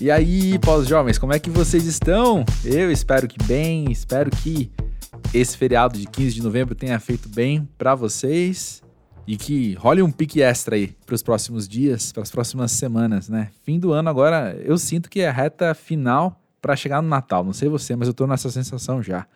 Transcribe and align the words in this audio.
E 0.00 0.10
aí, 0.10 0.58
pós-jovens, 0.60 1.18
como 1.18 1.34
é 1.34 1.38
que 1.38 1.50
vocês 1.50 1.84
estão? 1.84 2.42
Eu 2.64 2.90
espero 2.90 3.28
que 3.28 3.36
bem, 3.44 3.92
espero 3.92 4.30
que 4.30 4.70
esse 5.34 5.54
feriado 5.58 5.98
de 5.98 6.06
15 6.06 6.36
de 6.36 6.42
novembro 6.42 6.74
tenha 6.74 6.98
feito 6.98 7.28
bem 7.28 7.68
para 7.76 7.94
vocês 7.94 8.82
e 9.26 9.36
que 9.36 9.74
role 9.74 10.00
um 10.00 10.10
pique 10.10 10.40
extra 10.40 10.74
aí 10.74 10.96
para 11.04 11.14
os 11.14 11.22
próximos 11.22 11.68
dias, 11.68 12.12
para 12.12 12.22
as 12.22 12.30
próximas 12.30 12.72
semanas, 12.72 13.28
né? 13.28 13.50
Fim 13.62 13.78
do 13.78 13.92
ano 13.92 14.08
agora, 14.08 14.58
eu 14.64 14.78
sinto 14.78 15.10
que 15.10 15.20
é 15.20 15.30
reta 15.30 15.74
final 15.74 16.40
para 16.62 16.74
chegar 16.74 17.02
no 17.02 17.08
Natal. 17.08 17.44
Não 17.44 17.52
sei 17.52 17.68
você, 17.68 17.94
mas 17.94 18.08
eu 18.08 18.14
tô 18.14 18.26
nessa 18.26 18.48
sensação 18.50 19.02
já. 19.02 19.26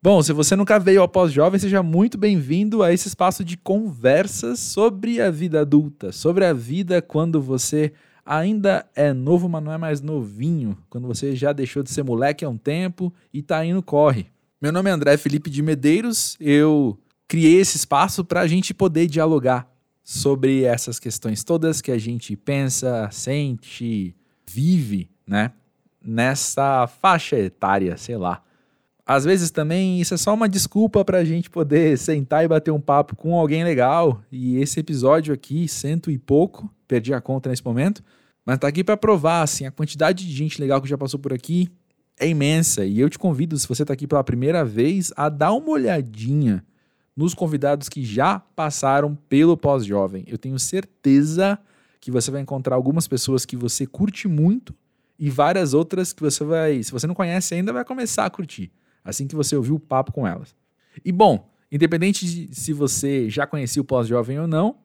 Bom, 0.00 0.22
se 0.22 0.32
você 0.32 0.54
nunca 0.54 0.78
veio 0.78 1.00
ao 1.00 1.08
Pós-Jovem, 1.08 1.58
seja 1.58 1.82
muito 1.82 2.16
bem-vindo 2.16 2.80
a 2.84 2.92
esse 2.92 3.08
espaço 3.08 3.44
de 3.44 3.56
conversas 3.56 4.60
sobre 4.60 5.20
a 5.20 5.32
vida 5.32 5.62
adulta, 5.62 6.12
sobre 6.12 6.44
a 6.44 6.52
vida 6.52 7.02
quando 7.02 7.42
você 7.42 7.92
ainda 8.24 8.86
é 8.94 9.12
novo, 9.12 9.48
mas 9.48 9.62
não 9.62 9.72
é 9.72 9.78
mais 9.78 10.00
novinho, 10.00 10.76
quando 10.88 11.06
você 11.06 11.34
já 11.34 11.52
deixou 11.52 11.82
de 11.82 11.90
ser 11.90 12.02
moleque 12.02 12.44
há 12.44 12.48
um 12.48 12.56
tempo 12.56 13.12
e 13.32 13.42
tá 13.42 13.64
indo 13.64 13.82
corre. 13.82 14.26
Meu 14.60 14.72
nome 14.72 14.90
é 14.90 14.92
André 14.92 15.16
Felipe 15.16 15.50
de 15.50 15.62
Medeiros, 15.62 16.36
eu 16.40 16.98
criei 17.26 17.60
esse 17.60 17.76
espaço 17.76 18.24
para 18.24 18.40
a 18.40 18.46
gente 18.46 18.72
poder 18.72 19.06
dialogar 19.06 19.68
sobre 20.04 20.64
essas 20.64 20.98
questões 20.98 21.42
todas 21.42 21.80
que 21.80 21.90
a 21.90 21.98
gente 21.98 22.36
pensa, 22.36 23.08
sente, 23.10 24.14
vive, 24.48 25.08
né? 25.26 25.52
Nessa 26.04 26.86
faixa 26.86 27.38
etária, 27.38 27.96
sei 27.96 28.16
lá. 28.16 28.42
Às 29.06 29.24
vezes 29.24 29.50
também 29.50 30.00
isso 30.00 30.14
é 30.14 30.16
só 30.16 30.32
uma 30.34 30.48
desculpa 30.48 31.04
para 31.04 31.18
a 31.18 31.24
gente 31.24 31.50
poder 31.50 31.98
sentar 31.98 32.44
e 32.44 32.48
bater 32.48 32.70
um 32.70 32.80
papo 32.80 33.16
com 33.16 33.38
alguém 33.38 33.64
legal. 33.64 34.22
E 34.30 34.56
esse 34.58 34.78
episódio 34.80 35.34
aqui, 35.34 35.66
cento 35.68 36.10
e 36.10 36.18
pouco, 36.18 36.72
perdi 36.92 37.14
a 37.14 37.22
conta 37.22 37.48
nesse 37.48 37.64
momento, 37.64 38.04
mas 38.44 38.58
tá 38.58 38.68
aqui 38.68 38.84
para 38.84 38.98
provar 38.98 39.40
assim 39.40 39.64
a 39.64 39.70
quantidade 39.70 40.26
de 40.26 40.32
gente 40.32 40.60
legal 40.60 40.82
que 40.82 40.88
já 40.88 40.98
passou 40.98 41.18
por 41.18 41.32
aqui 41.32 41.70
é 42.20 42.28
imensa 42.28 42.84
e 42.84 43.00
eu 43.00 43.08
te 43.08 43.18
convido, 43.18 43.58
se 43.58 43.66
você 43.66 43.82
tá 43.82 43.94
aqui 43.94 44.06
pela 44.06 44.22
primeira 44.22 44.62
vez, 44.62 45.10
a 45.16 45.30
dar 45.30 45.52
uma 45.54 45.70
olhadinha 45.70 46.62
nos 47.16 47.32
convidados 47.32 47.88
que 47.88 48.04
já 48.04 48.38
passaram 48.38 49.14
pelo 49.26 49.56
pós-jovem. 49.56 50.24
Eu 50.26 50.36
tenho 50.36 50.58
certeza 50.58 51.58
que 51.98 52.10
você 52.10 52.30
vai 52.30 52.42
encontrar 52.42 52.76
algumas 52.76 53.08
pessoas 53.08 53.46
que 53.46 53.56
você 53.56 53.86
curte 53.86 54.28
muito 54.28 54.74
e 55.18 55.30
várias 55.30 55.72
outras 55.72 56.12
que 56.12 56.20
você 56.20 56.44
vai, 56.44 56.82
se 56.82 56.92
você 56.92 57.06
não 57.06 57.14
conhece 57.14 57.54
ainda, 57.54 57.72
vai 57.72 57.86
começar 57.86 58.26
a 58.26 58.30
curtir 58.30 58.70
assim 59.02 59.26
que 59.26 59.34
você 59.34 59.56
ouvir 59.56 59.72
o 59.72 59.80
papo 59.80 60.12
com 60.12 60.26
elas. 60.26 60.54
E 61.02 61.10
bom, 61.10 61.50
independente 61.70 62.26
de 62.26 62.54
se 62.54 62.74
você 62.74 63.30
já 63.30 63.46
conhecia 63.46 63.80
o 63.80 63.84
pós-jovem 63.84 64.38
ou 64.38 64.46
não, 64.46 64.76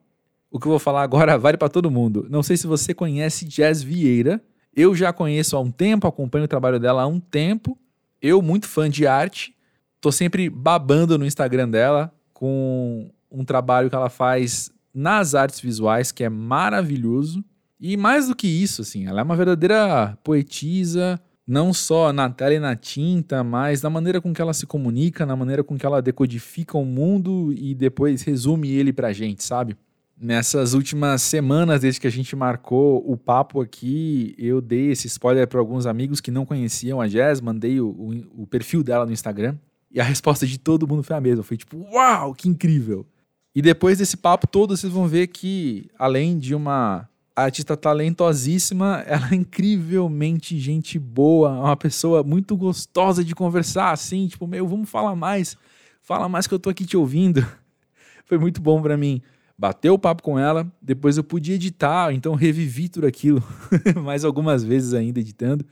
o 0.50 0.58
que 0.58 0.66
eu 0.66 0.70
vou 0.70 0.78
falar 0.78 1.02
agora 1.02 1.36
vale 1.38 1.56
para 1.56 1.68
todo 1.68 1.90
mundo. 1.90 2.26
Não 2.30 2.42
sei 2.42 2.56
se 2.56 2.66
você 2.66 2.94
conhece 2.94 3.44
Jazz 3.44 3.82
Vieira. 3.82 4.42
Eu 4.74 4.94
já 4.94 5.12
conheço 5.12 5.56
há 5.56 5.60
um 5.60 5.70
tempo, 5.70 6.06
acompanho 6.06 6.44
o 6.44 6.48
trabalho 6.48 6.78
dela 6.78 7.02
há 7.02 7.06
um 7.06 7.18
tempo. 7.18 7.76
Eu, 8.20 8.40
muito 8.42 8.66
fã 8.66 8.88
de 8.88 9.06
arte, 9.06 9.54
tô 10.00 10.12
sempre 10.12 10.48
babando 10.48 11.18
no 11.18 11.26
Instagram 11.26 11.68
dela 11.68 12.12
com 12.32 13.10
um 13.30 13.44
trabalho 13.44 13.90
que 13.90 13.96
ela 13.96 14.08
faz 14.08 14.70
nas 14.94 15.34
artes 15.34 15.60
visuais, 15.60 16.12
que 16.12 16.24
é 16.24 16.28
maravilhoso. 16.28 17.44
E 17.80 17.96
mais 17.96 18.28
do 18.28 18.34
que 18.34 18.46
isso, 18.48 18.82
assim, 18.82 19.06
ela 19.06 19.20
é 19.20 19.22
uma 19.22 19.36
verdadeira 19.36 20.18
poetisa, 20.24 21.20
não 21.46 21.72
só 21.72 22.12
na 22.12 22.28
tela 22.28 22.54
e 22.54 22.58
na 22.58 22.74
tinta, 22.74 23.44
mas 23.44 23.82
na 23.82 23.88
maneira 23.88 24.20
com 24.20 24.34
que 24.34 24.42
ela 24.42 24.52
se 24.52 24.66
comunica, 24.66 25.24
na 25.24 25.36
maneira 25.36 25.62
com 25.62 25.78
que 25.78 25.86
ela 25.86 26.02
decodifica 26.02 26.76
o 26.76 26.84
mundo 26.84 27.52
e 27.52 27.74
depois 27.74 28.22
resume 28.22 28.68
ele 28.68 28.92
pra 28.92 29.12
gente, 29.12 29.44
sabe? 29.44 29.76
Nessas 30.20 30.74
últimas 30.74 31.22
semanas, 31.22 31.82
desde 31.82 32.00
que 32.00 32.06
a 32.08 32.10
gente 32.10 32.34
marcou 32.34 33.04
o 33.08 33.16
papo 33.16 33.60
aqui, 33.60 34.34
eu 34.36 34.60
dei 34.60 34.90
esse 34.90 35.06
spoiler 35.06 35.46
para 35.46 35.60
alguns 35.60 35.86
amigos 35.86 36.20
que 36.20 36.32
não 36.32 36.44
conheciam 36.44 37.00
a 37.00 37.06
Jazz, 37.06 37.40
mandei 37.40 37.80
o, 37.80 37.86
o, 37.86 38.42
o, 38.42 38.46
perfil 38.46 38.82
dela 38.82 39.06
no 39.06 39.12
Instagram, 39.12 39.56
e 39.88 40.00
a 40.00 40.04
resposta 40.04 40.44
de 40.44 40.58
todo 40.58 40.88
mundo 40.88 41.04
foi 41.04 41.14
a 41.14 41.20
mesma. 41.20 41.44
Foi 41.44 41.56
tipo, 41.56 41.86
uau, 41.92 42.34
que 42.34 42.48
incrível! 42.48 43.06
E 43.54 43.62
depois 43.62 43.98
desse 43.98 44.16
papo 44.16 44.48
todo, 44.48 44.76
vocês 44.76 44.92
vão 44.92 45.06
ver 45.06 45.28
que, 45.28 45.88
além 45.96 46.36
de 46.36 46.52
uma 46.52 47.08
artista 47.36 47.76
talentosíssima, 47.76 49.04
ela 49.06 49.28
é 49.30 49.36
incrivelmente 49.36 50.58
gente 50.58 50.98
boa, 50.98 51.50
uma 51.50 51.76
pessoa 51.76 52.24
muito 52.24 52.56
gostosa 52.56 53.22
de 53.22 53.36
conversar, 53.36 53.92
assim, 53.92 54.26
tipo, 54.26 54.48
meu, 54.48 54.66
vamos 54.66 54.90
falar 54.90 55.14
mais, 55.14 55.56
fala 56.02 56.28
mais 56.28 56.48
que 56.48 56.54
eu 56.54 56.58
tô 56.58 56.70
aqui 56.70 56.84
te 56.84 56.96
ouvindo. 56.96 57.46
Foi 58.26 58.36
muito 58.36 58.60
bom 58.60 58.82
para 58.82 58.96
mim 58.96 59.22
bateu 59.58 59.94
o 59.94 59.98
papo 59.98 60.22
com 60.22 60.38
ela, 60.38 60.70
depois 60.80 61.16
eu 61.16 61.24
pude 61.24 61.52
editar, 61.52 62.12
então 62.14 62.34
revivi 62.34 62.88
tudo 62.88 63.06
aquilo 63.06 63.42
mais 64.02 64.24
algumas 64.24 64.62
vezes 64.62 64.94
ainda 64.94 65.18
editando. 65.18 65.66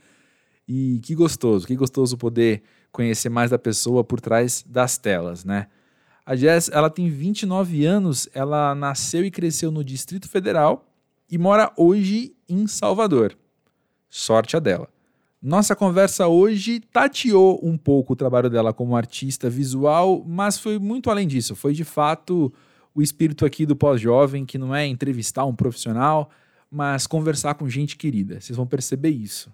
E 0.67 0.99
que 1.01 1.15
gostoso, 1.15 1.65
que 1.65 1.75
gostoso 1.77 2.17
poder 2.17 2.61
conhecer 2.91 3.29
mais 3.29 3.51
da 3.51 3.57
pessoa 3.57 4.03
por 4.03 4.19
trás 4.19 4.65
das 4.67 4.97
telas, 4.97 5.45
né? 5.45 5.67
A 6.25 6.35
Jess, 6.35 6.69
ela 6.73 6.89
tem 6.89 7.09
29 7.09 7.85
anos, 7.85 8.27
ela 8.33 8.75
nasceu 8.75 9.23
e 9.23 9.31
cresceu 9.31 9.71
no 9.71 9.81
Distrito 9.81 10.27
Federal 10.27 10.85
e 11.31 11.37
mora 11.37 11.71
hoje 11.77 12.35
em 12.49 12.67
Salvador. 12.67 13.37
Sorte 14.09 14.57
a 14.57 14.59
dela. 14.59 14.89
Nossa 15.41 15.73
conversa 15.73 16.27
hoje 16.27 16.81
tateou 16.91 17.61
um 17.63 17.77
pouco 17.77 18.11
o 18.11 18.15
trabalho 18.15 18.49
dela 18.49 18.73
como 18.73 18.97
artista 18.97 19.49
visual, 19.49 20.21
mas 20.27 20.59
foi 20.59 20.77
muito 20.77 21.09
além 21.09 21.25
disso. 21.25 21.55
Foi 21.55 21.73
de 21.73 21.85
fato 21.85 22.51
o 22.97 23.01
espírito 23.03 23.45
aqui 23.45 23.63
do 23.63 23.75
pós-jovem, 23.75 24.43
que 24.43 24.57
não 24.57 24.73
é 24.73 24.87
entrevistar 24.87 25.45
um 25.45 25.55
profissional, 25.55 26.31
mas 26.69 27.05
conversar 27.05 27.53
com 27.53 27.69
gente 27.69 27.95
querida. 27.95 28.41
Vocês 28.41 28.57
vão 28.57 28.65
perceber 28.65 29.11
isso. 29.11 29.53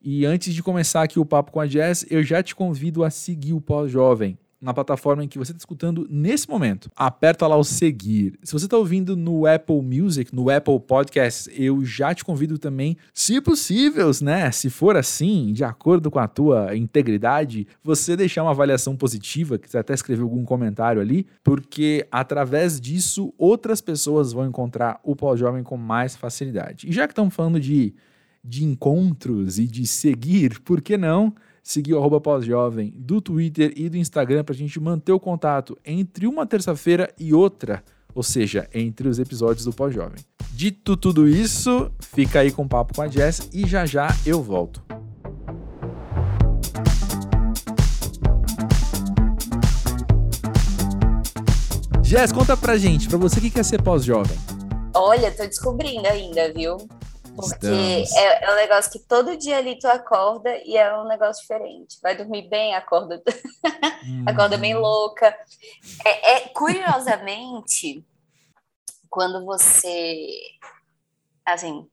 E 0.00 0.24
antes 0.24 0.54
de 0.54 0.62
começar 0.62 1.02
aqui 1.02 1.18
o 1.18 1.24
papo 1.24 1.50
com 1.50 1.58
a 1.58 1.66
Jess, 1.66 2.06
eu 2.08 2.22
já 2.22 2.44
te 2.44 2.54
convido 2.54 3.02
a 3.02 3.10
seguir 3.10 3.54
o 3.54 3.60
pós-jovem 3.60 4.38
na 4.60 4.72
plataforma 4.72 5.22
em 5.22 5.28
que 5.28 5.38
você 5.38 5.52
está 5.52 5.58
escutando 5.58 6.06
nesse 6.10 6.48
momento. 6.48 6.90
Aperta 6.96 7.46
lá 7.46 7.56
o 7.56 7.64
seguir. 7.64 8.38
Se 8.42 8.52
você 8.52 8.64
está 8.64 8.76
ouvindo 8.76 9.16
no 9.16 9.46
Apple 9.46 9.82
Music, 9.82 10.34
no 10.34 10.50
Apple 10.50 10.80
Podcasts, 10.80 11.48
eu 11.52 11.84
já 11.84 12.14
te 12.14 12.24
convido 12.24 12.58
também, 12.58 12.96
se 13.12 13.40
possível, 13.40 14.10
né? 14.22 14.50
Se 14.50 14.70
for 14.70 14.96
assim, 14.96 15.52
de 15.52 15.62
acordo 15.62 16.10
com 16.10 16.18
a 16.18 16.26
tua 16.26 16.74
integridade, 16.76 17.66
você 17.82 18.16
deixar 18.16 18.42
uma 18.42 18.50
avaliação 18.50 18.96
positiva, 18.96 19.58
que 19.58 19.70
você 19.70 19.78
até 19.78 19.94
escrever 19.94 20.22
algum 20.22 20.44
comentário 20.44 21.00
ali, 21.00 21.26
porque 21.44 22.06
através 22.10 22.80
disso 22.80 23.32
outras 23.36 23.80
pessoas 23.80 24.32
vão 24.32 24.46
encontrar 24.46 24.98
o 25.02 25.14
pós-jovem 25.14 25.62
com 25.62 25.76
mais 25.76 26.16
facilidade. 26.16 26.88
E 26.88 26.92
já 26.92 27.06
que 27.06 27.12
estamos 27.12 27.34
falando 27.34 27.60
de, 27.60 27.94
de 28.42 28.64
encontros 28.64 29.58
e 29.58 29.66
de 29.66 29.86
seguir, 29.86 30.60
por 30.60 30.80
que 30.80 30.96
não? 30.96 31.34
Seguir 31.66 31.94
o 31.94 31.98
arroba 31.98 32.20
pós-jovem 32.20 32.92
do 32.96 33.20
Twitter 33.20 33.72
e 33.74 33.88
do 33.88 33.96
Instagram 33.96 34.44
para 34.44 34.54
a 34.54 34.56
gente 34.56 34.78
manter 34.78 35.10
o 35.10 35.18
contato 35.18 35.76
entre 35.84 36.24
uma 36.24 36.46
terça-feira 36.46 37.12
e 37.18 37.34
outra, 37.34 37.82
ou 38.14 38.22
seja, 38.22 38.68
entre 38.72 39.08
os 39.08 39.18
episódios 39.18 39.64
do 39.64 39.72
pós-jovem. 39.72 40.20
Dito 40.52 40.96
tudo 40.96 41.28
isso, 41.28 41.90
fica 42.00 42.38
aí 42.38 42.52
com 42.52 42.62
o 42.62 42.68
papo 42.68 42.94
com 42.94 43.02
a 43.02 43.08
Jess 43.08 43.50
e 43.52 43.66
já 43.66 43.84
já 43.84 44.06
eu 44.24 44.40
volto. 44.40 44.80
Jess, 52.00 52.30
conta 52.30 52.56
pra 52.56 52.76
gente, 52.76 53.08
pra 53.08 53.18
você 53.18 53.40
que 53.40 53.50
quer 53.50 53.64
ser 53.64 53.82
pós-jovem. 53.82 54.38
Olha, 54.94 55.32
tô 55.32 55.44
descobrindo 55.44 56.06
ainda, 56.06 56.52
viu? 56.52 56.76
Porque 57.36 57.66
é, 58.16 58.44
é, 58.44 58.52
um 58.52 58.56
negócio 58.56 58.90
que 58.90 58.98
todo 58.98 59.36
dia 59.36 59.58
ali 59.58 59.78
tu 59.78 59.86
acorda 59.86 60.56
e 60.64 60.76
é 60.76 60.96
um 60.98 61.06
negócio 61.06 61.42
diferente. 61.42 61.98
Vai 62.02 62.16
dormir 62.16 62.48
bem, 62.48 62.74
acorda, 62.74 63.22
uhum. 64.04 64.24
acorda 64.26 64.56
bem 64.56 64.74
louca. 64.74 65.26
É, 66.04 66.32
é, 66.32 66.40
curiosamente, 66.48 68.04
quando 69.10 69.44
você. 69.44 70.40
Assim, 71.44 71.88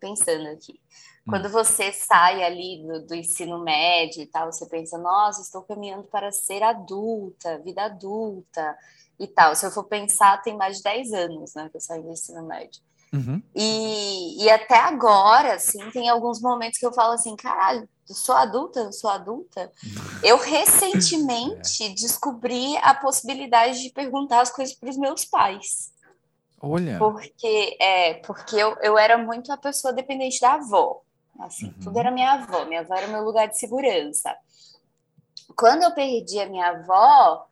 pensando 0.00 0.48
aqui. 0.48 0.80
Quando 1.28 1.48
você 1.48 1.92
sai 1.92 2.44
ali 2.44 2.84
do, 2.86 3.04
do, 3.04 3.14
ensino 3.14 3.58
médio 3.58 4.22
e 4.22 4.26
tal, 4.26 4.52
você 4.52 4.64
pensa, 4.66 4.96
nossa, 4.96 5.42
estou 5.42 5.60
caminhando 5.62 6.04
para 6.04 6.30
ser 6.30 6.62
adulta, 6.62 7.58
vida 7.58 7.82
adulta 7.82 8.78
e 9.18 9.26
tal. 9.26 9.56
Se 9.56 9.66
eu 9.66 9.72
for 9.72 9.84
pensar, 9.84 10.40
tem 10.42 10.56
mais 10.56 10.76
de 10.76 10.84
10 10.84 11.12
anos 11.14 11.54
né, 11.54 11.68
que 11.68 11.76
eu 11.76 11.80
saí 11.80 12.00
do 12.00 12.12
ensino 12.12 12.46
médio. 12.46 12.80
Uhum. 13.12 13.42
E, 13.54 14.44
e 14.44 14.50
até 14.50 14.78
agora, 14.78 15.54
assim, 15.54 15.90
tem 15.90 16.08
alguns 16.08 16.40
momentos 16.40 16.78
que 16.78 16.86
eu 16.86 16.92
falo 16.92 17.12
assim, 17.12 17.36
caralho, 17.36 17.88
eu 18.08 18.14
sou 18.14 18.34
adulta, 18.34 18.80
eu 18.80 18.92
sou 18.92 19.10
adulta. 19.10 19.70
Eu 20.22 20.38
recentemente 20.38 21.84
é. 21.84 21.88
descobri 21.90 22.76
a 22.78 22.94
possibilidade 22.94 23.82
de 23.82 23.90
perguntar 23.90 24.40
as 24.40 24.50
coisas 24.50 24.74
para 24.74 24.88
os 24.88 24.96
meus 24.96 25.24
pais. 25.24 25.92
Olha. 26.60 26.98
Porque, 26.98 27.76
é, 27.80 28.14
porque 28.14 28.56
eu, 28.56 28.76
eu 28.80 28.96
era 28.96 29.18
muito 29.18 29.52
a 29.52 29.56
pessoa 29.56 29.92
dependente 29.92 30.40
da 30.40 30.54
avó. 30.54 31.02
Assim, 31.38 31.66
uhum. 31.66 31.74
tudo 31.84 31.98
era 31.98 32.10
minha 32.10 32.32
avó. 32.32 32.64
Minha 32.64 32.80
avó 32.80 32.94
era 32.94 33.08
meu 33.08 33.22
lugar 33.22 33.46
de 33.46 33.58
segurança. 33.58 34.34
Quando 35.54 35.82
eu 35.82 35.92
perdi 35.92 36.40
a 36.40 36.48
minha 36.48 36.68
avó, 36.68 37.46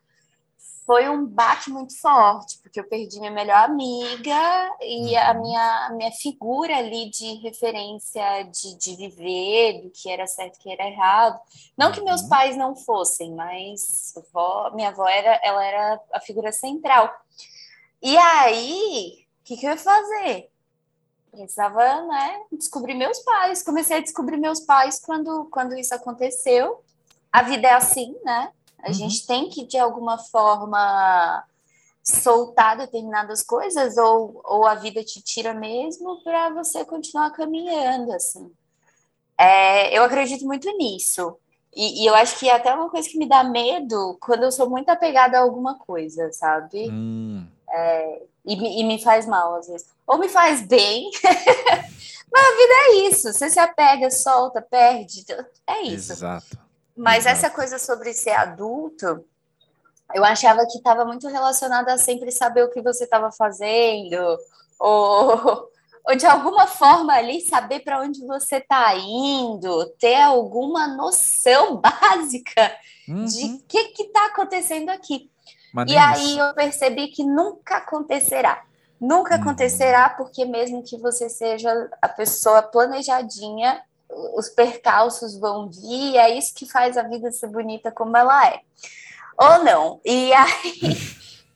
foi 0.86 1.08
um 1.08 1.24
baque 1.24 1.70
muito 1.70 1.98
forte, 1.98 2.58
porque 2.58 2.78
eu 2.78 2.86
perdi 2.86 3.18
minha 3.18 3.30
melhor 3.30 3.64
amiga 3.64 4.70
e 4.82 5.16
a 5.16 5.32
uhum. 5.32 5.40
minha, 5.40 5.90
minha 5.96 6.12
figura 6.12 6.76
ali 6.76 7.08
de 7.08 7.34
referência 7.36 8.42
de, 8.42 8.76
de 8.76 8.94
viver, 8.94 9.82
do 9.82 9.90
que 9.90 10.10
era 10.10 10.26
certo 10.26 10.56
e 10.56 10.58
que 10.58 10.70
era 10.70 10.86
errado. 10.86 11.40
Não 11.76 11.90
que 11.90 12.02
meus 12.02 12.22
uhum. 12.22 12.28
pais 12.28 12.56
não 12.56 12.76
fossem, 12.76 13.32
mas 13.32 14.12
avó, 14.16 14.72
minha 14.74 14.90
avó 14.90 15.08
era, 15.08 15.40
ela 15.42 15.64
era 15.64 16.00
a 16.12 16.20
figura 16.20 16.52
central. 16.52 17.10
E 18.02 18.16
aí, 18.18 19.26
o 19.40 19.44
que, 19.44 19.56
que 19.56 19.66
eu 19.66 19.70
ia 19.70 19.78
fazer? 19.78 20.50
Precisava, 21.30 22.02
né, 22.02 22.42
descobrir 22.52 22.94
meus 22.94 23.18
pais. 23.20 23.62
Comecei 23.62 23.96
a 23.96 24.02
descobrir 24.02 24.36
meus 24.36 24.60
pais 24.60 25.00
quando, 25.00 25.46
quando 25.50 25.74
isso 25.74 25.94
aconteceu. 25.94 26.82
A 27.32 27.42
vida 27.42 27.68
é 27.68 27.72
assim, 27.72 28.14
né? 28.22 28.52
A 28.84 28.88
uhum. 28.88 28.94
gente 28.94 29.26
tem 29.26 29.48
que, 29.48 29.64
de 29.64 29.78
alguma 29.78 30.18
forma, 30.18 31.42
soltar 32.02 32.76
determinadas 32.76 33.42
coisas 33.42 33.96
ou, 33.96 34.40
ou 34.44 34.66
a 34.66 34.74
vida 34.74 35.02
te 35.02 35.22
tira 35.22 35.54
mesmo 35.54 36.22
para 36.22 36.50
você 36.50 36.84
continuar 36.84 37.30
caminhando, 37.30 38.12
assim. 38.12 38.52
É, 39.38 39.96
eu 39.96 40.04
acredito 40.04 40.44
muito 40.44 40.70
nisso. 40.76 41.36
E, 41.74 42.02
e, 42.02 42.06
eu 42.06 42.14
acho 42.14 42.38
que 42.38 42.48
é 42.48 42.54
até 42.54 42.72
uma 42.72 42.88
coisa 42.88 43.08
que 43.08 43.18
me 43.18 43.26
dá 43.26 43.42
medo 43.42 44.16
quando 44.20 44.44
eu 44.44 44.52
sou 44.52 44.70
muito 44.70 44.90
apegada 44.90 45.38
a 45.38 45.40
alguma 45.40 45.76
coisa, 45.76 46.30
sabe? 46.32 46.88
Hum. 46.88 47.44
É, 47.68 48.22
e, 48.44 48.80
e, 48.80 48.84
me 48.84 49.02
faz 49.02 49.26
mal, 49.26 49.56
às 49.56 49.66
vezes. 49.66 49.86
Ou 50.06 50.18
me 50.18 50.28
faz 50.28 50.60
bem. 50.60 51.10
Mas 52.30 52.46
a 52.46 52.56
vida 52.56 52.74
é 52.74 52.94
isso. 53.08 53.32
Você 53.32 53.50
se 53.50 53.58
apega, 53.58 54.10
solta, 54.10 54.62
perde. 54.62 55.24
É 55.66 55.82
isso. 55.82 56.12
Exato. 56.12 56.63
Mas 56.96 57.26
essa 57.26 57.50
coisa 57.50 57.78
sobre 57.78 58.12
ser 58.12 58.30
adulto, 58.30 59.24
eu 60.14 60.24
achava 60.24 60.66
que 60.66 60.78
estava 60.78 61.04
muito 61.04 61.28
relacionada 61.28 61.92
a 61.92 61.98
sempre 61.98 62.30
saber 62.30 62.62
o 62.62 62.70
que 62.70 62.80
você 62.80 63.04
estava 63.04 63.32
fazendo, 63.32 64.38
ou, 64.78 65.70
ou 66.06 66.16
de 66.16 66.26
alguma 66.26 66.66
forma 66.66 67.12
ali 67.12 67.40
saber 67.40 67.80
para 67.80 68.00
onde 68.00 68.24
você 68.26 68.56
está 68.56 68.94
indo, 68.96 69.86
ter 69.98 70.20
alguma 70.20 70.86
noção 70.86 71.76
básica 71.82 72.76
uhum. 73.08 73.24
de 73.24 73.44
o 73.44 73.58
que 73.66 74.02
está 74.02 74.26
acontecendo 74.26 74.90
aqui. 74.90 75.30
Mas 75.72 75.90
e 75.90 75.96
aí 75.96 76.38
eu 76.38 76.54
percebi 76.54 77.08
que 77.08 77.24
nunca 77.24 77.78
acontecerá. 77.78 78.62
Nunca 79.00 79.34
uhum. 79.34 79.42
acontecerá, 79.42 80.08
porque 80.08 80.44
mesmo 80.44 80.84
que 80.84 80.96
você 80.96 81.28
seja 81.28 81.90
a 82.00 82.08
pessoa 82.08 82.62
planejadinha, 82.62 83.82
os 84.34 84.48
percalços 84.48 85.38
vão 85.38 85.68
vir, 85.68 86.16
é 86.16 86.36
isso 86.36 86.54
que 86.54 86.70
faz 86.70 86.96
a 86.96 87.02
vida 87.02 87.30
ser 87.30 87.48
bonita 87.48 87.90
como 87.90 88.16
ela 88.16 88.48
é. 88.48 88.60
Ou 89.36 89.64
não. 89.64 90.00
E 90.04 90.32
aí, 90.32 90.96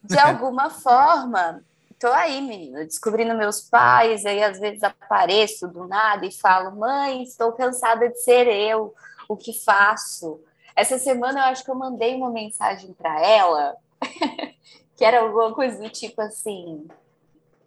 de 0.02 0.19
alguma 0.19 0.70
forma, 0.70 1.62
tô 1.99 2.08
aí, 2.08 2.40
menina, 2.40 2.84
descobrindo 2.84 3.37
meus 3.37 3.60
pais, 3.60 4.25
aí 4.25 4.43
às 4.43 4.58
vezes 4.58 4.82
apareço 4.82 5.69
do 5.69 5.87
nada 5.87 6.26
e 6.26 6.32
falo, 6.32 6.76
mãe, 6.76 7.22
estou 7.22 7.52
cansada 7.52 8.08
de 8.08 8.20
ser 8.20 8.46
eu, 8.46 8.94
o 9.28 9.37
que 9.37 9.52
faço? 9.52 10.40
Essa 10.75 10.99
semana 10.99 11.40
eu 11.40 11.44
acho 11.44 11.64
que 11.64 11.70
eu 11.70 11.75
mandei 11.75 12.14
uma 12.14 12.31
mensagem 12.31 12.93
para 12.93 13.20
ela, 13.20 13.76
que 14.96 15.04
era 15.04 15.20
alguma 15.20 15.52
coisa 15.52 15.78
do 15.78 15.88
tipo 15.90 16.20
assim, 16.20 16.87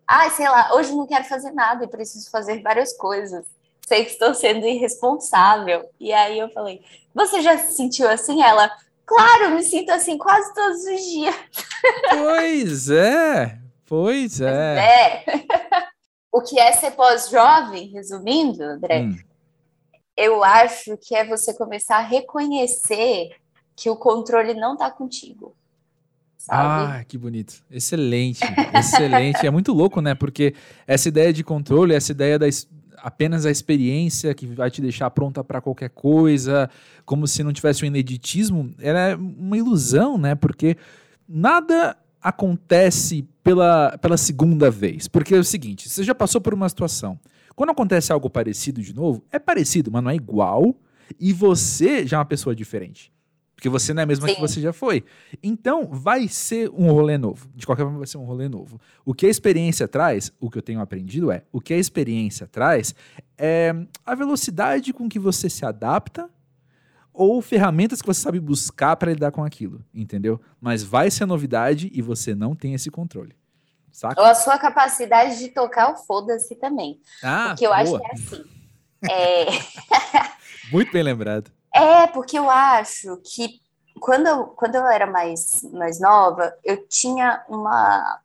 ah, 0.08 0.30
sei 0.30 0.48
lá, 0.50 0.74
hoje 0.74 0.94
não 0.94 1.08
quero 1.08 1.26
fazer 1.26 1.52
nada 1.52 1.84
e 1.84 1.90
preciso 1.90 2.30
fazer 2.30 2.62
várias 2.62 2.96
coisas 2.98 3.46
sei 3.88 4.06
que 4.06 4.12
estou 4.12 4.33
sendo 4.33 4.66
irresponsável. 4.66 5.89
E 6.00 6.12
aí 6.13 6.39
eu 6.39 6.50
falei, 6.50 6.81
você 7.13 7.42
já 7.42 7.57
se 7.57 7.74
sentiu 7.74 8.07
assim? 8.10 8.42
Ela, 8.42 8.72
claro, 9.06 9.51
me 9.51 9.63
sinto 9.63 9.92
assim 9.92 10.18
quase 10.18 10.54
todos 10.54 10.83
os 10.86 11.01
dias. 11.01 11.36
Pois 12.10 12.89
é, 12.89 13.60
pois 13.86 14.42
é. 14.42 14.78
é. 14.78 15.25
o 16.31 16.42
que 16.42 16.60
é 16.60 16.72
ser 16.72 16.92
pós-jovem, 16.92 17.88
resumindo, 17.88 18.63
André, 18.63 19.01
hum. 19.01 19.18
eu 20.16 20.44
acho 20.44 20.98
que 20.98 21.16
é 21.16 21.25
você 21.25 21.54
começar 21.54 21.98
a 21.98 22.01
reconhecer 22.01 23.36
que 23.75 23.89
o 23.89 23.95
controle 23.95 24.54
não 24.54 24.74
está 24.74 24.89
contigo. 24.92 25.56
Sabe? 26.38 27.00
Ah, 27.00 27.04
que 27.07 27.18
bonito. 27.18 27.63
Excelente, 27.69 28.42
excelente. 28.74 29.45
é 29.45 29.51
muito 29.51 29.74
louco, 29.74 30.01
né? 30.01 30.16
Porque 30.16 30.56
essa 30.88 31.07
ideia 31.07 31.31
de 31.31 31.44
controle, 31.44 31.94
essa 31.94 32.12
ideia 32.12 32.39
da, 32.39 32.48
apenas 33.01 33.45
a 33.45 33.51
experiência 33.51 34.33
que 34.33 34.45
vai 34.48 34.69
te 34.69 34.81
deixar 34.81 35.09
pronta 35.09 35.44
para 35.44 35.62
qualquer 35.62 35.89
coisa, 35.89 36.69
como 37.06 37.27
se 37.27 37.44
não 37.44 37.51
tivesse 37.51 37.83
um 37.83 37.88
ineditismo, 37.88 38.74
é 38.80 39.15
uma 39.15 39.57
ilusão, 39.57 40.18
né? 40.18 40.36
Porque 40.36 40.77
nada 41.27 41.98
acontece 42.21 43.27
pela, 43.44 43.98
pela 43.98 44.18
segunda 44.18 44.69
vez. 44.69 45.07
Porque 45.07 45.36
é 45.36 45.39
o 45.39 45.44
seguinte, 45.44 45.89
você 45.89 46.03
já 46.03 46.13
passou 46.13 46.39
por 46.39 46.53
uma 46.53 46.69
situação. 46.69 47.19
Quando 47.56 47.71
acontece 47.71 48.12
algo 48.12 48.30
parecido 48.30 48.81
de 48.81 48.94
novo, 48.94 49.24
é 49.31 49.39
parecido, 49.39 49.92
mas 49.92 50.03
não 50.03 50.12
é 50.12 50.15
igual, 50.15 50.75
e 51.19 51.33
você 51.33 52.06
já 52.06 52.18
é 52.18 52.19
uma 52.19 52.25
pessoa 52.25 52.56
diferente. 52.56 53.12
Porque 53.62 53.69
você 53.69 53.94
não 53.94 54.02
é 54.02 54.04
a 54.06 54.08
mesma 54.08 54.28
Sim. 54.28 54.34
que 54.34 54.42
você 54.42 54.60
já 54.60 54.74
foi. 54.74 55.06
Então, 55.44 55.86
vai 55.86 56.28
ser 56.28 56.68
um 56.72 56.92
rolê 56.92 57.16
novo. 57.16 57.48
De 57.54 57.63
qualquer 57.63 57.84
forma, 57.84 58.00
vai 58.00 58.08
ser 58.08 58.18
um 58.18 58.24
rolê 58.24 58.50
novo. 58.50 58.81
O 59.06 59.13
que 59.13 59.28
a 59.28 59.30
experiência 59.30 59.88
traz, 59.88 60.34
o 60.40 60.50
que 60.50 60.58
eu 60.58 60.63
tenho 60.63 60.81
aprendido 60.81 61.31
é, 61.31 61.44
o 61.52 61.62
que 61.62 61.72
a 61.72 61.78
experiência 61.78 62.48
traz 62.48 62.96
é 63.38 63.72
a 64.04 64.16
velocidade 64.16 64.92
com 64.92 65.08
que 65.08 65.19
você 65.19 65.48
se 65.48 65.63
adapta 65.63 66.28
ou 67.13 67.40
ferramentas 67.40 68.02
que 68.02 68.08
você 68.08 68.22
sabe 68.22 68.40
buscar 68.40 68.96
para 68.96 69.12
lidar 69.12 69.31
com 69.31 69.44
aquilo, 69.44 69.86
entendeu? 69.94 70.42
Mas 70.60 70.81
vai 70.81 71.12
ser 71.12 71.28
novidade 71.28 71.92
e 71.94 72.02
você 72.02 72.34
não 72.34 72.56
tem 72.56 72.74
esse 72.74 72.90
controle. 72.90 73.36
Saca? 73.92 74.19
Ou 74.19 74.25
a 74.25 74.34
sua 74.34 74.58
capacidade 74.58 75.38
de 75.38 75.50
tocar 75.50 75.92
o 75.94 75.98
foda-se 75.98 76.56
também. 76.56 77.00
Ah, 77.22 77.50
Porque 77.50 77.68
eu 77.68 77.69
boa. 77.69 77.80
acho 77.80 78.00
que 78.00 78.06
é 78.08 78.12
assim. 78.12 78.44
É... 79.08 79.46
Muito 80.74 80.92
bem 80.92 81.04
lembrado. 81.04 81.52
É, 81.74 82.08
porque 82.08 82.38
eu 82.38 82.50
acho 82.50 83.18
que 83.24 83.62
quando 84.00 84.28
eu, 84.28 84.48
quando 84.48 84.76
eu 84.76 84.88
era 84.88 85.06
mais, 85.06 85.62
mais 85.72 86.00
nova, 86.00 86.54
eu 86.64 86.88
tinha 86.88 87.44
uma, 87.48 88.20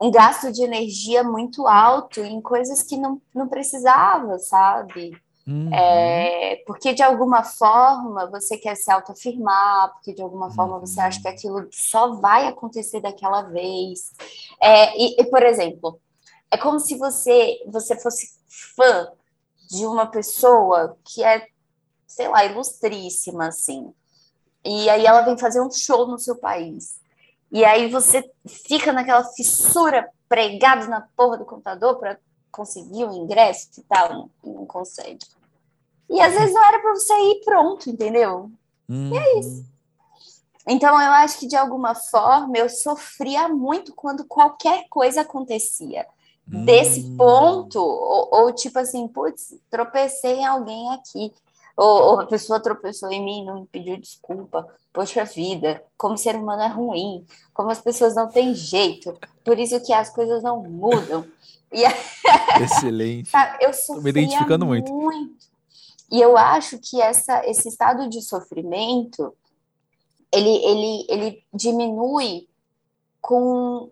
um 0.00 0.10
gasto 0.10 0.50
de 0.52 0.62
energia 0.62 1.22
muito 1.22 1.66
alto 1.66 2.20
em 2.20 2.40
coisas 2.40 2.82
que 2.82 2.96
não, 2.96 3.20
não 3.34 3.48
precisava, 3.48 4.38
sabe? 4.38 5.12
Uhum. 5.46 5.72
É, 5.74 6.62
porque 6.66 6.92
de 6.92 7.02
alguma 7.02 7.42
forma 7.42 8.30
você 8.30 8.56
quer 8.56 8.76
se 8.76 8.90
autoafirmar, 8.90 9.92
porque 9.94 10.12
de 10.12 10.22
alguma 10.22 10.50
forma 10.50 10.78
você 10.78 11.00
acha 11.00 11.20
que 11.20 11.28
aquilo 11.28 11.68
só 11.70 12.14
vai 12.14 12.46
acontecer 12.46 13.00
daquela 13.00 13.42
vez. 13.42 14.12
É, 14.60 14.96
e, 14.96 15.20
e, 15.20 15.24
por 15.24 15.42
exemplo, 15.42 16.00
é 16.50 16.56
como 16.56 16.78
se 16.78 16.96
você, 16.96 17.60
você 17.66 17.98
fosse 17.98 18.38
fã 18.48 19.08
de 19.70 19.86
uma 19.86 20.06
pessoa 20.06 20.96
que 21.04 21.24
é 21.24 21.46
sei 22.14 22.28
lá, 22.28 22.44
ilustríssima, 22.44 23.48
assim. 23.48 23.92
E 24.64 24.88
aí 24.88 25.04
ela 25.04 25.22
vem 25.22 25.36
fazer 25.36 25.60
um 25.60 25.70
show 25.70 26.06
no 26.06 26.18
seu 26.18 26.36
país. 26.36 27.00
E 27.50 27.64
aí 27.64 27.90
você 27.90 28.30
fica 28.46 28.92
naquela 28.92 29.24
fissura 29.24 30.08
pregado 30.28 30.88
na 30.88 31.02
porra 31.16 31.38
do 31.38 31.44
computador 31.44 31.98
para 31.98 32.18
conseguir 32.50 33.04
o 33.04 33.10
um 33.10 33.24
ingresso 33.24 33.68
e 33.78 33.82
tal, 33.82 34.30
e 34.44 34.50
não 34.50 34.64
consegue. 34.64 35.26
E 36.08 36.20
às 36.20 36.34
vezes 36.34 36.54
não 36.54 36.64
era 36.64 36.78
para 36.78 36.94
você 36.94 37.14
ir 37.14 37.42
pronto, 37.44 37.90
entendeu? 37.90 38.50
Uhum. 38.88 39.10
E 39.12 39.16
é 39.16 39.34
uhum. 39.34 39.40
isso. 39.40 39.72
Então 40.66 41.00
eu 41.00 41.10
acho 41.12 41.38
que 41.38 41.46
de 41.46 41.56
alguma 41.56 41.94
forma 41.94 42.56
eu 42.56 42.68
sofria 42.68 43.48
muito 43.48 43.94
quando 43.94 44.24
qualquer 44.24 44.86
coisa 44.88 45.22
acontecia. 45.22 46.06
Uhum. 46.50 46.64
Desse 46.64 47.02
ponto, 47.16 47.78
ou, 47.78 48.28
ou 48.30 48.52
tipo 48.52 48.78
assim, 48.78 49.06
putz, 49.08 49.54
tropecei 49.70 50.36
em 50.36 50.46
alguém 50.46 50.92
aqui. 50.92 51.32
Ou, 51.76 51.86
ou, 51.86 52.20
a 52.20 52.26
pessoa 52.26 52.60
tropeçou 52.60 53.10
em 53.10 53.24
mim, 53.24 53.44
não 53.44 53.60
me 53.60 53.66
pediu 53.66 53.96
desculpa. 53.96 54.66
Poxa 54.92 55.24
vida, 55.24 55.82
como 55.96 56.18
ser 56.18 56.36
humano 56.36 56.62
é 56.62 56.68
ruim, 56.68 57.24
como 57.54 57.70
as 57.70 57.80
pessoas 57.80 58.14
não 58.14 58.28
têm 58.28 58.54
jeito, 58.54 59.18
por 59.42 59.58
isso 59.58 59.80
que 59.82 59.92
as 59.92 60.10
coisas 60.10 60.42
não 60.42 60.62
mudam. 60.62 61.24
E, 61.72 61.82
Excelente. 62.62 63.30
Sabe, 63.30 63.64
eu 63.64 63.72
sofria 63.72 64.02
me 64.02 64.10
identificando 64.10 64.66
muito. 64.66 64.92
muito. 64.92 65.46
E 66.10 66.20
eu 66.20 66.36
acho 66.36 66.78
que 66.78 67.00
essa, 67.00 67.46
esse 67.46 67.68
estado 67.68 68.06
de 68.08 68.20
sofrimento 68.20 69.34
ele, 70.32 70.64
ele, 70.64 71.06
ele 71.08 71.44
diminui 71.52 72.48
com 73.20 73.90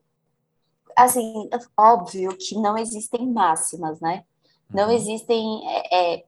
assim, 0.97 1.49
óbvio 1.77 2.37
que 2.37 2.55
não 2.57 2.77
existem 2.77 3.27
máximas, 3.27 4.01
né? 4.01 4.25
Não 4.73 4.89
uhum. 4.89 4.95
existem 4.95 5.63
é, 5.69 6.15
é, 6.15 6.25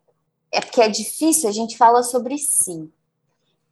é 0.52 0.60
porque 0.60 0.82
é 0.82 0.88
difícil, 0.88 1.48
a 1.48 1.52
gente 1.52 1.76
fala 1.76 2.02
sobre 2.02 2.36
si. 2.38 2.92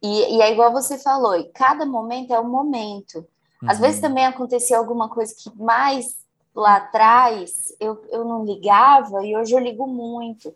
E, 0.01 0.35
e 0.37 0.41
é 0.41 0.51
igual 0.51 0.71
você 0.71 0.97
falou, 0.97 1.35
e 1.35 1.43
cada 1.49 1.85
momento 1.85 2.33
é 2.33 2.39
um 2.39 2.49
momento. 2.49 3.25
Às 3.67 3.77
uhum. 3.77 3.83
vezes 3.83 4.01
também 4.01 4.25
acontecia 4.25 4.77
alguma 4.77 5.07
coisa 5.07 5.33
que 5.37 5.55
mais 5.61 6.25
lá 6.53 6.77
atrás 6.77 7.73
eu, 7.79 8.03
eu 8.09 8.25
não 8.25 8.43
ligava 8.43 9.23
e 9.23 9.37
hoje 9.37 9.53
eu 9.53 9.59
ligo 9.59 9.85
muito. 9.85 10.53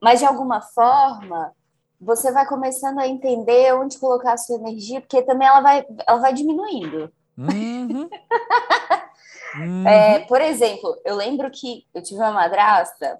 Mas 0.00 0.18
de 0.18 0.26
alguma 0.26 0.60
forma 0.60 1.52
você 2.00 2.32
vai 2.32 2.46
começando 2.46 2.98
a 2.98 3.06
entender 3.06 3.74
onde 3.74 3.98
colocar 3.98 4.32
a 4.32 4.38
sua 4.38 4.56
energia, 4.56 5.00
porque 5.00 5.22
também 5.22 5.46
ela 5.46 5.60
vai, 5.60 5.86
ela 6.06 6.18
vai 6.18 6.32
diminuindo. 6.32 7.12
Uhum. 7.36 8.08
uhum. 9.56 9.86
É, 9.86 10.20
por 10.20 10.40
exemplo, 10.40 10.98
eu 11.04 11.14
lembro 11.14 11.50
que 11.50 11.86
eu 11.92 12.02
tive 12.02 12.18
uma 12.18 12.32
madrasta, 12.32 13.18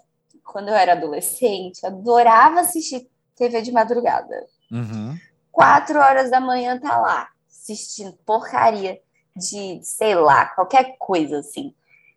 quando 0.51 0.69
eu 0.69 0.75
era 0.75 0.93
adolescente, 0.93 1.87
adorava 1.87 2.61
assistir 2.61 3.09
TV 3.37 3.63
de 3.63 3.71
madrugada. 3.71 4.47
Uhum. 4.71 5.17
Quatro 5.53 5.99
horas 5.99 6.29
da 6.31 6.41
manhã 6.41 6.79
tá 6.79 6.99
lá, 6.99 7.29
assistindo 7.49 8.13
porcaria 8.27 9.01
de, 9.37 9.81
sei 9.85 10.17
lá, 10.17 10.47
qualquer 10.47 10.97
coisa 10.99 11.39
assim 11.39 11.73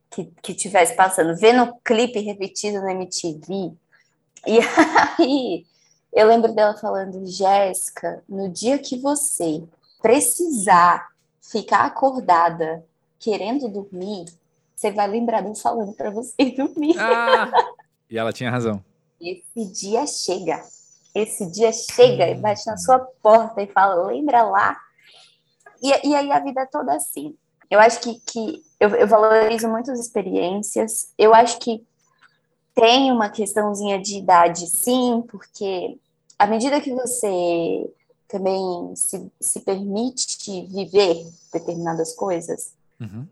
que, 0.09 0.25
que 0.41 0.53
tivesse 0.55 0.95
passando, 0.95 1.37
vendo 1.37 1.75
clipe 1.83 2.19
repetido 2.19 2.81
na 2.81 2.91
MTV. 2.93 3.71
E 4.47 4.59
aí 5.19 5.65
eu 6.11 6.27
lembro 6.27 6.53
dela 6.53 6.75
falando, 6.75 7.25
Jéssica, 7.27 8.23
no 8.27 8.49
dia 8.49 8.79
que 8.79 8.97
você 8.97 9.63
precisar 10.01 11.07
ficar 11.39 11.85
acordada 11.85 12.83
querendo 13.19 13.69
dormir, 13.69 14.25
você 14.75 14.91
vai 14.91 15.07
lembrar 15.07 15.41
de 15.41 15.49
eu 15.49 15.55
falando 15.55 15.93
para 15.93 16.09
você 16.09 16.45
dormir. 16.57 16.95
Ah, 16.99 17.49
e 18.13 18.17
ela 18.20 18.32
tinha 18.32 18.51
razão. 18.51 18.79
Esse 19.20 19.65
dia 19.74 20.05
chega. 20.05 20.63
Esse 21.15 21.48
dia 21.48 21.74
chega 21.74 22.29
e 22.29 22.36
bate 22.36 22.63
na 22.67 22.77
sua 22.77 23.00
porta 23.00 23.60
e 23.60 23.65
fala, 23.65 24.05
lembra 24.05 24.43
lá? 24.43 24.79
E, 25.82 26.10
e 26.10 26.15
aí 26.15 26.32
a 26.32 26.39
vida 26.39 26.62
é 26.62 26.65
toda 26.67 26.93
assim. 26.93 27.36
Eu 27.72 27.79
acho 27.79 28.00
que, 28.01 28.20
que 28.20 28.63
eu, 28.79 28.89
eu 28.89 29.08
valorizo 29.08 29.67
muitas 29.67 30.00
experiências. 30.00 31.12
Eu 31.17 31.34
acho 31.34 31.58
que 31.58 31.84
tem 32.75 33.12
uma 33.12 33.32
questãozinha 33.32 34.00
de 34.00 34.20
idade, 34.20 34.67
sim, 34.67 35.24
porque 35.27 35.98
à 36.38 36.46
medida 36.46 36.79
que 36.82 36.93
você 36.93 37.91
também 38.27 38.96
se, 38.96 39.27
se 39.41 39.60
permite 39.62 40.67
viver 40.67 41.25
determinadas 41.51 42.13
coisas, 42.13 42.75
uhum. 43.01 43.25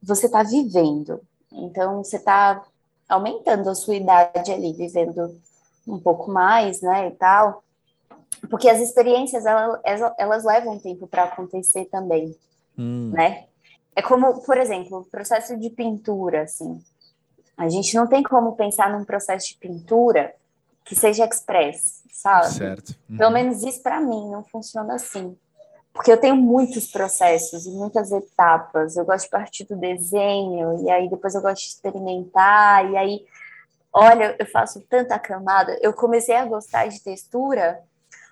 você 0.00 0.26
está 0.26 0.44
vivendo. 0.44 1.20
Então, 1.50 2.04
você 2.04 2.18
está 2.18 2.64
aumentando 3.08 3.70
a 3.70 3.74
sua 3.74 3.96
idade 3.96 4.52
ali, 4.52 4.72
vivendo 4.72 5.40
um 5.86 5.98
pouco 5.98 6.30
mais, 6.30 6.80
né, 6.82 7.08
e 7.08 7.10
tal. 7.12 7.64
Porque 8.50 8.68
as 8.68 8.80
experiências, 8.80 9.46
elas, 9.46 10.12
elas 10.18 10.44
levam 10.44 10.78
tempo 10.78 11.06
para 11.06 11.24
acontecer 11.24 11.86
também, 11.86 12.36
hum. 12.78 13.10
né? 13.12 13.46
É 13.96 14.02
como, 14.02 14.42
por 14.42 14.56
exemplo, 14.56 14.98
o 14.98 15.04
processo 15.04 15.56
de 15.56 15.70
pintura, 15.70 16.42
assim. 16.42 16.80
A 17.56 17.68
gente 17.68 17.96
não 17.96 18.06
tem 18.06 18.22
como 18.22 18.54
pensar 18.54 18.92
num 18.92 19.04
processo 19.04 19.48
de 19.48 19.56
pintura 19.56 20.32
que 20.84 20.94
seja 20.94 21.26
express, 21.26 22.04
sabe? 22.12 22.52
Certo. 22.52 22.94
Uhum. 23.10 23.16
Pelo 23.16 23.32
menos 23.32 23.62
isso 23.64 23.82
para 23.82 24.00
mim 24.00 24.30
não 24.30 24.44
funciona 24.44 24.94
assim. 24.94 25.36
Porque 25.98 26.12
eu 26.12 26.16
tenho 26.16 26.36
muitos 26.36 26.86
processos 26.86 27.66
e 27.66 27.70
muitas 27.70 28.12
etapas. 28.12 28.96
Eu 28.96 29.04
gosto 29.04 29.24
de 29.24 29.30
partir 29.30 29.64
do 29.64 29.74
desenho, 29.74 30.84
e 30.84 30.88
aí 30.88 31.10
depois 31.10 31.34
eu 31.34 31.42
gosto 31.42 31.60
de 31.60 31.70
experimentar, 31.70 32.88
e 32.88 32.96
aí, 32.96 33.26
olha, 33.92 34.36
eu 34.38 34.46
faço 34.46 34.80
tanta 34.88 35.18
camada. 35.18 35.76
Eu 35.82 35.92
comecei 35.92 36.36
a 36.36 36.44
gostar 36.44 36.86
de 36.86 37.02
textura 37.02 37.82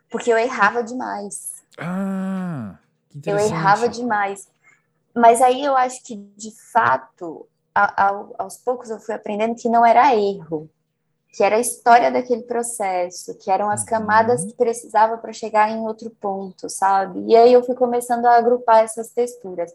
porque 0.09 0.33
eu 0.33 0.39
errava 0.39 0.81
demais. 0.81 1.55
Ah, 1.77 2.77
que 3.21 3.29
Eu 3.29 3.37
errava 3.37 3.89
demais. 3.89 4.47
Mas 5.13 5.43
aí 5.43 5.65
eu 5.65 5.77
acho 5.77 6.05
que, 6.05 6.15
de 6.37 6.53
fato, 6.71 7.49
a, 7.75 8.07
a, 8.07 8.27
aos 8.39 8.59
poucos 8.59 8.91
eu 8.91 9.01
fui 9.01 9.13
aprendendo 9.13 9.57
que 9.57 9.69
não 9.69 9.85
era 9.85 10.15
erro, 10.15 10.71
que 11.37 11.45
era 11.45 11.57
a 11.57 11.61
história 11.61 12.11
daquele 12.11 12.45
processo, 12.45 13.37
que 13.37 13.51
eram 13.51 13.71
as 13.71 13.83
uhum. 13.83 13.89
camadas 13.89 14.43
que 14.43 14.55
precisava 14.55 15.19
para 15.19 15.35
chegar 15.35 15.71
em 15.71 15.81
outro 15.81 16.09
ponto, 16.11 16.71
sabe? 16.71 17.23
E 17.27 17.37
aí 17.37 17.53
eu 17.53 17.63
fui 17.63 17.75
começando 17.75 18.25
a 18.25 18.39
agrupar 18.39 18.83
essas 18.83 19.11
texturas. 19.11 19.71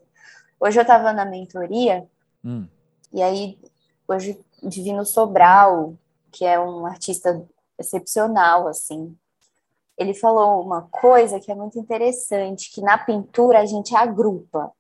Hoje 0.60 0.80
eu 0.80 0.82
estava 0.82 1.14
na 1.14 1.24
mentoria, 1.24 2.10
hum. 2.44 2.66
e 3.14 3.22
aí 3.22 3.60
hoje 4.08 4.44
Divino 4.64 5.06
Sobral, 5.06 5.94
que 6.32 6.44
é 6.44 6.60
um 6.60 6.84
artista 6.88 7.48
excepcional, 7.78 8.68
assim, 8.68 9.16
ele 9.96 10.16
falou 10.16 10.66
uma 10.66 10.88
coisa 10.90 11.40
que 11.40 11.52
é 11.52 11.56
muito 11.56 11.78
interessante, 11.78 12.72
que 12.72 12.82
na 12.82 12.98
pintura 12.98 13.60
a 13.60 13.66
gente 13.68 13.96
agrupa 13.96 14.72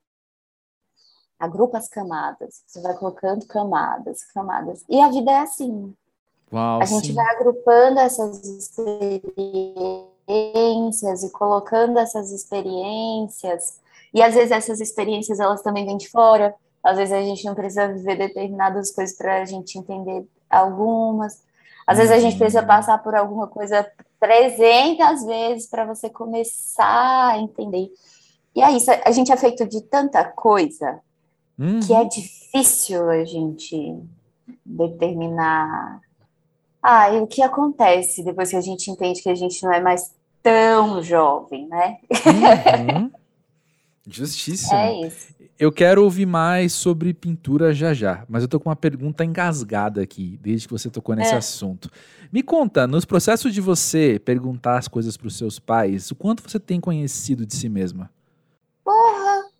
agrupa 1.41 1.79
as 1.79 1.89
camadas, 1.89 2.63
você 2.67 2.79
vai 2.81 2.95
colocando 2.95 3.47
camadas, 3.47 4.23
camadas. 4.25 4.85
E 4.87 5.01
a 5.01 5.09
vida 5.09 5.31
é 5.31 5.39
assim. 5.39 5.95
Uau, 6.51 6.81
a 6.81 6.85
gente 6.85 7.13
vai 7.13 7.25
agrupando 7.35 7.99
essas 7.99 8.43
experiências 8.43 11.23
e 11.23 11.31
colocando 11.31 11.97
essas 11.97 12.31
experiências. 12.31 13.79
E 14.13 14.21
às 14.21 14.33
vezes 14.33 14.51
essas 14.51 14.81
experiências 14.81 15.39
elas 15.39 15.61
também 15.61 15.85
vêm 15.85 15.97
de 15.97 16.09
fora. 16.09 16.53
Às 16.83 16.97
vezes 16.97 17.13
a 17.13 17.21
gente 17.21 17.45
não 17.45 17.55
precisa 17.55 17.87
viver 17.87 18.17
determinadas 18.17 18.91
coisas 18.91 19.15
para 19.15 19.41
a 19.41 19.45
gente 19.45 19.77
entender 19.77 20.25
algumas. 20.49 21.41
Às 21.87 21.97
vezes 21.97 22.11
a 22.11 22.19
gente 22.19 22.37
precisa 22.37 22.61
uhum. 22.61 22.67
passar 22.67 22.97
por 22.99 23.15
alguma 23.15 23.47
coisa 23.47 23.89
300 24.19 25.25
vezes 25.25 25.67
para 25.67 25.85
você 25.85 26.09
começar 26.09 27.29
a 27.29 27.37
entender. 27.37 27.89
E 28.55 28.61
é 28.61 28.71
isso, 28.71 28.91
a 28.91 29.11
gente 29.11 29.31
é 29.31 29.37
feito 29.37 29.67
de 29.67 29.81
tanta 29.81 30.23
coisa 30.25 30.99
uhum. 31.57 31.79
que 31.79 31.93
é 31.93 32.03
difícil 32.03 33.09
a 33.09 33.23
gente 33.23 33.97
determinar. 34.65 36.01
Ah, 36.81 37.11
e 37.11 37.19
o 37.19 37.27
que 37.27 37.41
acontece 37.41 38.23
depois 38.23 38.49
que 38.49 38.55
a 38.55 38.61
gente 38.61 38.89
entende 38.89 39.21
que 39.21 39.29
a 39.29 39.35
gente 39.35 39.63
não 39.63 39.71
é 39.71 39.79
mais 39.79 40.11
tão 40.41 41.01
jovem, 41.03 41.67
né? 41.67 41.97
Uhum. 42.09 43.11
Justíssimo. 44.07 44.73
É 44.73 45.07
isso. 45.07 45.27
Eu 45.59 45.71
quero 45.71 46.03
ouvir 46.03 46.25
mais 46.25 46.73
sobre 46.73 47.13
pintura 47.13 47.71
já 47.71 47.93
já, 47.93 48.25
mas 48.27 48.41
eu 48.41 48.49
tô 48.49 48.59
com 48.59 48.67
uma 48.67 48.75
pergunta 48.75 49.23
engasgada 49.23 50.01
aqui, 50.01 50.39
desde 50.41 50.67
que 50.67 50.73
você 50.73 50.89
tocou 50.89 51.13
nesse 51.13 51.35
é. 51.35 51.37
assunto. 51.37 51.87
Me 52.31 52.41
conta, 52.41 52.87
nos 52.87 53.05
processos 53.05 53.53
de 53.53 53.61
você 53.61 54.19
perguntar 54.25 54.79
as 54.79 54.87
coisas 54.87 55.15
para 55.15 55.27
os 55.27 55.37
seus 55.37 55.59
pais, 55.59 56.09
o 56.09 56.15
quanto 56.15 56.41
você 56.41 56.59
tem 56.59 56.81
conhecido 56.81 57.45
de 57.45 57.55
si 57.55 57.69
mesma? 57.69 58.09
Porra! 58.83 59.51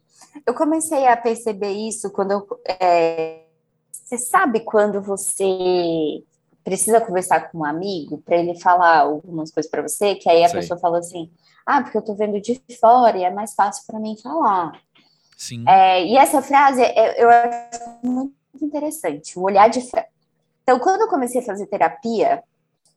Eu 0.47 0.55
comecei 0.55 1.05
a 1.05 1.15
perceber 1.15 1.73
isso 1.73 2.09
quando 2.09 2.31
eu. 2.31 2.47
É, 2.79 3.41
você 3.91 4.17
sabe 4.17 4.61
quando 4.61 5.01
você 5.01 6.23
precisa 6.63 7.01
conversar 7.01 7.51
com 7.51 7.59
um 7.59 7.65
amigo 7.65 8.17
para 8.19 8.37
ele 8.37 8.59
falar 8.59 8.99
algumas 8.99 9.51
coisas 9.51 9.69
para 9.69 9.81
você, 9.81 10.15
que 10.15 10.29
aí 10.29 10.43
a 10.43 10.49
Sei. 10.49 10.59
pessoa 10.59 10.79
fala 10.79 10.99
assim: 10.99 11.31
ah, 11.65 11.81
porque 11.81 11.97
eu 11.97 12.01
tô 12.01 12.13
vendo 12.13 12.39
de 12.39 12.61
fora 12.79 13.17
e 13.17 13.23
é 13.23 13.31
mais 13.31 13.53
fácil 13.53 13.83
para 13.87 13.99
mim 13.99 14.15
falar. 14.21 14.73
Sim. 15.37 15.63
É, 15.67 16.05
e 16.05 16.17
essa 16.17 16.41
frase 16.41 16.81
eu 17.17 17.29
acho 17.29 17.79
muito 18.03 18.35
interessante, 18.61 19.37
o 19.37 19.43
olhar 19.43 19.69
de 19.69 19.81
fora. 19.81 20.05
Então, 20.63 20.79
quando 20.79 21.01
eu 21.01 21.07
comecei 21.07 21.41
a 21.41 21.45
fazer 21.45 21.65
terapia, 21.65 22.43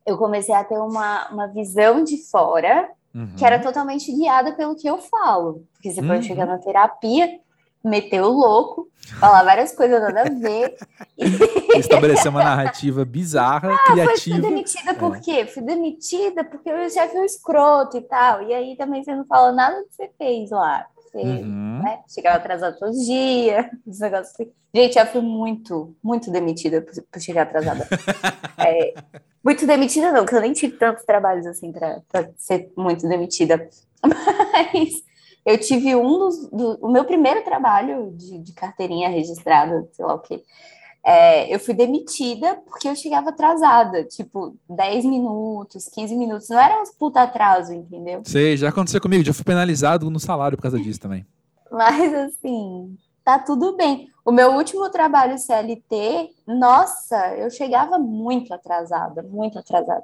eu 0.05 0.17
comecei 0.17 0.53
a 0.53 0.63
ter 0.63 0.77
uma, 0.77 1.27
uma 1.29 1.47
visão 1.47 2.03
de 2.03 2.23
fora 2.29 2.89
uhum. 3.13 3.35
que 3.35 3.43
era 3.43 3.59
totalmente 3.59 4.11
guiada 4.11 4.53
pelo 4.53 4.75
que 4.75 4.87
eu 4.87 4.99
falo. 4.99 5.65
Porque 5.73 5.91
você 5.91 6.01
uhum. 6.01 6.07
pode 6.07 6.27
chegar 6.27 6.45
na 6.45 6.59
terapia, 6.59 7.39
meter 7.85 8.21
o 8.21 8.29
louco, 8.29 8.89
falar 9.19 9.43
várias 9.43 9.71
coisas 9.73 10.01
nada 10.01 10.23
a 10.23 10.29
ver. 10.29 10.75
Estabelecer 11.77 12.29
uma 12.29 12.43
narrativa 12.43 13.05
bizarra, 13.05 13.73
ah, 13.73 13.91
criativa. 13.91 14.37
Fui 14.37 14.49
demitida 14.49 14.93
por 14.95 15.15
é. 15.15 15.19
quê? 15.19 15.45
Fui 15.45 15.63
demitida 15.63 16.43
porque 16.43 16.71
o 16.71 16.89
chefe 16.89 17.15
é 17.15 17.19
um 17.19 17.25
escroto 17.25 17.97
e 17.97 18.01
tal. 18.01 18.43
E 18.43 18.53
aí 18.53 18.75
também 18.75 19.03
você 19.03 19.15
não 19.15 19.25
fala 19.25 19.51
nada 19.51 19.81
do 19.81 19.87
que 19.87 19.95
você 19.95 20.09
fez 20.17 20.49
lá. 20.49 20.85
Você 20.95 21.19
uhum. 21.19 21.81
né, 21.83 21.99
chegava 22.07 22.37
atrasado 22.37 22.77
todos 22.77 22.97
os 22.97 23.05
dias, 23.05 23.65
os 23.85 23.99
negócios 23.99 24.33
assim. 24.33 24.51
Gente, 24.73 24.99
eu 24.99 25.05
fui 25.05 25.21
muito, 25.21 25.95
muito 26.03 26.29
demitida 26.31 26.81
por, 26.81 26.93
por 27.09 27.21
chegar 27.21 27.43
atrasada. 27.43 27.87
é, 28.57 28.93
muito 29.43 29.65
demitida 29.65 30.11
não, 30.11 30.23
porque 30.23 30.35
eu 30.35 30.41
nem 30.41 30.53
tive 30.53 30.75
tantos 30.75 31.05
trabalhos 31.05 31.45
assim 31.45 31.71
para 31.71 32.01
ser 32.35 32.71
muito 32.75 33.07
demitida. 33.07 33.69
Mas 34.03 35.04
eu 35.45 35.59
tive 35.59 35.95
um 35.95 36.17
dos. 36.17 36.49
Do, 36.49 36.77
o 36.81 36.91
meu 36.91 37.05
primeiro 37.05 37.43
trabalho 37.43 38.11
de, 38.15 38.39
de 38.39 38.53
carteirinha 38.53 39.09
registrada, 39.09 39.87
sei 39.93 40.05
lá 40.05 40.15
o 40.15 40.19
quê. 40.19 40.43
É, 41.07 41.53
eu 41.53 41.59
fui 41.59 41.75
demitida 41.75 42.55
porque 42.65 42.87
eu 42.87 42.95
chegava 42.95 43.29
atrasada, 43.29 44.03
tipo, 44.05 44.57
10 44.67 45.05
minutos, 45.05 45.87
15 45.87 46.15
minutos. 46.15 46.49
Não 46.49 46.59
era 46.59 46.81
uns 46.81 46.89
puta 46.89 47.21
atraso, 47.21 47.71
entendeu? 47.71 48.23
Sei, 48.25 48.57
já 48.57 48.69
aconteceu 48.69 48.99
comigo, 48.99 49.23
já 49.23 49.31
fui 49.31 49.43
penalizado 49.43 50.09
no 50.09 50.19
salário 50.19 50.57
por 50.57 50.63
causa 50.63 50.79
disso 50.79 50.99
também. 50.99 51.23
Mas 51.71 52.11
assim, 52.11 52.97
tá 53.23 53.37
tudo 53.37 53.77
bem. 53.77 54.09
O 54.25 54.31
meu 54.31 54.53
último 54.53 54.89
trabalho 54.89 55.37
CLT, 55.37 56.31
nossa, 56.47 57.35
eu 57.35 57.51
chegava 57.51 57.99
muito 57.99 58.51
atrasada, 58.51 59.21
muito 59.21 59.59
atrasada. 59.59 60.03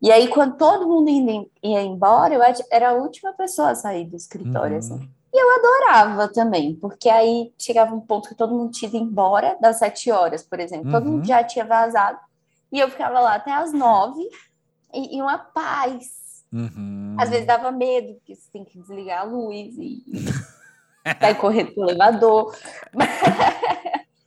E 0.00 0.12
aí, 0.12 0.28
quando 0.28 0.56
todo 0.56 0.86
mundo 0.86 1.08
ia 1.62 1.82
embora, 1.82 2.34
eu 2.34 2.40
era 2.70 2.90
a 2.90 2.94
última 2.94 3.32
pessoa 3.32 3.70
a 3.70 3.74
sair 3.74 4.04
do 4.04 4.16
escritório, 4.16 4.72
uhum. 4.72 4.78
assim. 4.78 5.10
E 5.32 5.38
eu 5.38 5.54
adorava 5.56 6.28
também, 6.28 6.74
porque 6.76 7.08
aí 7.08 7.52
chegava 7.58 7.94
um 7.94 8.00
ponto 8.00 8.28
que 8.28 8.34
todo 8.34 8.54
mundo 8.54 8.72
tinha 8.72 8.88
ido 8.88 8.96
embora 8.96 9.56
das 9.60 9.78
sete 9.78 10.10
horas, 10.10 10.42
por 10.42 10.60
exemplo. 10.60 10.86
Uhum. 10.86 10.92
Todo 10.92 11.04
mundo 11.06 11.18
uhum. 11.18 11.24
já 11.24 11.42
tinha 11.44 11.64
vazado. 11.64 12.18
E 12.70 12.78
eu 12.78 12.90
ficava 12.90 13.20
lá 13.20 13.34
até 13.34 13.52
as 13.52 13.72
nove, 13.72 14.22
e, 14.92 15.16
e 15.16 15.22
uma 15.22 15.38
paz. 15.38 16.44
Uhum. 16.52 17.16
Às 17.18 17.30
vezes 17.30 17.46
dava 17.46 17.70
medo, 17.70 18.14
porque 18.14 18.34
você 18.34 18.48
tem 18.52 18.64
que 18.64 18.78
desligar 18.78 19.20
a 19.20 19.24
luz. 19.24 19.76
E, 19.78 20.02
vai 21.20 21.34
correr 21.38 21.66
pro 21.66 21.84
elevador. 21.84 22.54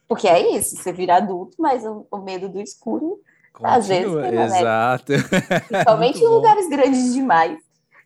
Porque 0.08 0.28
é 0.28 0.58
isso, 0.58 0.76
você 0.76 0.92
vira 0.92 1.18
adulto, 1.18 1.56
mas 1.60 1.86
o, 1.86 2.08
o 2.10 2.18
medo 2.18 2.50
do 2.50 2.60
escuro, 2.60 3.22
Continua, 3.60 3.78
às 3.78 3.88
vezes, 3.88 4.58
exato. 4.58 5.14
Principalmente 5.68 6.20
em 6.20 6.28
lugares 6.28 6.70
grandes 6.70 7.14
demais. 7.14 7.60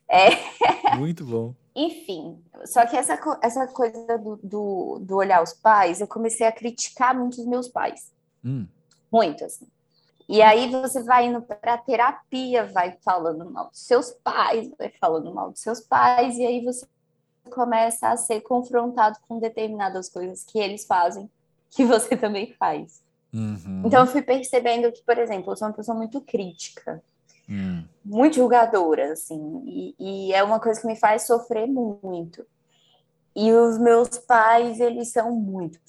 É. 0.10 0.96
Muito 0.96 1.24
bom. 1.24 1.54
Enfim, 1.76 2.40
só 2.66 2.86
que 2.86 2.96
essa, 2.96 3.20
essa 3.42 3.68
coisa 3.68 4.18
do, 4.18 4.40
do, 4.44 5.00
do, 5.02 5.16
olhar 5.16 5.42
os 5.42 5.54
pais, 5.54 6.02
eu 6.02 6.08
comecei 6.08 6.46
a 6.46 6.52
criticar 6.52 7.16
muito 7.16 7.40
os 7.40 7.48
meus 7.48 7.68
pais. 7.68 8.12
Hum. 8.44 8.68
Muito, 9.12 9.44
assim. 9.44 9.68
E 10.28 10.42
aí 10.42 10.70
você 10.70 11.04
vai 11.04 11.28
indo 11.28 11.42
para 11.42 11.78
terapia, 11.78 12.66
vai 12.66 12.98
falando 13.04 13.50
mal 13.50 13.70
dos 13.70 13.80
seus 13.80 14.12
pais, 14.12 14.72
vai 14.78 14.92
falando 15.00 15.34
mal 15.34 15.52
dos 15.52 15.62
seus 15.62 15.82
pais, 15.82 16.38
e 16.38 16.46
aí 16.46 16.64
você 16.64 16.88
começa 17.52 18.08
a 18.08 18.18
ser 18.18 18.42
confrontado 18.42 19.18
com 19.28 19.40
determinadas 19.40 20.10
coisas 20.10 20.44
que 20.44 20.58
eles 20.58 20.86
fazem, 20.86 21.30
que 21.70 21.84
você 21.86 22.16
também 22.16 22.54
faz. 22.54 23.03
Uhum. 23.34 23.84
Então 23.86 24.02
eu 24.02 24.08
fui 24.08 24.22
percebendo 24.22 24.92
que, 24.92 25.02
por 25.02 25.18
exemplo, 25.18 25.52
eu 25.52 25.58
sou 25.58 25.68
uma 25.68 25.74
pessoa 25.74 25.98
muito 25.98 26.22
crítica. 26.22 27.02
Hum. 27.50 27.84
Muito 28.06 28.36
julgadora, 28.36 29.12
assim, 29.12 29.64
e, 29.66 29.96
e, 30.00 30.34
é 30.34 30.42
uma 30.44 30.60
coisa 30.60 30.80
que 30.80 30.88
me 30.88 30.96
faz 30.96 31.24
sofrer 31.24 31.68
muito. 31.68 32.46
E 33.36 33.52
os 33.52 33.78
meus 33.78 34.10
pais, 34.10 34.80
eles 34.80 35.10
são 35.10 35.32
muito, 35.32 35.80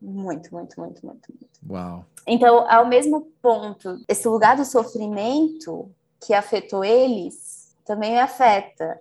muito, 0.00 0.52
muito, 0.52 0.80
muito, 0.80 1.06
muito, 1.06 1.06
muito. 1.06 1.28
Uau. 1.68 2.04
Então, 2.26 2.68
ao 2.68 2.86
mesmo 2.86 3.28
ponto, 3.40 4.00
esse 4.08 4.26
lugar 4.26 4.56
do 4.56 4.64
sofrimento 4.64 5.90
que 6.20 6.34
afetou 6.34 6.84
eles 6.84 7.76
também 7.84 8.12
me 8.12 8.18
afeta. 8.18 9.00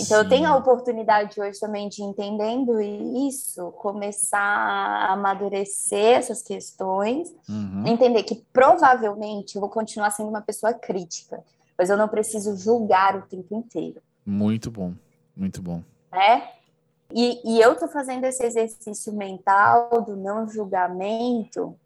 Então, 0.00 0.06
Sim. 0.06 0.24
eu 0.24 0.28
tenho 0.28 0.48
a 0.48 0.56
oportunidade 0.56 1.38
hoje 1.38 1.60
também 1.60 1.88
de, 1.88 2.02
entendendo 2.02 2.80
isso, 2.80 3.70
começar 3.72 4.38
a 4.38 5.12
amadurecer 5.12 6.16
essas 6.16 6.42
questões, 6.42 7.34
uhum. 7.48 7.86
entender 7.86 8.22
que 8.22 8.36
provavelmente 8.52 9.56
eu 9.56 9.60
vou 9.60 9.68
continuar 9.68 10.10
sendo 10.10 10.30
uma 10.30 10.40
pessoa 10.40 10.72
crítica, 10.72 11.44
mas 11.76 11.90
eu 11.90 11.98
não 11.98 12.08
preciso 12.08 12.56
julgar 12.56 13.14
o 13.16 13.22
tempo 13.22 13.54
inteiro. 13.54 14.00
Muito 14.24 14.70
bom, 14.70 14.94
muito 15.36 15.60
bom. 15.60 15.82
É? 16.10 16.54
E, 17.12 17.40
e 17.44 17.60
eu 17.60 17.76
tô 17.76 17.86
fazendo 17.86 18.24
esse 18.24 18.42
exercício 18.44 19.12
mental 19.12 20.02
do 20.02 20.16
não 20.16 20.48
julgamento, 20.48 21.76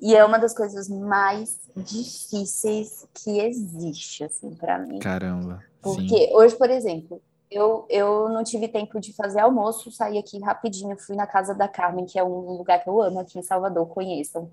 e 0.00 0.14
é 0.14 0.24
uma 0.24 0.38
das 0.38 0.54
coisas 0.54 0.88
mais 0.88 1.58
difíceis 1.76 3.06
que 3.12 3.38
existe, 3.38 4.24
assim, 4.24 4.54
para 4.54 4.78
mim. 4.78 4.98
Caramba. 4.98 5.62
Porque 5.82 6.26
sim. 6.26 6.34
hoje, 6.34 6.56
por 6.56 6.70
exemplo, 6.70 7.20
eu, 7.50 7.86
eu 7.88 8.28
não 8.28 8.44
tive 8.44 8.68
tempo 8.68 9.00
de 9.00 9.12
fazer 9.12 9.40
almoço, 9.40 9.90
saí 9.90 10.18
aqui 10.18 10.38
rapidinho, 10.40 10.96
fui 10.98 11.16
na 11.16 11.26
casa 11.26 11.54
da 11.54 11.66
Carmen, 11.66 12.06
que 12.06 12.18
é 12.18 12.24
um 12.24 12.56
lugar 12.56 12.82
que 12.82 12.88
eu 12.88 13.02
amo 13.02 13.20
aqui 13.20 13.38
em 13.38 13.42
Salvador, 13.42 13.88
conheçam. 13.88 14.50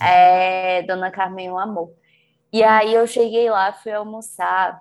É, 0.00 0.82
Dona 0.82 1.10
Carmen, 1.10 1.50
um 1.50 1.58
amor. 1.58 1.92
E 2.52 2.62
aí 2.62 2.94
eu 2.94 3.06
cheguei 3.06 3.50
lá, 3.50 3.72
fui 3.72 3.92
almoçar, 3.92 4.80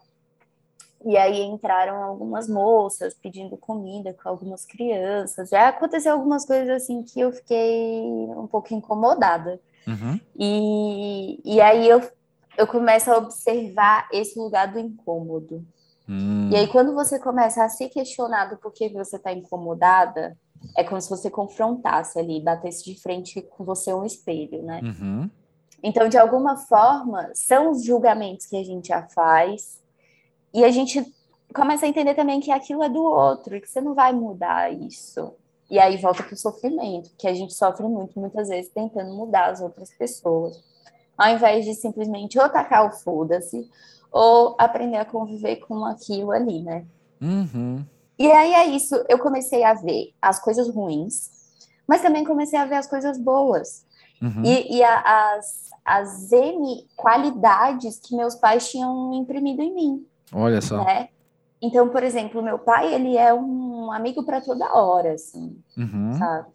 e 1.05 1.17
aí 1.17 1.41
entraram 1.41 2.01
algumas 2.01 2.47
moças 2.47 3.13
pedindo 3.13 3.57
comida 3.57 4.13
com 4.13 4.29
algumas 4.29 4.63
crianças. 4.63 5.49
Já 5.49 5.67
aconteceu 5.67 6.13
algumas 6.13 6.45
coisas 6.45 6.69
assim 6.69 7.03
que 7.03 7.19
eu 7.19 7.31
fiquei 7.33 8.01
um 8.37 8.47
pouco 8.47 8.73
incomodada. 8.73 9.59
Uhum. 9.85 10.19
E, 10.37 11.41
e 11.43 11.59
aí 11.59 11.89
eu, 11.89 12.01
eu 12.57 12.65
começo 12.65 13.11
a 13.11 13.17
observar 13.17 14.07
esse 14.13 14.39
lugar 14.39 14.71
do 14.71 14.79
incômodo. 14.79 15.65
Hum. 16.07 16.49
E 16.51 16.55
aí, 16.55 16.67
quando 16.67 16.93
você 16.93 17.19
começa 17.19 17.63
a 17.63 17.69
se 17.69 17.87
questionar 17.89 18.45
do 18.45 18.57
porquê 18.57 18.89
você 18.89 19.15
está 19.15 19.31
incomodada, 19.31 20.37
é 20.75 20.83
como 20.83 21.01
se 21.01 21.09
você 21.09 21.29
confrontasse 21.29 22.19
ali, 22.19 22.41
batesse 22.41 22.83
de 22.83 22.99
frente 23.01 23.41
com 23.41 23.63
você 23.63 23.93
um 23.93 24.05
espelho, 24.05 24.63
né? 24.63 24.81
Uhum. 24.83 25.29
Então, 25.81 26.07
de 26.07 26.17
alguma 26.17 26.57
forma, 26.57 27.29
são 27.33 27.71
os 27.71 27.83
julgamentos 27.83 28.45
que 28.45 28.55
a 28.55 28.63
gente 28.63 28.87
já 28.87 29.03
faz, 29.03 29.81
e 30.53 30.63
a 30.63 30.69
gente 30.69 31.03
começa 31.53 31.85
a 31.85 31.89
entender 31.89 32.15
também 32.15 32.39
que 32.39 32.51
aquilo 32.51 32.83
é 32.83 32.89
do 32.89 33.03
outro, 33.03 33.59
que 33.59 33.69
você 33.69 33.81
não 33.81 33.93
vai 33.93 34.13
mudar 34.13 34.71
isso. 34.71 35.33
E 35.69 35.79
aí 35.79 35.97
volta 35.97 36.23
para 36.23 36.33
o 36.33 36.37
sofrimento, 36.37 37.11
que 37.17 37.27
a 37.27 37.33
gente 37.33 37.53
sofre 37.53 37.87
muito, 37.87 38.19
muitas 38.19 38.49
vezes, 38.49 38.71
tentando 38.71 39.13
mudar 39.15 39.49
as 39.49 39.61
outras 39.61 39.89
pessoas. 39.91 40.63
Ao 41.17 41.29
invés 41.29 41.65
de 41.65 41.73
simplesmente 41.73 42.39
ou 42.39 42.49
tacar 42.49 42.85
o 42.87 42.91
foda-se, 42.91 43.69
ou 44.13 44.55
aprender 44.59 44.97
a 44.97 45.05
conviver 45.05 45.55
com 45.55 45.83
aquilo 45.83 46.31
ali, 46.31 46.61
né? 46.61 46.85
Uhum. 47.19 47.83
E 48.17 48.31
aí 48.31 48.53
é 48.53 48.67
isso, 48.67 49.03
eu 49.09 49.17
comecei 49.17 49.63
a 49.63 49.73
ver 49.73 50.13
as 50.21 50.39
coisas 50.39 50.69
ruins, 50.69 51.31
mas 51.87 52.01
também 52.01 52.23
comecei 52.23 52.59
a 52.59 52.65
ver 52.65 52.75
as 52.75 52.87
coisas 52.87 53.17
boas. 53.17 53.83
Uhum. 54.21 54.43
E, 54.45 54.77
e 54.77 54.83
a, 54.83 55.33
as, 55.33 55.69
as 55.83 56.31
N 56.31 56.87
qualidades 56.95 57.99
que 57.99 58.15
meus 58.15 58.35
pais 58.35 58.69
tinham 58.69 59.13
imprimido 59.15 59.63
em 59.63 59.73
mim. 59.73 60.07
Olha 60.31 60.61
só. 60.61 60.83
Né? 60.83 61.09
Então, 61.59 61.89
por 61.89 62.03
exemplo, 62.03 62.43
meu 62.43 62.59
pai, 62.59 62.93
ele 62.93 63.17
é 63.17 63.33
um 63.33 63.91
amigo 63.91 64.23
para 64.23 64.41
toda 64.41 64.75
hora, 64.75 65.13
assim, 65.13 65.57
uhum. 65.75 66.13
sabe? 66.19 66.47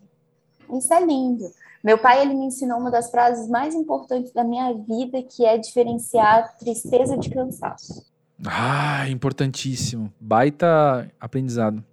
Isso 0.74 0.94
é 0.94 1.00
lindo. 1.00 1.44
Meu 1.82 1.96
pai, 1.98 2.22
ele 2.22 2.34
me 2.34 2.46
ensinou 2.46 2.78
uma 2.78 2.90
das 2.90 3.10
frases 3.10 3.48
mais 3.48 3.74
importantes 3.74 4.32
da 4.32 4.42
minha 4.42 4.72
vida, 4.74 5.22
que 5.22 5.44
é 5.44 5.56
diferenciar 5.56 6.56
tristeza 6.58 7.16
de 7.16 7.30
cansaço. 7.30 8.04
Ah, 8.46 9.08
importantíssimo. 9.08 10.12
Baita 10.20 11.10
aprendizado. 11.20 11.84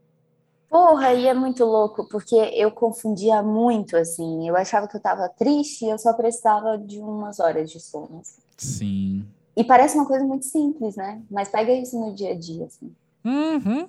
Porra, 0.69 1.13
e 1.13 1.25
é 1.25 1.33
muito 1.33 1.63
louco, 1.63 2.07
porque 2.09 2.35
eu 2.35 2.69
confundia 2.71 3.41
muito, 3.41 3.95
assim. 3.95 4.47
Eu 4.47 4.57
achava 4.57 4.87
que 4.87 4.97
eu 4.97 5.01
tava 5.01 5.29
triste 5.29 5.85
e 5.85 5.89
eu 5.89 5.97
só 5.97 6.13
precisava 6.13 6.77
de 6.77 6.99
umas 6.99 7.39
horas 7.39 7.71
de 7.71 7.79
sono. 7.79 8.21
Assim. 8.21 8.41
Sim. 8.57 9.25
E 9.55 9.63
parece 9.63 9.95
uma 9.95 10.05
coisa 10.05 10.25
muito 10.25 10.45
simples, 10.45 10.95
né? 10.95 11.21
Mas 11.31 11.47
pega 11.47 11.71
isso 11.71 11.97
no 11.97 12.13
dia 12.13 12.31
a 12.31 12.35
dia, 12.35 12.65
assim. 12.65 12.93
Uhum. 13.23 13.87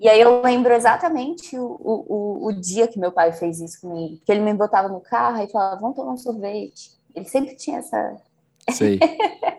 E 0.00 0.08
aí 0.08 0.20
eu 0.20 0.40
lembro 0.42 0.72
exatamente 0.72 1.58
o, 1.58 1.76
o, 1.80 2.46
o 2.46 2.52
dia 2.52 2.86
que 2.86 2.98
meu 3.00 3.10
pai 3.10 3.32
fez 3.32 3.60
isso 3.60 3.80
comigo. 3.80 4.20
Que 4.24 4.30
ele 4.30 4.40
me 4.40 4.54
botava 4.54 4.88
no 4.88 5.00
carro 5.00 5.42
e 5.42 5.48
falava, 5.48 5.80
vamos 5.80 5.96
tomar 5.96 6.12
um 6.12 6.16
sorvete. 6.16 6.92
Ele 7.14 7.24
sempre 7.24 7.56
tinha 7.56 7.78
essa... 7.78 8.16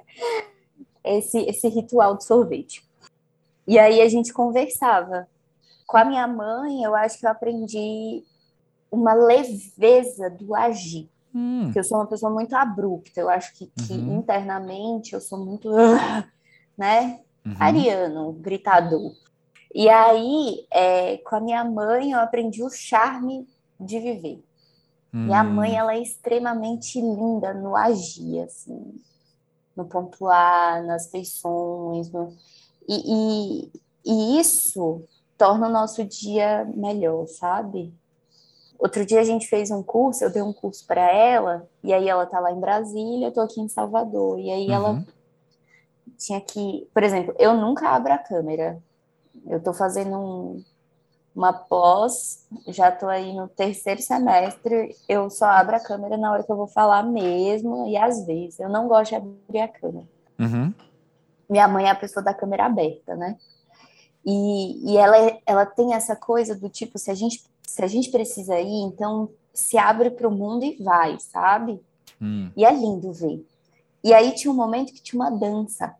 Esse, 1.02 1.40
esse 1.40 1.68
ritual 1.70 2.18
de 2.18 2.26
sorvete. 2.26 2.88
E 3.66 3.80
aí 3.80 4.02
a 4.02 4.10
gente 4.10 4.34
conversava. 4.34 5.28
Com 5.88 5.98
a 5.98 6.06
minha 6.06 6.28
mãe, 6.28 6.84
eu 6.84 6.94
acho 6.94 7.18
que 7.18 7.26
eu 7.26 7.32
aprendi 7.32 8.24
uma 8.92 9.14
leveza 9.14 10.30
do 10.30 10.54
agir. 10.54 11.10
Hum. 11.34 11.62
Porque 11.64 11.80
eu 11.80 11.84
sou 11.84 11.98
uma 11.98 12.06
pessoa 12.06 12.32
muito 12.32 12.54
abrupta. 12.56 13.20
Eu 13.20 13.30
acho 13.30 13.54
que, 13.56 13.68
que 13.68 13.94
Uhum. 13.94 14.18
internamente 14.20 15.14
eu 15.14 15.22
sou 15.22 15.44
muito, 15.44 15.70
né? 16.78 17.22
Uhum. 17.46 17.56
Ariano, 17.60 18.34
gritador. 18.34 19.14
E 19.74 19.88
aí, 19.90 20.66
é, 20.72 21.18
com 21.18 21.36
a 21.36 21.40
minha 21.40 21.64
mãe, 21.64 22.12
eu 22.12 22.20
aprendi 22.20 22.64
o 22.64 22.70
charme 22.70 23.48
de 23.80 24.00
viver. 24.00 24.44
Minha 25.26 25.44
Hum. 25.44 25.54
mãe, 25.56 25.78
ela 25.78 25.94
é 25.96 26.02
extremamente 26.02 27.00
linda 27.00 27.54
no 27.54 27.76
agir, 27.76 28.42
assim, 28.42 28.94
no 29.76 29.86
pontuar, 29.86 30.84
nas 30.86 31.10
feições. 31.12 32.12
no- 32.12 32.34
E, 32.88 33.66
e, 33.66 33.72
e 34.06 34.40
isso 34.40 35.04
torna 35.38 35.68
o 35.68 35.72
nosso 35.72 36.04
dia 36.06 36.66
melhor, 36.76 37.28
sabe? 37.28 37.94
Outro 38.80 39.06
dia 39.06 39.20
a 39.20 39.24
gente 39.24 39.48
fez 39.48 39.72
um 39.72 39.84
curso, 39.84 40.24
eu 40.24 40.32
dei 40.32 40.42
um 40.42 40.54
curso 40.54 40.86
para 40.88 41.02
ela, 41.12 41.68
e 41.84 41.94
aí 41.94 42.08
ela 42.10 42.26
tá 42.26 42.40
lá 42.40 42.52
em 42.52 42.60
Brasília, 42.60 43.28
eu 43.28 43.32
tô 43.34 43.42
aqui 43.42 43.62
em 43.62 43.70
Salvador. 43.70 44.40
E 44.40 44.50
aí 44.52 44.72
ela 44.72 44.92
Uhum. 44.92 45.06
tinha 46.18 46.42
que, 46.42 46.88
por 46.94 47.04
exemplo, 47.04 47.34
eu 47.38 47.54
nunca 47.56 47.90
abro 47.90 48.12
a 48.14 48.18
câmera. 48.18 48.82
Eu 49.46 49.62
tô 49.62 49.74
fazendo 49.74 50.18
um- 50.18 50.64
uma 51.36 51.54
pós, 51.54 52.46
já 52.68 52.92
tô 52.92 53.08
aí 53.08 53.34
no 53.34 53.48
terceiro 53.48 54.02
semestre, 54.02 54.96
eu 55.08 55.30
só 55.30 55.46
abro 55.46 55.76
a 55.76 55.80
câmera 55.80 56.18
na 56.18 56.32
hora 56.32 56.44
que 56.44 56.52
eu 56.52 56.58
vou 56.58 56.68
falar 56.68 57.04
mesmo, 57.04 57.88
e 57.88 57.96
às 57.96 58.26
vezes 58.26 58.60
eu 58.60 58.68
não 58.70 58.88
gosto 58.88 59.12
de 59.12 59.16
abrir 59.16 59.60
a 59.60 59.68
câmera. 59.68 60.08
Uhum. 60.40 60.74
Minha 61.50 61.68
mãe 61.68 61.86
é 61.86 61.90
a 61.90 61.96
pessoa 61.96 62.24
da 62.24 62.34
câmera 62.34 62.66
aberta, 62.66 63.16
né? 63.16 63.38
E, 64.26 64.92
e 64.92 64.98
ela, 64.98 65.40
ela 65.46 65.66
tem 65.66 65.94
essa 65.94 66.16
coisa 66.16 66.56
do 66.56 66.70
tipo, 66.70 67.00
se 67.00 67.10
a 67.10 67.16
gente, 67.16 67.44
se 67.66 67.84
a 67.84 67.88
gente 67.88 68.12
precisa 68.12 68.60
ir, 68.60 68.82
então 68.84 69.30
se 69.54 69.78
abre 69.78 70.12
para 70.12 70.28
o 70.28 70.32
mundo 70.32 70.64
e 70.64 70.82
vai, 70.84 71.20
sabe? 71.20 71.82
Hum. 72.22 72.52
E 72.56 72.66
é 72.66 72.72
lindo 72.72 73.12
ver. 73.14 73.46
E 74.04 74.14
aí 74.14 74.34
tinha 74.34 74.52
um 74.52 74.56
momento 74.56 74.94
que 74.94 75.02
tinha 75.02 75.22
uma 75.22 75.32
dança. 75.32 75.96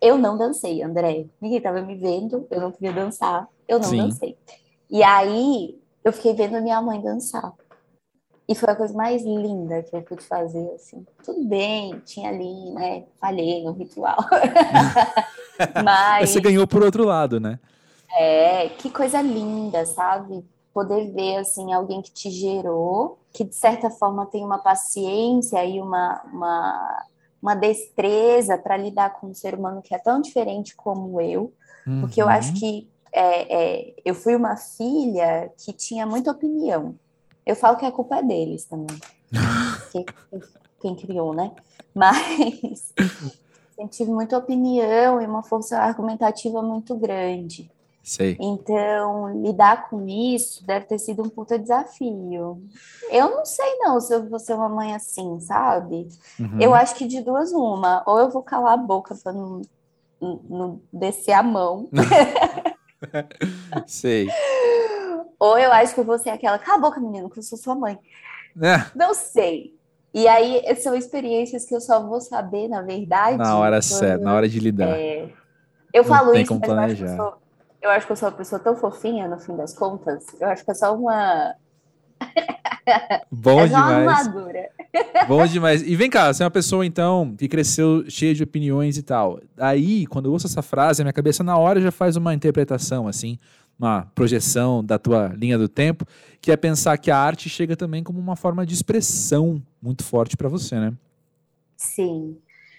Eu 0.00 0.18
não 0.18 0.36
dancei, 0.36 0.82
André. 0.82 1.26
Ninguém 1.40 1.58
estava 1.58 1.80
me 1.80 1.96
vendo, 1.96 2.46
eu 2.50 2.60
não 2.60 2.72
queria 2.72 2.92
dançar, 2.92 3.48
eu 3.66 3.78
não 3.78 3.88
Sim. 3.88 3.96
dancei. 3.96 4.36
E 4.90 5.02
aí 5.02 5.78
eu 6.04 6.12
fiquei 6.12 6.34
vendo 6.34 6.60
minha 6.62 6.80
mãe 6.80 7.00
dançar. 7.00 7.52
E 8.48 8.54
foi 8.54 8.70
a 8.70 8.76
coisa 8.76 8.94
mais 8.94 9.24
linda 9.24 9.82
que 9.82 9.96
eu 9.96 10.02
pude 10.02 10.22
fazer, 10.22 10.70
assim. 10.74 11.04
Tudo 11.24 11.44
bem, 11.44 12.00
tinha 12.04 12.28
ali, 12.28 12.70
né? 12.70 13.04
Falhei 13.20 13.64
no 13.64 13.72
ritual. 13.72 14.18
Mas 15.74 15.84
Mas 15.84 16.30
você 16.30 16.40
ganhou 16.40 16.66
por 16.66 16.82
outro 16.82 17.04
lado, 17.04 17.40
né? 17.40 17.58
é, 18.16 18.68
que 18.68 18.88
coisa 18.88 19.20
linda, 19.20 19.84
sabe? 19.84 20.44
poder 20.76 21.10
ver 21.10 21.38
assim 21.38 21.72
alguém 21.72 22.02
que 22.02 22.12
te 22.12 22.30
gerou, 22.30 23.18
que 23.32 23.42
de 23.42 23.54
certa 23.54 23.88
forma 23.88 24.26
tem 24.26 24.44
uma 24.44 24.58
paciência 24.58 25.64
e 25.64 25.80
uma, 25.80 26.20
uma, 26.30 27.06
uma 27.46 27.54
destreza 27.54 28.58
para 28.58 28.76
lidar 28.76 29.20
com 29.20 29.28
um 29.28 29.34
ser 29.34 29.54
humano 29.54 29.80
que 29.80 29.94
é 29.94 29.98
tão 29.98 30.20
diferente 30.20 30.74
como 30.74 31.20
eu, 31.20 31.52
uhum. 31.86 32.00
porque 32.00 32.20
eu 32.20 32.28
acho 32.28 32.52
que 32.54 32.90
é, 33.12 33.84
é, 33.86 33.94
eu 34.04 34.16
fui 34.16 34.34
uma 34.34 34.56
filha 34.56 35.52
que 35.56 35.72
tinha 35.72 36.04
muita 36.04 36.32
opinião. 36.32 36.96
Eu 37.46 37.54
falo 37.54 37.76
que 37.76 37.86
a 37.86 37.92
culpa 37.92 38.16
é 38.16 38.22
deles 38.24 38.64
também. 38.64 38.98
quem, 39.92 40.04
quem 40.80 40.96
criou, 40.96 41.32
né? 41.32 41.52
Mas 41.94 42.92
eu 43.78 43.86
tive 43.86 44.10
muita 44.10 44.36
opinião 44.36 45.22
e 45.22 45.26
uma 45.26 45.44
força 45.44 45.78
argumentativa 45.78 46.60
muito 46.60 46.96
grande. 46.96 47.70
Sei. 48.06 48.36
Então, 48.40 49.42
lidar 49.42 49.90
com 49.90 50.06
isso 50.06 50.64
deve 50.64 50.86
ter 50.86 50.96
sido 50.96 51.24
um 51.24 51.28
puta 51.28 51.58
desafio. 51.58 52.62
Eu 53.10 53.30
não 53.30 53.44
sei, 53.44 53.78
não, 53.80 54.00
se 54.00 54.14
eu 54.14 54.28
vou 54.28 54.38
ser 54.38 54.54
uma 54.54 54.68
mãe 54.68 54.94
assim, 54.94 55.40
sabe? 55.40 56.06
Uhum. 56.38 56.60
Eu 56.60 56.72
acho 56.72 56.94
que 56.94 57.04
de 57.04 57.20
duas, 57.20 57.50
uma. 57.50 58.04
Ou 58.06 58.20
eu 58.20 58.30
vou 58.30 58.44
calar 58.44 58.74
a 58.74 58.76
boca 58.76 59.12
para 59.16 59.32
não, 59.32 59.60
não 60.20 60.80
descer 60.92 61.32
a 61.32 61.42
mão. 61.42 61.90
sei. 63.88 64.28
Ou 65.36 65.58
eu 65.58 65.72
acho 65.72 65.92
que 65.92 65.98
eu 65.98 66.04
vou 66.04 66.16
ser 66.16 66.30
aquela, 66.30 66.60
cala 66.60 66.78
a 66.78 66.80
boca, 66.80 67.00
menino, 67.00 67.28
que 67.28 67.40
eu 67.40 67.42
sou 67.42 67.58
sua 67.58 67.74
mãe. 67.74 67.98
É. 68.62 68.86
Não 68.94 69.14
sei. 69.14 69.74
E 70.14 70.28
aí, 70.28 70.62
são 70.76 70.94
experiências 70.94 71.64
que 71.64 71.74
eu 71.74 71.80
só 71.80 72.06
vou 72.06 72.20
saber, 72.20 72.68
na 72.68 72.82
verdade. 72.82 73.36
Na 73.36 73.58
hora 73.58 73.82
certa, 73.82 74.22
na 74.22 74.32
hora 74.32 74.48
de 74.48 74.60
lidar. 74.60 74.96
É... 74.96 75.28
Eu 75.92 76.04
não 76.04 76.08
falo 76.08 76.36
isso, 76.36 76.54
mas 76.54 76.68
eu 76.68 76.78
acho, 76.78 77.04
eu, 77.04 77.16
sou, 77.16 77.45
eu 77.86 77.92
acho, 77.92 78.06
que 78.06 78.12
eu 78.12 78.16
sou 78.16 78.28
uma 78.28 78.34
pessoa 78.34 78.58
tão 78.58 78.76
fofinha, 78.76 79.28
no 79.28 79.38
fim 79.38 79.56
das 79.56 79.74
contas. 79.74 80.24
Eu 80.40 80.48
acho 80.48 80.64
que 80.64 80.70
é 80.70 80.74
só 80.74 80.94
uma. 80.94 81.54
Bom 83.30 83.60
é 83.60 83.66
demais. 83.66 84.28
Bom 85.28 85.46
demais. 85.46 85.82
E 85.82 85.94
vem 85.96 86.08
cá, 86.08 86.32
você 86.32 86.42
é 86.42 86.46
uma 86.46 86.50
pessoa, 86.50 86.84
então, 86.86 87.34
que 87.36 87.48
cresceu 87.48 88.04
cheia 88.08 88.34
de 88.34 88.42
opiniões 88.42 88.96
e 88.96 89.02
tal. 89.02 89.40
Aí, 89.58 90.06
quando 90.06 90.26
eu 90.26 90.32
ouço 90.32 90.46
essa 90.46 90.62
frase, 90.62 91.02
a 91.02 91.04
minha 91.04 91.12
cabeça 91.12 91.42
na 91.42 91.56
hora 91.56 91.80
já 91.80 91.90
faz 91.90 92.16
uma 92.16 92.34
interpretação, 92.34 93.06
assim 93.06 93.38
uma 93.78 94.10
projeção 94.14 94.82
da 94.82 94.98
tua 94.98 95.28
linha 95.36 95.58
do 95.58 95.68
tempo, 95.68 96.06
que 96.40 96.50
é 96.50 96.56
pensar 96.56 96.96
que 96.96 97.10
a 97.10 97.18
arte 97.18 97.48
chega 97.48 97.76
também 97.76 98.02
como 98.02 98.18
uma 98.18 98.36
forma 98.36 98.64
de 98.64 98.74
expressão 98.74 99.62
muito 99.80 100.02
forte 100.02 100.36
para 100.36 100.48
você, 100.48 100.76
né? 100.76 100.94
Sim. 101.76 102.38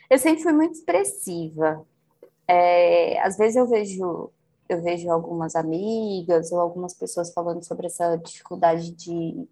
Eu 0.09 0.17
sempre 0.17 0.41
fui 0.41 0.53
muito 0.53 0.73
expressiva. 0.73 1.85
É, 2.47 3.21
às 3.21 3.37
vezes 3.37 3.57
eu 3.57 3.67
vejo 3.67 4.31
eu 4.69 4.81
vejo 4.81 5.09
algumas 5.09 5.55
amigas 5.55 6.51
ou 6.51 6.59
algumas 6.59 6.93
pessoas 6.93 7.33
falando 7.33 7.63
sobre 7.63 7.87
essa 7.87 8.15
dificuldade 8.17 8.91
de 8.91 9.47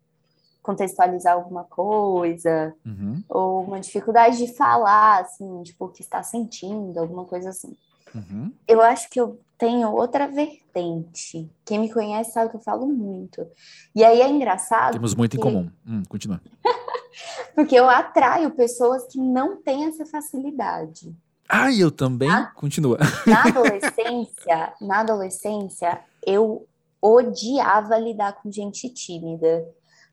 contextualizar 0.61 1.33
alguma 1.33 1.63
coisa, 1.63 2.73
uhum. 2.83 3.23
ou 3.29 3.63
uma 3.63 3.79
dificuldade 3.79 4.37
de 4.37 4.51
falar, 4.53 5.21
assim, 5.21 5.61
tipo, 5.61 5.85
o 5.85 5.89
que 5.89 6.01
está 6.01 6.23
sentindo, 6.23 6.99
alguma 6.99 7.23
coisa 7.25 7.49
assim. 7.49 7.77
Uhum. 8.15 8.51
Eu 8.67 8.81
acho 8.81 9.09
que 9.09 9.21
eu 9.21 9.39
tenho 9.57 9.91
outra 9.91 10.27
vertente. 10.27 11.49
Quem 11.63 11.79
me 11.79 11.93
conhece 11.93 12.31
sabe 12.31 12.49
que 12.49 12.55
eu 12.55 12.61
falo 12.61 12.87
muito. 12.87 13.45
E 13.93 14.03
aí 14.03 14.21
é 14.21 14.27
engraçado. 14.27 14.93
Temos 14.93 15.13
muito 15.13 15.37
porque... 15.37 15.47
em 15.47 15.53
comum. 15.53 15.71
Hum, 15.87 16.03
continua. 16.09 16.41
porque 17.53 17.75
eu 17.75 17.87
atraio 17.87 18.49
pessoas 18.51 19.05
que 19.05 19.19
não 19.19 19.61
têm 19.61 19.85
essa 19.85 20.05
facilidade. 20.05 21.15
Ah, 21.47 21.71
eu 21.71 21.91
também? 21.91 22.27
Na... 22.27 22.47
Continua. 22.51 22.97
Na 23.25 23.43
adolescência, 23.43 24.73
na 24.81 24.99
adolescência, 24.99 25.99
eu 26.25 26.67
odiava 27.01 27.97
lidar 27.97 28.33
com 28.41 28.51
gente 28.51 28.89
tímida. 28.89 29.65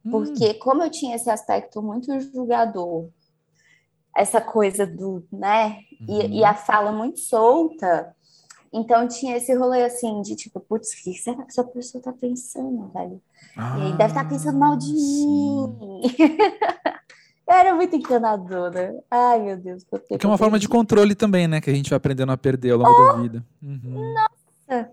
Hum. 0.05 0.11
Porque 0.11 0.55
como 0.55 0.83
eu 0.83 0.91
tinha 0.91 1.17
esse 1.17 1.31
aspecto 1.31 1.81
muito 1.81 2.19
julgador, 2.21 3.09
essa 4.17 4.41
coisa 4.41 4.87
do, 4.87 5.27
né? 5.33 5.79
Uhum. 6.01 6.21
E, 6.21 6.41
e, 6.41 6.45
a 6.45 6.55
fala 6.55 6.93
muito 6.93 7.21
solta. 7.21 8.15
Então 8.73 9.07
tinha 9.07 9.37
esse 9.37 9.55
rolê 9.55 9.85
assim 9.85 10.23
de 10.23 10.35
tipo, 10.35 10.59
putz, 10.61 10.93
o 10.93 11.03
que 11.03 11.15
será 11.15 11.43
que 11.43 11.51
essa 11.51 11.65
pessoa 11.65 12.03
tá 12.03 12.13
pensando, 12.13 12.89
velho? 12.89 13.21
Ah, 13.57 13.79
e 13.79 13.83
aí 13.83 13.93
deve 13.93 14.11
estar 14.11 14.25
tá 14.25 14.29
pensando 14.29 14.59
mal 14.59 14.77
de 14.77 14.87
sim. 14.87 15.77
mim. 15.79 16.03
Era 17.53 17.75
muito 17.75 17.95
encanadora. 17.95 18.95
Ai, 19.11 19.41
meu 19.41 19.57
Deus. 19.59 19.85
Que, 19.85 20.19
que 20.19 20.27
é 20.27 20.29
uma 20.29 20.39
forma 20.39 20.59
de 20.59 20.67
controle 20.67 21.15
também, 21.15 21.47
né? 21.47 21.61
Que 21.61 21.69
a 21.69 21.75
gente 21.75 21.91
vai 21.91 21.99
aprendendo 21.99 22.33
a 22.33 22.37
perder 22.37 22.71
ao 22.71 22.79
longo 22.79 22.91
oh, 22.91 23.13
da 23.13 23.21
vida. 23.21 23.45
Uhum. 23.63 24.15
Nossa! 24.15 24.91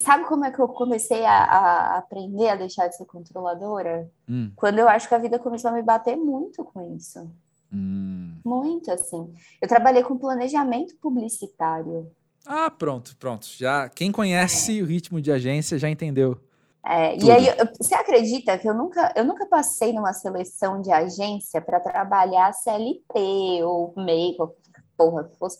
Sabe 0.00 0.24
como 0.24 0.44
é 0.44 0.50
que 0.50 0.58
eu 0.58 0.66
comecei 0.66 1.24
a, 1.24 1.44
a, 1.44 1.98
aprender 1.98 2.48
a 2.48 2.56
deixar 2.56 2.88
de 2.88 2.96
ser 2.96 3.04
controladora? 3.04 4.10
Hum. 4.28 4.50
Quando 4.56 4.78
eu 4.78 4.88
acho 4.88 5.06
que 5.06 5.14
a 5.14 5.18
vida 5.18 5.38
começou 5.38 5.70
a 5.70 5.74
me 5.74 5.82
bater 5.82 6.16
muito 6.16 6.64
com 6.64 6.96
isso. 6.96 7.30
Hum. 7.72 8.32
Muito, 8.44 8.90
assim. 8.90 9.32
Eu 9.60 9.68
trabalhei 9.68 10.02
com 10.02 10.18
planejamento 10.18 10.96
publicitário. 10.96 12.10
Ah, 12.46 12.70
pronto, 12.70 13.14
pronto. 13.18 13.46
Já 13.56 13.88
quem 13.88 14.10
conhece 14.10 14.80
é. 14.80 14.82
o 14.82 14.86
ritmo 14.86 15.20
de 15.20 15.30
agência 15.30 15.78
já 15.78 15.88
entendeu. 15.88 16.40
É, 16.84 17.16
e 17.16 17.30
aí, 17.30 17.46
você 17.78 17.94
acredita 17.94 18.56
que 18.58 18.68
eu 18.68 18.74
nunca, 18.74 19.12
eu 19.14 19.24
nunca 19.24 19.46
passei 19.46 19.92
numa 19.92 20.12
seleção 20.12 20.80
de 20.80 20.90
agência 20.90 21.60
para 21.60 21.78
trabalhar 21.78 22.52
CLT 22.54 23.62
ou 23.64 23.92
MEI, 23.96 24.34
qualquer 24.36 24.84
porra 24.96 25.24
que 25.24 25.36
fosse, 25.36 25.58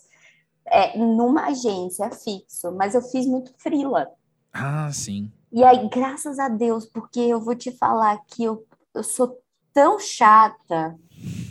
é, 0.65 0.97
numa 0.97 1.47
agência 1.47 2.09
fixo, 2.11 2.71
mas 2.71 2.95
eu 2.95 3.01
fiz 3.01 3.25
muito 3.27 3.53
frila. 3.57 4.09
Ah, 4.51 4.89
sim. 4.91 5.31
E 5.51 5.63
aí, 5.63 5.87
graças 5.89 6.39
a 6.39 6.49
Deus, 6.49 6.85
porque 6.85 7.19
eu 7.19 7.39
vou 7.39 7.55
te 7.55 7.71
falar 7.71 8.17
que 8.27 8.43
eu, 8.43 8.65
eu 8.93 9.03
sou 9.03 9.37
tão 9.73 9.99
chata 9.99 10.97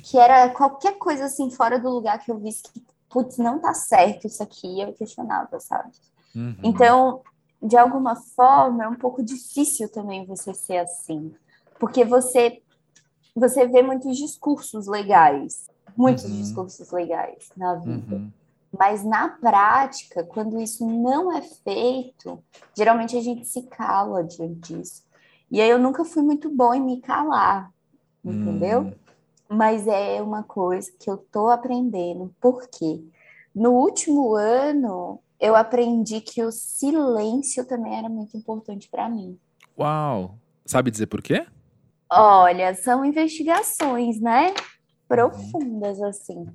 que 0.02 0.18
era 0.18 0.48
qualquer 0.50 0.98
coisa 0.98 1.26
assim 1.26 1.50
fora 1.50 1.78
do 1.78 1.90
lugar 1.90 2.18
que 2.18 2.30
eu 2.30 2.38
visse 2.38 2.62
que, 2.62 2.82
putz, 3.08 3.38
não 3.38 3.60
tá 3.60 3.72
certo 3.72 4.26
isso 4.26 4.42
aqui, 4.42 4.80
eu 4.80 4.92
questionava, 4.94 5.60
sabe? 5.60 5.90
Uhum. 6.34 6.56
Então, 6.62 7.22
de 7.62 7.76
alguma 7.76 8.16
forma, 8.16 8.84
é 8.84 8.88
um 8.88 8.94
pouco 8.94 9.22
difícil 9.22 9.88
também 9.88 10.24
você 10.24 10.54
ser 10.54 10.78
assim, 10.78 11.34
porque 11.78 12.04
você 12.04 12.62
você 13.34 13.66
vê 13.66 13.80
muitos 13.80 14.16
discursos 14.16 14.88
legais, 14.88 15.70
muitos 15.96 16.24
uhum. 16.24 16.40
discursos 16.42 16.90
legais 16.90 17.48
na 17.56 17.76
vida. 17.76 18.16
Uhum. 18.16 18.30
Mas 18.76 19.04
na 19.04 19.28
prática, 19.28 20.24
quando 20.24 20.60
isso 20.60 20.84
não 20.86 21.32
é 21.32 21.40
feito, 21.40 22.42
geralmente 22.76 23.16
a 23.16 23.20
gente 23.20 23.46
se 23.46 23.62
cala 23.62 24.24
diante 24.24 24.74
disso. 24.74 25.04
E 25.50 25.60
aí 25.60 25.70
eu 25.70 25.78
nunca 25.78 26.04
fui 26.04 26.22
muito 26.22 26.50
bom 26.50 26.74
em 26.74 26.80
me 26.80 27.00
calar, 27.00 27.72
entendeu? 28.24 28.80
Uhum 28.80 28.94
mas 29.50 29.88
é 29.88 30.22
uma 30.22 30.44
coisa 30.44 30.88
que 30.96 31.10
eu 31.10 31.18
tô 31.18 31.48
aprendendo. 31.48 32.32
Por 32.40 32.68
quê? 32.68 33.02
No 33.52 33.72
último 33.72 34.36
ano, 34.36 35.18
eu 35.40 35.56
aprendi 35.56 36.20
que 36.20 36.42
o 36.42 36.52
silêncio 36.52 37.64
também 37.64 37.96
era 37.96 38.08
muito 38.08 38.36
importante 38.36 38.88
para 38.88 39.08
mim. 39.08 39.38
Uau! 39.78 40.38
Sabe 40.66 40.90
dizer 40.90 41.06
por 41.06 41.22
quê? 41.22 41.46
Olha, 42.10 42.74
são 42.74 43.04
investigações, 43.04 44.20
né? 44.20 44.52
Profundas, 45.08 45.98
uhum. 45.98 46.06
assim. 46.06 46.46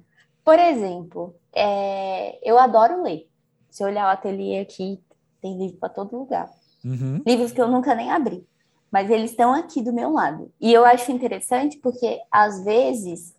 Por 0.43 0.59
exemplo, 0.59 1.35
é... 1.53 2.37
eu 2.47 2.59
adoro 2.59 3.01
ler. 3.01 3.27
Se 3.69 3.83
olhar 3.83 4.07
o 4.07 4.11
ateliê 4.11 4.59
aqui, 4.59 5.01
tem 5.41 5.57
livro 5.57 5.77
para 5.77 5.89
todo 5.89 6.17
lugar. 6.17 6.49
Uhum. 6.83 7.21
Livros 7.25 7.51
que 7.51 7.59
eu 7.59 7.67
nunca 7.67 7.95
nem 7.95 8.11
abri 8.11 8.47
mas 8.95 9.09
eles 9.09 9.31
estão 9.31 9.53
aqui 9.53 9.81
do 9.81 9.91
meu 9.91 10.09
lado. 10.09 10.49
E 10.57 10.71
eu 10.71 10.85
acho 10.85 11.11
interessante 11.11 11.77
porque, 11.83 12.17
às 12.31 12.63
vezes, 12.63 13.35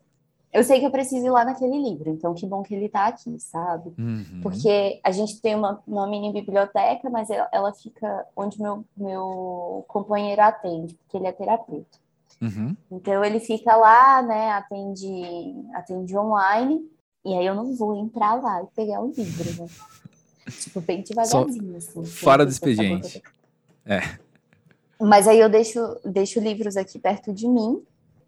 eu 0.56 0.64
sei 0.64 0.80
que 0.80 0.86
eu 0.86 0.90
preciso 0.90 1.26
ir 1.26 1.30
lá 1.30 1.44
naquele 1.44 1.78
livro, 1.78 2.08
então 2.08 2.32
que 2.32 2.46
bom 2.46 2.62
que 2.62 2.74
ele 2.74 2.86
está 2.86 3.08
aqui, 3.08 3.38
sabe? 3.38 3.92
Uhum. 3.98 4.40
Porque 4.42 4.98
a 5.04 5.12
gente 5.12 5.38
tem 5.42 5.54
uma, 5.54 5.82
uma 5.86 6.06
mini 6.06 6.32
biblioteca, 6.32 7.10
mas 7.10 7.28
ela, 7.28 7.46
ela, 7.52 7.74
fica 7.74 8.26
onde 8.34 8.58
meu, 8.58 8.82
meu 8.96 9.84
companheiro 9.86 10.40
atende, 10.40 10.94
porque 10.94 11.18
ele 11.18 11.26
é 11.26 11.32
terapeuta. 11.32 11.98
Uhum. 12.40 12.74
Então 12.90 13.22
ele 13.22 13.38
fica 13.38 13.76
lá, 13.76 14.22
né, 14.22 14.52
atende, 14.52 15.54
atende 15.74 16.16
online, 16.16 16.90
e 17.22 17.34
aí 17.34 17.44
eu 17.44 17.54
não 17.54 17.74
vou 17.74 17.94
entrar 17.94 18.40
lá 18.40 18.62
e 18.62 18.66
pegar 18.74 19.02
o 19.02 19.12
livro, 19.14 19.62
né? 19.62 19.68
tipo, 20.58 20.80
bem 20.80 21.02
devagarzinho. 21.02 21.80
Só 21.82 22.00
assim, 22.00 22.04
fora 22.06 22.46
do 22.46 22.50
expediente. 22.50 23.22
É. 23.84 24.00
Mas 24.98 25.28
aí 25.28 25.38
eu 25.38 25.50
deixo, 25.50 25.80
deixo 26.02 26.40
livros 26.40 26.78
aqui 26.78 26.98
perto 26.98 27.30
de 27.30 27.46
mim 27.46 27.82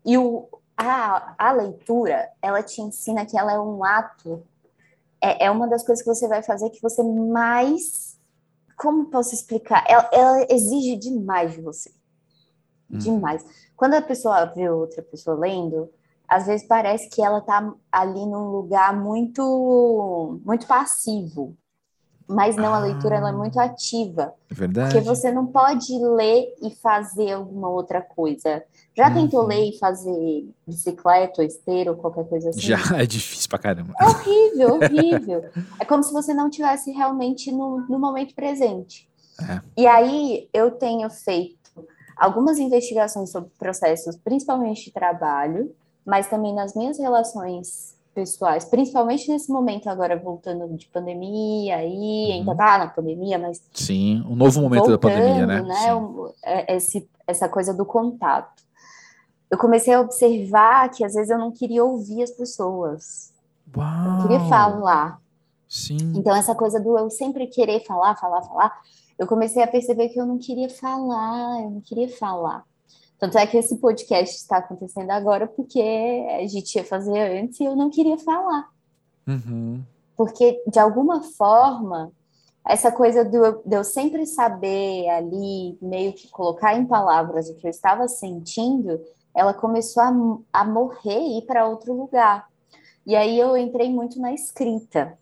e 0.05 0.19
o, 0.19 0.47
a, 0.79 1.35
a 1.37 1.53
leitura, 1.53 2.31
ela 2.41 2.63
te 2.63 2.81
ensina 2.81 3.27
que 3.27 3.37
ela 3.37 3.53
é 3.53 3.59
um 3.59 3.85
ato, 3.85 4.47
é, 5.21 5.47
é 5.47 5.51
uma 5.51 5.67
das 5.67 5.85
coisas 5.85 6.05
que 6.05 6.09
você 6.09 6.29
vai 6.29 6.43
fazer 6.43 6.71
que 6.71 6.81
você 6.81 7.03
mais. 7.03 8.17
Como 8.77 9.11
posso 9.11 9.35
explicar? 9.35 9.85
Ela, 9.89 10.09
ela 10.13 10.47
exige 10.49 10.97
demais 10.97 11.53
de 11.53 11.61
você. 11.61 11.91
Hum. 12.89 12.99
Demais. 12.99 13.45
Quando 13.77 13.95
a 13.95 14.03
pessoa 14.03 14.45
vê 14.45 14.71
outra 14.71 15.03
pessoa 15.03 15.37
lendo, 15.37 15.91
às 16.29 16.47
vezes 16.47 16.67
parece 16.67 17.09
que 17.09 17.21
ela 17.21 17.41
tá 17.41 17.75
ali 17.91 18.25
num 18.25 18.51
lugar 18.51 18.95
muito 18.95 20.41
muito 20.45 20.67
passivo. 20.67 21.57
Mas 22.29 22.57
não, 22.57 22.75
a 22.75 22.79
leitura 22.81 23.17
é 23.17 23.33
muito 23.33 23.59
ativa. 23.59 24.35
É 24.51 24.55
verdade. 24.55 24.93
Porque 24.93 25.07
você 25.07 25.33
não 25.33 25.47
pode 25.47 25.99
ler 25.99 26.55
e 26.63 26.71
fazer 26.75 27.33
alguma 27.33 27.71
outra 27.71 28.03
coisa. 28.03 28.63
Já 28.95 29.09
uhum. 29.09 29.15
tentou 29.15 29.47
ler 29.47 29.71
e 29.71 29.79
fazer 29.79 30.47
bicicleta 30.67 31.41
ou 31.41 31.47
esteira 31.47 31.91
ou 31.91 31.97
qualquer 31.97 32.29
coisa 32.29 32.51
assim? 32.51 32.61
Já, 32.61 32.77
é 32.99 33.07
difícil 33.07 33.49
pra 33.49 33.59
caramba. 33.59 33.95
É 33.99 34.05
horrível, 34.05 34.75
horrível. 34.75 35.45
é 35.81 35.85
como 35.87 36.03
se 36.03 36.13
você 36.13 36.35
não 36.35 36.51
tivesse 36.51 36.91
realmente 36.91 37.51
no, 37.51 37.81
no 37.89 37.99
momento 37.99 38.35
presente. 38.35 39.09
É. 39.41 39.61
E 39.77 39.87
aí 39.87 40.51
eu 40.53 40.73
tenho 40.73 41.09
feito 41.09 41.59
algumas 42.15 42.59
investigações 42.59 43.31
sobre 43.31 43.51
processos, 43.59 44.17
principalmente 44.17 44.87
de 44.87 44.93
trabalho, 44.93 45.75
mas 46.05 46.29
também 46.29 46.55
nas 46.55 46.75
minhas 46.75 46.99
relações 46.99 47.98
pessoais, 48.19 48.65
principalmente 48.65 49.31
nesse 49.31 49.49
momento 49.49 49.89
agora 49.89 50.17
voltando 50.17 50.77
de 50.77 50.89
pandemia, 50.89 51.77
aí 51.77 52.27
uhum. 52.27 52.33
ainda 52.33 52.57
tá 52.57 52.79
na 52.79 52.89
pandemia, 52.89 53.39
mas 53.39 53.63
sim, 53.73 54.25
um 54.29 54.35
novo 54.35 54.61
momento 54.61 54.87
voltando, 54.87 54.99
da 55.01 55.09
pandemia, 55.09 55.47
né? 55.47 55.63
né 55.63 55.95
um, 55.95 56.29
é, 56.45 56.75
esse, 56.75 57.09
essa 57.29 57.49
coisa 57.49 57.73
do 57.73 57.87
contato. 57.87 58.65
Eu 59.49 59.57
comecei 59.57 59.95
a 59.95 60.01
observar 60.01 60.91
que 60.91 61.05
às 61.05 61.15
vezes 61.15 61.31
eu 61.31 61.39
não 61.39 61.53
queria 61.53 61.85
ouvir 61.85 62.25
as 62.25 62.33
pessoas, 62.33 63.33
Uau. 63.77 63.87
eu 63.87 64.11
não 64.11 64.23
queria 64.23 64.41
falar. 64.49 65.21
Sim. 65.69 66.15
Então 66.17 66.35
essa 66.35 66.57
coisa 66.57 66.81
do 66.81 66.99
eu 66.99 67.09
sempre 67.09 67.47
querer 67.47 67.85
falar, 67.85 68.17
falar, 68.17 68.43
falar, 68.43 68.81
eu 69.17 69.29
comecei 69.29 69.63
a 69.63 69.69
perceber 69.69 70.09
que 70.09 70.21
eu 70.21 70.27
não 70.27 70.39
queria 70.39 70.69
falar, 70.69 71.63
eu 71.63 71.71
não 71.71 71.81
queria 71.81 72.09
falar. 72.09 72.65
Tanto 73.19 73.37
é 73.37 73.47
que 73.47 73.57
esse 73.57 73.77
podcast 73.79 74.37
está 74.37 74.59
acontecendo 74.59 75.11
agora 75.11 75.47
porque 75.47 75.81
a 75.81 76.47
gente 76.47 76.77
ia 76.77 76.85
fazer 76.85 77.19
antes 77.41 77.59
e 77.59 77.65
eu 77.65 77.75
não 77.75 77.91
queria 77.91 78.17
falar. 78.19 78.69
Uhum. 79.27 79.83
Porque, 80.17 80.63
de 80.67 80.79
alguma 80.79 81.23
forma, 81.23 82.13
essa 82.65 82.93
coisa 82.93 83.25
do, 83.25 83.63
de 83.65 83.77
eu 83.77 83.83
sempre 83.83 84.25
saber 84.27 85.09
ali, 85.09 85.77
meio 85.83 86.13
que 86.13 86.29
colocar 86.29 86.77
em 86.77 86.87
palavras 86.87 87.49
o 87.49 87.55
que 87.55 87.67
eu 87.67 87.71
estava 87.71 88.07
sentindo, 88.07 89.01
ela 89.35 89.53
começou 89.53 90.03
a, 90.03 90.13
a 90.53 90.65
morrer 90.65 91.19
e 91.19 91.39
ir 91.39 91.43
para 91.43 91.67
outro 91.67 91.93
lugar. 91.93 92.47
E 93.07 93.17
aí 93.17 93.39
eu 93.39 93.57
entrei 93.57 93.91
muito 93.91 94.21
na 94.21 94.33
escrita. 94.33 95.19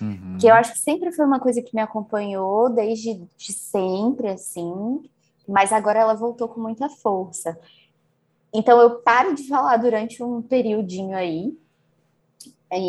Uhum. 0.00 0.38
Que 0.38 0.46
eu 0.46 0.54
acho 0.54 0.72
que 0.72 0.78
sempre 0.78 1.12
foi 1.12 1.24
uma 1.24 1.40
coisa 1.40 1.62
que 1.62 1.74
me 1.74 1.80
acompanhou 1.80 2.70
desde 2.70 3.22
de 3.36 3.52
sempre, 3.52 4.28
assim, 4.28 5.02
mas 5.50 5.72
agora 5.72 6.00
ela 6.00 6.14
voltou 6.14 6.48
com 6.48 6.60
muita 6.60 6.88
força. 6.88 7.58
Então 8.52 8.80
eu 8.80 9.00
paro 9.00 9.34
de 9.34 9.46
falar 9.48 9.76
durante 9.76 10.22
um 10.22 10.40
periodinho 10.42 11.16
aí. 11.16 11.56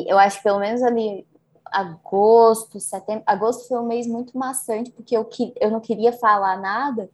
Eu 0.07 0.17
acho 0.19 0.37
que 0.37 0.43
pelo 0.43 0.59
menos 0.59 0.81
ali 0.83 1.25
agosto, 1.65 2.79
setembro. 2.79 3.23
Agosto 3.25 3.67
foi 3.67 3.79
um 3.79 3.87
mês 3.87 4.05
muito 4.05 4.37
maçante, 4.37 4.91
porque 4.91 5.15
eu, 5.15 5.23
que, 5.25 5.53
eu 5.59 5.71
não 5.71 5.79
queria 5.79 6.11
falar 6.11 6.59
nada 6.59 7.09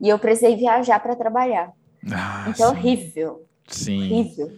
e 0.00 0.08
eu 0.08 0.18
precisei 0.18 0.56
viajar 0.56 1.00
para 1.00 1.16
trabalhar. 1.16 1.72
Ah, 2.12 2.46
então, 2.48 2.70
sim. 2.70 2.76
horrível. 2.76 3.46
Sim. 3.66 3.98
Horrível. 3.98 4.52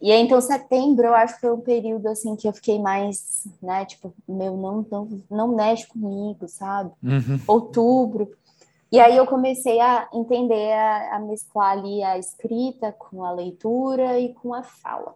E 0.00 0.10
aí, 0.10 0.22
então, 0.22 0.40
setembro, 0.40 1.06
eu 1.06 1.14
acho 1.14 1.34
que 1.34 1.40
foi 1.42 1.52
um 1.52 1.60
período, 1.60 2.06
assim, 2.08 2.34
que 2.34 2.48
eu 2.48 2.54
fiquei 2.54 2.78
mais, 2.78 3.46
né, 3.60 3.84
tipo, 3.84 4.14
meu, 4.26 4.56
não, 4.56 4.86
não, 4.90 5.22
não 5.30 5.54
mexe 5.54 5.86
comigo, 5.86 6.48
sabe? 6.48 6.90
Uhum. 7.02 7.38
Outubro. 7.46 8.30
E 8.90 8.98
aí 8.98 9.16
eu 9.16 9.26
comecei 9.26 9.80
a 9.80 10.08
entender, 10.12 10.72
a, 10.72 11.16
a, 11.16 11.18
mesclar 11.20 11.72
ali 11.78 12.02
a 12.02 12.18
escrita 12.18 12.92
com 12.92 13.24
a 13.24 13.30
leitura 13.30 14.18
e 14.18 14.34
com 14.34 14.52
a 14.52 14.62
fala. 14.62 15.14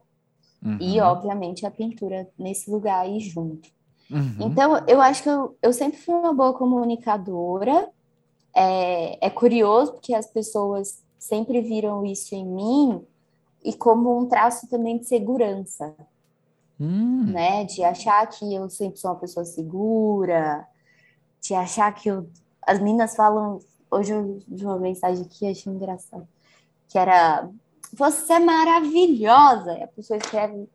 Uhum. 0.65 0.79
E, 0.81 1.01
obviamente, 1.01 1.67
a 1.67 1.71
pintura 1.71 2.29
nesse 2.39 2.71
lugar 2.71 3.01
aí 3.01 3.19
junto. 3.19 3.69
Uhum. 4.11 4.37
Então, 4.41 4.83
eu 4.87 5.01
acho 5.01 5.23
que 5.23 5.29
eu, 5.29 5.57
eu 5.61 5.73
sempre 5.73 5.99
fui 5.99 6.15
uma 6.15 6.33
boa 6.33 6.55
comunicadora. 6.55 7.89
É, 8.55 9.27
é 9.27 9.31
curioso, 9.31 9.93
porque 9.93 10.15
as 10.15 10.27
pessoas 10.27 11.03
sempre 11.19 11.61
viram 11.61 12.05
isso 12.05 12.35
em 12.35 12.47
mim 12.47 13.05
e 13.65 13.73
como 13.73 14.17
um 14.19 14.27
traço 14.27 14.69
também 14.69 14.99
de 14.99 15.07
segurança, 15.07 15.95
hum. 16.79 17.25
né? 17.25 17.65
De 17.65 17.83
achar 17.83 18.27
que 18.27 18.55
eu 18.55 18.69
sempre 18.69 18.99
sou 18.99 19.11
uma 19.11 19.19
pessoa 19.19 19.45
segura, 19.45 20.67
de 21.41 21.55
achar 21.55 21.93
que 21.95 22.09
eu... 22.11 22.29
as 22.67 22.79
meninas 22.79 23.15
falam. 23.15 23.61
Hoje 23.91 24.13
eu 24.13 24.41
vi 24.49 24.65
uma 24.65 24.79
mensagem 24.79 25.25
aqui, 25.25 25.49
achei 25.49 25.73
engraçado, 25.73 26.27
que 26.89 26.99
era 26.99 27.49
você 27.97 28.35
é 28.35 28.39
maravilhosa. 28.41 29.73
E 29.79 29.83
a 29.83 29.89
pessoa 29.89 30.17
escreve 30.17 30.69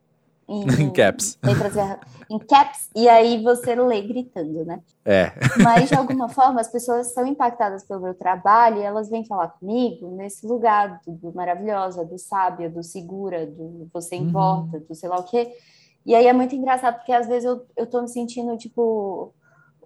em, 0.47 0.63
em 0.81 0.91
caps. 0.91 1.37
Letras, 1.43 1.73
em 2.29 2.39
caps, 2.39 2.89
e 2.95 3.07
aí 3.09 3.43
você 3.43 3.75
lê 3.75 4.01
gritando, 4.01 4.65
né? 4.65 4.81
É. 5.05 5.33
Mas, 5.63 5.89
de 5.89 5.95
alguma 5.97 6.29
forma, 6.29 6.61
as 6.61 6.67
pessoas 6.71 7.13
são 7.13 7.25
impactadas 7.25 7.83
pelo 7.83 8.01
meu 8.01 8.13
trabalho 8.13 8.77
e 8.77 8.83
elas 8.83 9.09
vêm 9.09 9.25
falar 9.25 9.49
comigo 9.49 10.15
nesse 10.15 10.45
lugar 10.47 11.01
do, 11.05 11.11
do 11.11 11.33
maravilhosa, 11.33 12.05
do 12.05 12.17
sábia, 12.17 12.69
do 12.69 12.83
segura, 12.83 13.45
do 13.45 13.89
você 13.93 14.15
Uhum. 14.15 14.23
importa, 14.29 14.79
do 14.79 14.95
sei 14.95 15.09
lá 15.09 15.17
o 15.17 15.23
quê. 15.23 15.53
E 16.05 16.15
aí 16.15 16.25
é 16.25 16.33
muito 16.33 16.55
engraçado, 16.55 16.95
porque 16.95 17.11
às 17.11 17.27
vezes 17.27 17.45
eu, 17.45 17.65
eu 17.75 17.85
tô 17.85 18.01
me 18.01 18.07
sentindo, 18.07 18.57
tipo, 18.57 19.33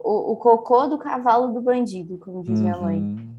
o, 0.04 0.34
o 0.34 0.36
cocô 0.36 0.88
do 0.88 0.98
cavalo 0.98 1.54
do 1.54 1.62
bandido, 1.62 2.18
como 2.18 2.44
diz 2.44 2.60
minha 2.60 2.78
mãe. 2.78 3.00
Uhum. 3.00 3.34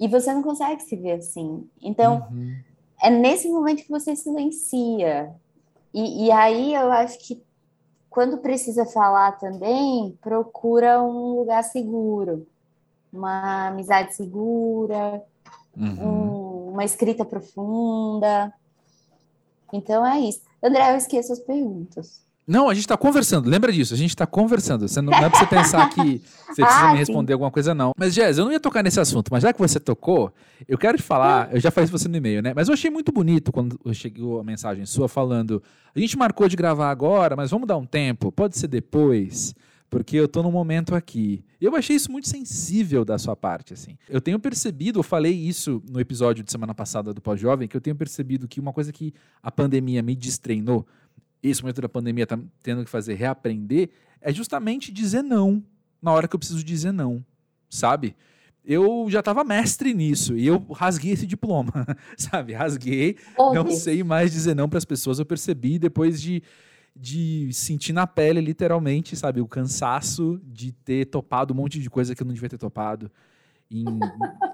E 0.00 0.06
você 0.08 0.32
não 0.32 0.42
consegue 0.42 0.80
se 0.82 0.94
ver 0.96 1.12
assim. 1.12 1.68
Então, 1.82 2.26
Uhum. 2.30 2.54
é 3.02 3.10
nesse 3.10 3.48
momento 3.48 3.82
que 3.82 3.90
você 3.90 4.14
silencia. 4.14 5.34
E, 5.92 6.26
e 6.26 6.30
aí 6.30 6.74
eu 6.74 6.90
acho 6.92 7.18
que 7.18 7.42
quando 8.08 8.38
precisa 8.38 8.86
falar 8.86 9.32
também, 9.38 10.16
procura 10.20 11.02
um 11.02 11.36
lugar 11.40 11.62
seguro, 11.64 12.46
uma 13.12 13.68
amizade 13.68 14.14
segura, 14.14 15.22
Uhum. 15.76 16.06
um- 16.68 16.72
uma 16.72 16.84
escrita 16.84 17.24
profunda. 17.24 18.52
Então 19.72 20.04
é 20.06 20.20
isso. 20.20 20.40
André, 20.62 20.92
eu 20.92 20.96
esqueço 20.96 21.32
as 21.32 21.40
perguntas. 21.40 22.22
Não, 22.48 22.70
a 22.70 22.74
gente 22.74 22.86
tá 22.86 22.96
conversando, 22.96 23.50
lembra 23.50 23.70
disso, 23.70 23.92
a 23.92 23.96
gente 23.96 24.16
tá 24.16 24.26
conversando. 24.26 24.88
Você 24.88 25.02
não, 25.02 25.12
não 25.12 25.18
é 25.18 25.28
pra 25.28 25.38
você 25.38 25.46
pensar 25.46 25.88
que 25.90 26.22
você 26.46 26.62
precisa 26.62 26.66
Ah, 26.80 26.86
me 26.86 26.92
sim. 26.92 26.98
responder 26.98 27.34
alguma 27.34 27.50
coisa, 27.50 27.74
não. 27.74 27.92
Mas, 27.94 28.14
Jess, 28.14 28.38
eu 28.38 28.46
não 28.46 28.52
ia 28.52 28.58
tocar 28.58 28.82
nesse 28.82 28.98
assunto, 28.98 29.28
mas 29.30 29.42
já 29.42 29.52
que 29.52 29.58
você 29.58 29.78
tocou, 29.78 30.32
eu 30.66 30.78
quero 30.78 30.96
te 30.96 31.02
falar, 31.02 31.54
eu 31.54 31.60
já 31.60 31.70
falei 31.70 31.84
isso 31.84 31.92
você 31.98 32.08
no 32.08 32.16
e-mail, 32.16 32.40
né? 32.42 32.54
Mas 32.56 32.68
eu 32.68 32.74
achei 32.74 32.90
muito 32.90 33.12
bonito 33.12 33.52
quando 33.52 33.78
chegou 33.92 34.40
a 34.40 34.44
mensagem 34.44 34.86
sua 34.86 35.08
falando: 35.10 35.62
a 35.94 36.00
gente 36.00 36.16
marcou 36.16 36.48
de 36.48 36.56
gravar 36.56 36.90
agora, 36.90 37.36
mas 37.36 37.50
vamos 37.50 37.68
dar 37.68 37.76
um 37.76 37.84
tempo, 37.84 38.32
pode 38.32 38.56
ser 38.56 38.68
depois. 38.68 39.54
Porque 39.90 40.16
eu 40.16 40.28
tô 40.28 40.42
num 40.42 40.50
momento 40.52 40.94
aqui. 40.94 41.42
Eu 41.58 41.74
achei 41.74 41.96
isso 41.96 42.12
muito 42.12 42.28
sensível 42.28 43.06
da 43.06 43.16
sua 43.16 43.34
parte, 43.34 43.72
assim. 43.72 43.96
Eu 44.06 44.20
tenho 44.20 44.38
percebido, 44.38 44.98
eu 44.98 45.02
falei 45.02 45.32
isso 45.32 45.82
no 45.90 45.98
episódio 45.98 46.44
de 46.44 46.50
semana 46.50 46.74
passada 46.74 47.14
do 47.14 47.22
Pós-Jovem, 47.22 47.66
que 47.66 47.74
eu 47.74 47.80
tenho 47.80 47.96
percebido 47.96 48.46
que 48.46 48.60
uma 48.60 48.70
coisa 48.70 48.92
que 48.92 49.14
a 49.42 49.50
pandemia 49.50 50.02
me 50.02 50.14
destreinou, 50.14 50.86
esse 51.42 51.62
momento 51.62 51.80
da 51.80 51.88
pandemia 51.88 52.26
tá 52.26 52.38
tendo 52.62 52.84
que 52.84 52.90
fazer 52.90 53.14
reaprender, 53.14 53.90
é 54.20 54.32
justamente 54.32 54.92
dizer 54.92 55.22
não 55.22 55.62
na 56.02 56.12
hora 56.12 56.26
que 56.28 56.34
eu 56.34 56.38
preciso 56.38 56.62
dizer 56.64 56.92
não, 56.92 57.24
sabe? 57.68 58.14
Eu 58.64 59.06
já 59.08 59.20
estava 59.20 59.42
mestre 59.44 59.94
nisso 59.94 60.36
e 60.36 60.46
eu 60.46 60.58
rasguei 60.72 61.12
esse 61.12 61.26
diploma, 61.26 61.72
sabe? 62.18 62.52
Rasguei, 62.52 63.16
Oh, 63.38 63.54
não 63.54 63.64
Deus. 63.64 63.78
sei 63.78 64.02
mais 64.04 64.30
dizer 64.30 64.54
não 64.54 64.68
para 64.68 64.76
as 64.78 64.84
pessoas. 64.84 65.18
Eu 65.18 65.24
percebi 65.24 65.78
depois 65.78 66.20
de, 66.20 66.42
de 66.94 67.48
sentir 67.52 67.92
na 67.94 68.06
pele, 68.06 68.40
literalmente, 68.42 69.16
sabe? 69.16 69.40
O 69.40 69.48
cansaço 69.48 70.38
de 70.44 70.72
ter 70.72 71.06
topado 71.06 71.54
um 71.54 71.56
monte 71.56 71.80
de 71.80 71.88
coisa 71.88 72.14
que 72.14 72.22
eu 72.22 72.26
não 72.26 72.34
devia 72.34 72.48
ter 72.48 72.58
topado 72.58 73.10
em, 73.70 73.84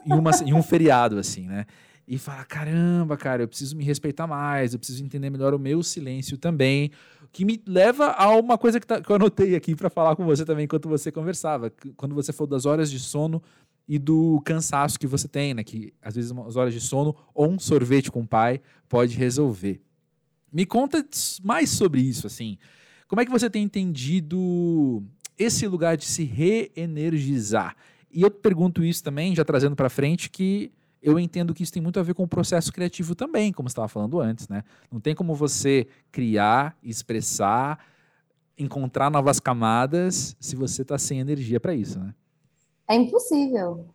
em, 0.06 0.12
uma- 0.12 0.30
em 0.44 0.54
um 0.54 0.62
feriado, 0.62 1.18
assim, 1.18 1.46
né? 1.48 1.66
E 2.06 2.18
falar, 2.18 2.44
caramba, 2.44 3.16
cara, 3.16 3.42
eu 3.44 3.48
preciso 3.48 3.74
me 3.76 3.82
respeitar 3.82 4.26
mais, 4.26 4.72
eu 4.72 4.78
preciso 4.78 5.02
entender 5.02 5.30
melhor 5.30 5.54
o 5.54 5.58
meu 5.58 5.82
silêncio 5.82 6.36
também, 6.36 6.90
que 7.32 7.44
me 7.46 7.60
leva 7.66 8.08
a 8.12 8.28
uma 8.36 8.58
coisa 8.58 8.78
que, 8.78 8.86
tá- 8.86 9.00
que 9.00 9.10
eu 9.10 9.16
anotei 9.16 9.56
aqui 9.56 9.74
para 9.74 9.88
falar 9.88 10.14
com 10.14 10.24
você 10.24 10.44
também 10.44 10.64
enquanto 10.66 10.86
você 10.88 11.10
conversava, 11.10 11.72
quando 11.96 12.14
você 12.14 12.30
falou 12.32 12.48
das 12.50 12.66
horas 12.66 12.90
de 12.90 12.98
sono 13.00 13.42
e 13.88 13.98
do 13.98 14.40
cansaço 14.44 14.98
que 14.98 15.06
você 15.06 15.26
tem, 15.26 15.54
né? 15.54 15.64
Que 15.64 15.94
às 16.02 16.14
vezes 16.14 16.30
umas 16.30 16.56
horas 16.56 16.74
de 16.74 16.80
sono 16.80 17.16
ou 17.34 17.50
um 17.50 17.58
sorvete 17.58 18.10
com 18.10 18.20
o 18.20 18.26
pai 18.26 18.60
pode 18.88 19.16
resolver. 19.16 19.80
Me 20.52 20.64
conta 20.66 21.04
mais 21.42 21.70
sobre 21.70 22.00
isso, 22.02 22.26
assim. 22.26 22.58
Como 23.08 23.20
é 23.20 23.24
que 23.24 23.30
você 23.30 23.48
tem 23.50 23.62
entendido 23.64 25.02
esse 25.38 25.66
lugar 25.66 25.96
de 25.96 26.04
se 26.04 26.24
reenergizar? 26.24 27.76
E 28.12 28.22
eu 28.22 28.30
pergunto 28.30 28.84
isso 28.84 29.02
também, 29.02 29.34
já 29.34 29.44
trazendo 29.44 29.74
para 29.74 29.90
frente, 29.90 30.30
que 30.30 30.70
eu 31.04 31.18
entendo 31.18 31.52
que 31.52 31.62
isso 31.62 31.72
tem 31.72 31.82
muito 31.82 32.00
a 32.00 32.02
ver 32.02 32.14
com 32.14 32.22
o 32.24 32.28
processo 32.28 32.72
criativo 32.72 33.14
também, 33.14 33.52
como 33.52 33.68
você 33.68 33.72
estava 33.74 33.88
falando 33.88 34.20
antes, 34.20 34.48
né? 34.48 34.64
Não 34.90 34.98
tem 34.98 35.14
como 35.14 35.34
você 35.34 35.86
criar, 36.10 36.76
expressar, 36.82 37.78
encontrar 38.58 39.10
novas 39.10 39.38
camadas 39.38 40.34
se 40.40 40.56
você 40.56 40.82
está 40.82 40.96
sem 40.96 41.20
energia 41.20 41.60
para 41.60 41.74
isso, 41.74 41.98
né? 42.00 42.14
É 42.88 42.94
impossível. 42.94 43.86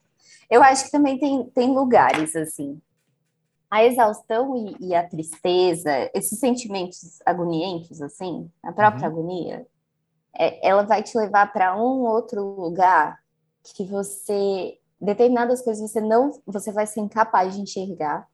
Eu 0.50 0.64
acho 0.64 0.86
que 0.86 0.92
também 0.92 1.18
tem, 1.18 1.44
tem 1.50 1.74
lugares 1.74 2.36
assim. 2.36 2.80
A 3.72 3.84
exaustão 3.84 4.56
e, 4.80 4.88
e 4.88 4.96
a 4.96 5.08
tristeza, 5.08 6.10
esses 6.14 6.40
sentimentos 6.40 7.20
agonientos, 7.26 8.02
assim, 8.02 8.50
a 8.64 8.72
própria 8.72 9.08
Uhum. 9.08 9.14
agonia, 9.16 9.68
é, 10.38 10.68
ela 10.68 10.84
vai 10.84 11.04
te 11.04 11.18
levar 11.18 11.52
para 11.54 11.76
um 11.76 12.02
outro 12.06 12.44
lugar 12.44 13.20
que 13.64 13.84
você 13.84 14.79
determinadas 15.00 15.62
coisas 15.62 15.90
você 15.90 16.02
não 16.02 16.32
você 16.46 16.72
vai 16.72 16.86
ser 16.86 17.02
incapaz 17.02 17.56
de 17.56 17.62
enxergar 17.62 18.28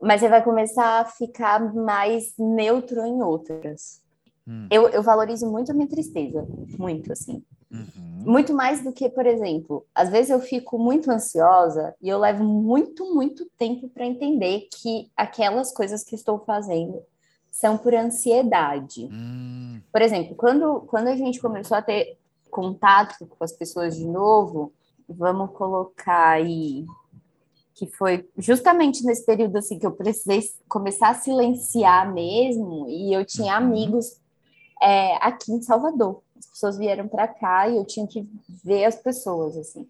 mas 0.00 0.20
você 0.20 0.28
vai 0.28 0.42
começar 0.42 1.00
a 1.00 1.04
ficar 1.04 1.74
mais 1.74 2.34
neutro 2.38 3.04
em 3.04 3.22
outras 3.22 4.02
hum. 4.46 4.66
eu, 4.70 4.88
eu 4.88 5.02
valorizo 5.02 5.50
muito 5.50 5.70
a 5.70 5.74
minha 5.74 5.88
tristeza 5.88 6.46
muito 6.78 7.12
assim 7.12 7.42
uhum. 7.70 8.24
muito 8.24 8.52
mais 8.52 8.82
do 8.82 8.92
que 8.92 9.08
por 9.08 9.26
exemplo 9.26 9.86
às 9.94 10.08
vezes 10.08 10.30
eu 10.30 10.40
fico 10.40 10.78
muito 10.78 11.10
ansiosa 11.10 11.94
e 12.02 12.08
eu 12.08 12.18
levo 12.18 12.44
muito 12.44 13.14
muito 13.14 13.46
tempo 13.56 13.88
para 13.88 14.06
entender 14.06 14.68
que 14.72 15.10
aquelas 15.16 15.72
coisas 15.72 16.02
que 16.02 16.14
estou 16.14 16.38
fazendo 16.40 17.02
são 17.56 17.78
por 17.78 17.94
ansiedade. 17.94 19.08
Hum. 19.10 19.80
Por 19.90 20.02
exemplo, 20.02 20.34
quando, 20.34 20.80
quando 20.82 21.06
a 21.06 21.16
gente 21.16 21.40
começou 21.40 21.74
a 21.74 21.80
ter 21.80 22.18
contato 22.50 23.26
com 23.26 23.42
as 23.42 23.52
pessoas 23.52 23.96
de 23.96 24.06
novo, 24.06 24.74
vamos 25.08 25.50
colocar 25.52 26.30
aí 26.30 26.84
que 27.74 27.86
foi 27.86 28.26
justamente 28.38 29.04
nesse 29.04 29.24
período 29.26 29.56
assim 29.58 29.78
que 29.78 29.86
eu 29.86 29.92
precisei 29.92 30.42
começar 30.68 31.10
a 31.10 31.14
silenciar 31.14 32.12
mesmo 32.12 32.86
e 32.88 33.12
eu 33.12 33.24
tinha 33.24 33.58
uhum. 33.58 33.66
amigos 33.66 34.18
é, 34.82 35.16
aqui 35.16 35.52
em 35.52 35.60
Salvador. 35.60 36.22
As 36.38 36.46
pessoas 36.46 36.78
vieram 36.78 37.06
para 37.06 37.28
cá 37.28 37.68
e 37.68 37.76
eu 37.76 37.84
tinha 37.84 38.06
que 38.06 38.26
ver 38.64 38.86
as 38.86 38.96
pessoas 38.96 39.56
assim. 39.56 39.86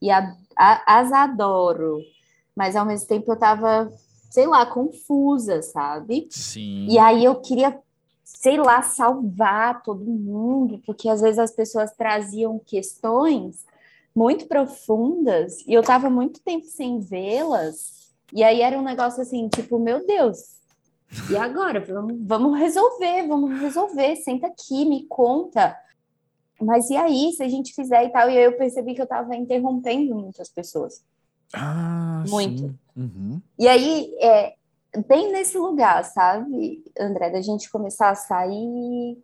E 0.00 0.10
a, 0.10 0.36
a, 0.56 1.00
as 1.00 1.12
adoro, 1.12 1.98
mas 2.54 2.76
ao 2.76 2.86
mesmo 2.86 3.08
tempo 3.08 3.30
eu 3.30 3.34
estava 3.34 3.90
sei 4.34 4.48
lá, 4.48 4.66
confusa, 4.66 5.62
sabe? 5.62 6.26
Sim. 6.28 6.88
E 6.88 6.98
aí 6.98 7.24
eu 7.24 7.36
queria, 7.36 7.78
sei 8.24 8.56
lá, 8.56 8.82
salvar 8.82 9.80
todo 9.84 10.04
mundo, 10.04 10.82
porque 10.84 11.08
às 11.08 11.20
vezes 11.20 11.38
as 11.38 11.52
pessoas 11.52 11.92
traziam 11.92 12.58
questões 12.58 13.64
muito 14.14 14.46
profundas 14.46 15.60
e 15.66 15.72
eu 15.72 15.82
tava 15.82 16.08
muito 16.08 16.40
tempo 16.40 16.66
sem 16.66 17.00
vê-las. 17.00 18.12
E 18.32 18.42
aí 18.42 18.60
era 18.60 18.78
um 18.78 18.82
negócio 18.82 19.22
assim, 19.22 19.48
tipo, 19.48 19.78
meu 19.78 20.06
Deus, 20.06 20.54
e 21.30 21.36
agora? 21.36 21.80
Vamos, 21.80 22.16
vamos 22.20 22.58
resolver, 22.58 23.26
vamos 23.26 23.60
resolver. 23.60 24.16
Senta 24.16 24.48
aqui, 24.48 24.84
me 24.84 25.06
conta. 25.06 25.76
Mas 26.60 26.90
e 26.90 26.96
aí, 26.96 27.32
se 27.32 27.42
a 27.42 27.48
gente 27.48 27.74
fizer 27.74 28.04
e 28.04 28.10
tal? 28.10 28.28
E 28.28 28.38
aí 28.38 28.44
eu 28.44 28.56
percebi 28.56 28.94
que 28.94 29.02
eu 29.02 29.06
tava 29.06 29.36
interrompendo 29.36 30.14
muitas 30.14 30.48
pessoas. 30.48 31.04
Ah, 31.52 32.24
muito. 32.28 32.74
Uhum. 32.96 33.40
E 33.58 33.68
aí, 33.68 34.12
é, 34.20 34.54
bem 35.06 35.30
nesse 35.30 35.58
lugar, 35.58 36.04
sabe, 36.04 36.84
André, 36.98 37.30
da 37.30 37.40
gente 37.40 37.70
começar 37.70 38.10
a 38.10 38.14
sair 38.14 39.18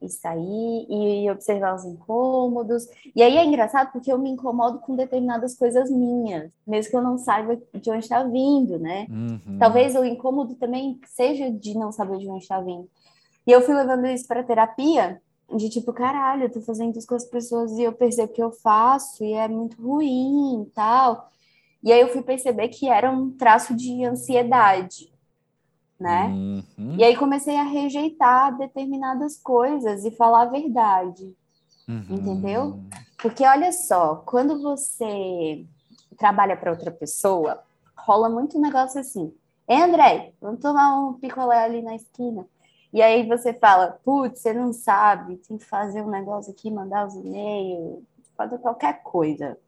e 0.00 0.08
sair 0.08 0.86
e 0.88 1.30
observar 1.30 1.74
os 1.74 1.84
incômodos. 1.84 2.86
E 3.14 3.22
aí 3.22 3.36
é 3.36 3.44
engraçado 3.44 3.92
porque 3.92 4.12
eu 4.12 4.18
me 4.18 4.30
incomodo 4.30 4.78
com 4.78 4.96
determinadas 4.96 5.56
coisas 5.56 5.90
minhas, 5.90 6.50
mesmo 6.66 6.90
que 6.90 6.96
eu 6.96 7.02
não 7.02 7.18
saiba 7.18 7.56
de 7.72 7.90
onde 7.90 8.04
está 8.04 8.22
vindo, 8.22 8.78
né? 8.78 9.06
Uhum. 9.10 9.58
Talvez 9.58 9.94
o 9.94 10.04
incômodo 10.04 10.54
também 10.54 11.00
seja 11.06 11.50
de 11.50 11.74
não 11.74 11.92
saber 11.92 12.18
de 12.18 12.28
onde 12.28 12.42
está 12.42 12.60
vindo. 12.60 12.88
E 13.46 13.52
eu 13.52 13.60
fui 13.60 13.74
levando 13.74 14.06
isso 14.06 14.26
para 14.26 14.42
terapia, 14.42 15.20
de 15.54 15.68
tipo, 15.68 15.92
caralho, 15.92 16.44
eu 16.44 16.50
tô 16.50 16.60
fazendo 16.60 16.96
isso 16.96 17.06
com 17.06 17.14
as 17.14 17.24
pessoas 17.24 17.72
e 17.72 17.82
eu 17.82 17.92
percebo 17.92 18.32
que 18.32 18.42
eu 18.42 18.50
faço 18.50 19.22
e 19.22 19.32
é 19.34 19.46
muito 19.46 19.80
ruim 19.80 20.62
e 20.62 20.70
tal. 20.70 21.30
E 21.82 21.92
aí 21.92 22.00
eu 22.00 22.08
fui 22.08 22.22
perceber 22.22 22.68
que 22.68 22.88
era 22.88 23.10
um 23.10 23.30
traço 23.30 23.74
de 23.74 24.04
ansiedade, 24.04 25.13
né? 25.98 26.26
Uhum. 26.26 26.96
E 26.98 27.04
aí 27.04 27.16
comecei 27.16 27.56
a 27.56 27.62
rejeitar 27.62 28.56
determinadas 28.56 29.36
coisas 29.36 30.04
e 30.04 30.10
falar 30.10 30.42
a 30.42 30.50
verdade, 30.50 31.34
uhum. 31.88 32.04
entendeu? 32.10 32.80
Porque 33.18 33.44
olha 33.46 33.72
só, 33.72 34.16
quando 34.26 34.60
você 34.60 35.64
trabalha 36.16 36.56
para 36.56 36.70
outra 36.70 36.90
pessoa, 36.90 37.62
rola 37.96 38.28
muito 38.28 38.58
um 38.58 38.60
negócio 38.60 39.00
assim. 39.00 39.32
Ei, 39.66 39.80
André, 39.80 40.32
vamos 40.40 40.60
tomar 40.60 40.98
um 40.98 41.14
picolé 41.14 41.64
ali 41.64 41.80
na 41.80 41.94
esquina. 41.94 42.46
E 42.92 43.02
aí 43.02 43.26
você 43.26 43.52
fala, 43.52 43.98
putz, 44.04 44.40
você 44.40 44.52
não 44.52 44.72
sabe, 44.72 45.36
tem 45.38 45.58
que 45.58 45.64
fazer 45.64 46.02
um 46.02 46.10
negócio 46.10 46.52
aqui, 46.52 46.70
mandar 46.70 47.06
os 47.06 47.14
e-mails, 47.14 48.04
fazer 48.36 48.58
qualquer 48.58 49.02
coisa. 49.02 49.58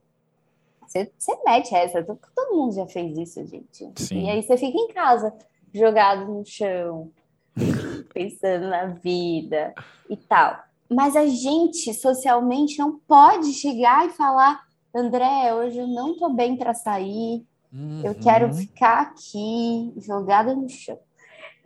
Você, 0.87 1.11
você 1.19 1.37
mete 1.45 1.75
essa, 1.75 2.05
todo 2.05 2.57
mundo 2.57 2.75
já 2.75 2.87
fez 2.87 3.19
isso, 3.19 3.45
gente. 3.47 3.91
Sim. 3.97 4.27
E 4.27 4.31
aí 4.31 4.43
você 4.43 4.57
fica 4.57 4.79
em 4.79 4.89
casa, 4.93 5.35
jogado 5.73 6.27
no 6.27 6.45
chão, 6.45 7.11
pensando 8.13 8.69
na 8.69 8.87
vida 8.87 9.75
e 10.09 10.17
tal. 10.17 10.59
Mas 10.89 11.17
a 11.17 11.27
gente 11.27 11.93
socialmente 11.95 12.79
não 12.79 12.99
pode 13.07 13.53
chegar 13.53 14.07
e 14.07 14.11
falar, 14.11 14.65
André, 14.95 15.53
hoje 15.53 15.79
eu 15.79 15.87
não 15.87 16.17
tô 16.17 16.31
bem 16.31 16.57
para 16.57 16.75
sair, 16.75 17.45
uhum. 17.73 18.03
eu 18.05 18.15
quero 18.15 18.53
ficar 18.55 19.01
aqui, 19.01 19.93
jogada 19.97 20.55
no 20.55 20.69
chão. 20.69 20.99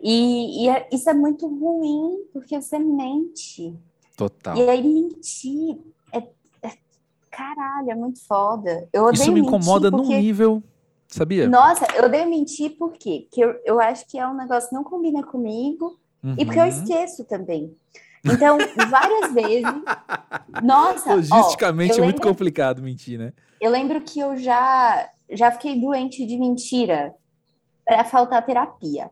E, 0.02 0.64
e 0.64 0.68
é, 0.68 0.88
isso 0.90 1.10
é 1.10 1.14
muito 1.14 1.46
ruim, 1.46 2.24
porque 2.32 2.60
você 2.60 2.78
mente. 2.78 3.76
Total. 4.16 4.56
E 4.56 4.68
aí 4.68 4.82
mentir 4.82 5.78
caralho, 7.40 7.90
é 7.90 7.94
muito 7.94 8.20
foda. 8.26 8.88
Eu 8.92 9.04
odeio 9.04 9.22
Isso 9.22 9.32
me 9.32 9.40
incomoda 9.40 9.90
num 9.90 10.06
nível, 10.06 10.62
sabia? 11.10 11.48
Nossa, 11.48 11.86
eu 11.96 12.04
odeio 12.04 12.28
mentir 12.28 12.76
por 12.76 12.92
quê? 12.92 13.26
Porque 13.28 13.42
eu, 13.42 13.54
eu 13.64 13.80
acho 13.80 14.06
que 14.06 14.18
é 14.18 14.26
um 14.26 14.36
negócio 14.36 14.68
que 14.68 14.74
não 14.74 14.84
combina 14.84 15.22
comigo 15.22 15.98
uhum. 16.22 16.34
e 16.38 16.44
porque 16.44 16.58
eu 16.58 16.64
uhum. 16.64 16.68
esqueço 16.68 17.24
também. 17.24 17.74
Então, 18.24 18.58
várias 18.88 19.32
vezes. 19.34 19.82
Nossa. 20.62 21.14
Logisticamente 21.14 21.94
ó, 21.94 22.02
é 22.02 22.04
muito 22.04 22.22
complicado 22.22 22.82
mentir, 22.82 23.18
né? 23.18 23.32
Eu 23.60 23.70
lembro 23.70 24.00
que 24.00 24.20
eu 24.20 24.36
já, 24.36 25.08
já 25.30 25.50
fiquei 25.52 25.80
doente 25.80 26.24
de 26.26 26.38
mentira 26.38 27.14
para 27.84 28.04
faltar 28.04 28.44
terapia. 28.44 29.10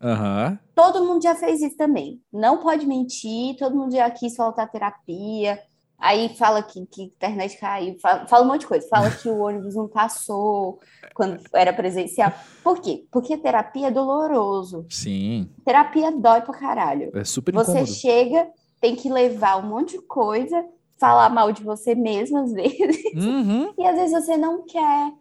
Uhum. 0.00 0.58
Todo 0.74 1.04
mundo 1.04 1.22
já 1.22 1.34
fez 1.34 1.60
isso 1.60 1.76
também. 1.76 2.20
Não 2.32 2.58
pode 2.58 2.86
mentir, 2.86 3.56
todo 3.56 3.76
mundo 3.76 3.92
já 3.92 4.08
quis 4.10 4.36
faltar 4.36 4.70
terapia. 4.70 5.60
Aí 5.98 6.28
fala 6.36 6.62
que, 6.62 6.86
que 6.86 7.02
a 7.02 7.04
internet 7.06 7.58
caiu, 7.58 7.98
fala, 8.00 8.26
fala, 8.26 8.44
um 8.44 8.48
monte 8.48 8.60
de 8.60 8.68
coisa. 8.68 8.88
Fala 8.88 9.10
que 9.10 9.28
o 9.28 9.38
ônibus 9.42 9.74
não 9.74 9.88
passou 9.88 10.78
quando 11.12 11.40
era 11.52 11.72
presencial. 11.72 12.32
Por 12.62 12.80
quê? 12.80 13.04
Porque 13.10 13.36
terapia 13.36 13.88
é 13.88 13.90
doloroso. 13.90 14.86
Sim. 14.88 15.50
Terapia 15.64 16.12
dói 16.12 16.40
pra 16.42 16.54
caralho. 16.54 17.10
É 17.14 17.24
super 17.24 17.52
Você 17.52 17.72
incômodo. 17.72 17.92
chega, 17.92 18.48
tem 18.80 18.94
que 18.94 19.10
levar 19.10 19.58
um 19.58 19.68
monte 19.68 19.98
de 19.98 20.02
coisa, 20.06 20.64
falar 20.96 21.30
mal 21.30 21.50
de 21.50 21.64
você 21.64 21.96
mesmo 21.96 22.38
às 22.38 22.52
vezes. 22.54 23.02
Uhum. 23.14 23.74
E 23.76 23.84
às 23.84 23.96
vezes 23.96 24.24
você 24.24 24.36
não 24.36 24.64
quer. 24.64 25.12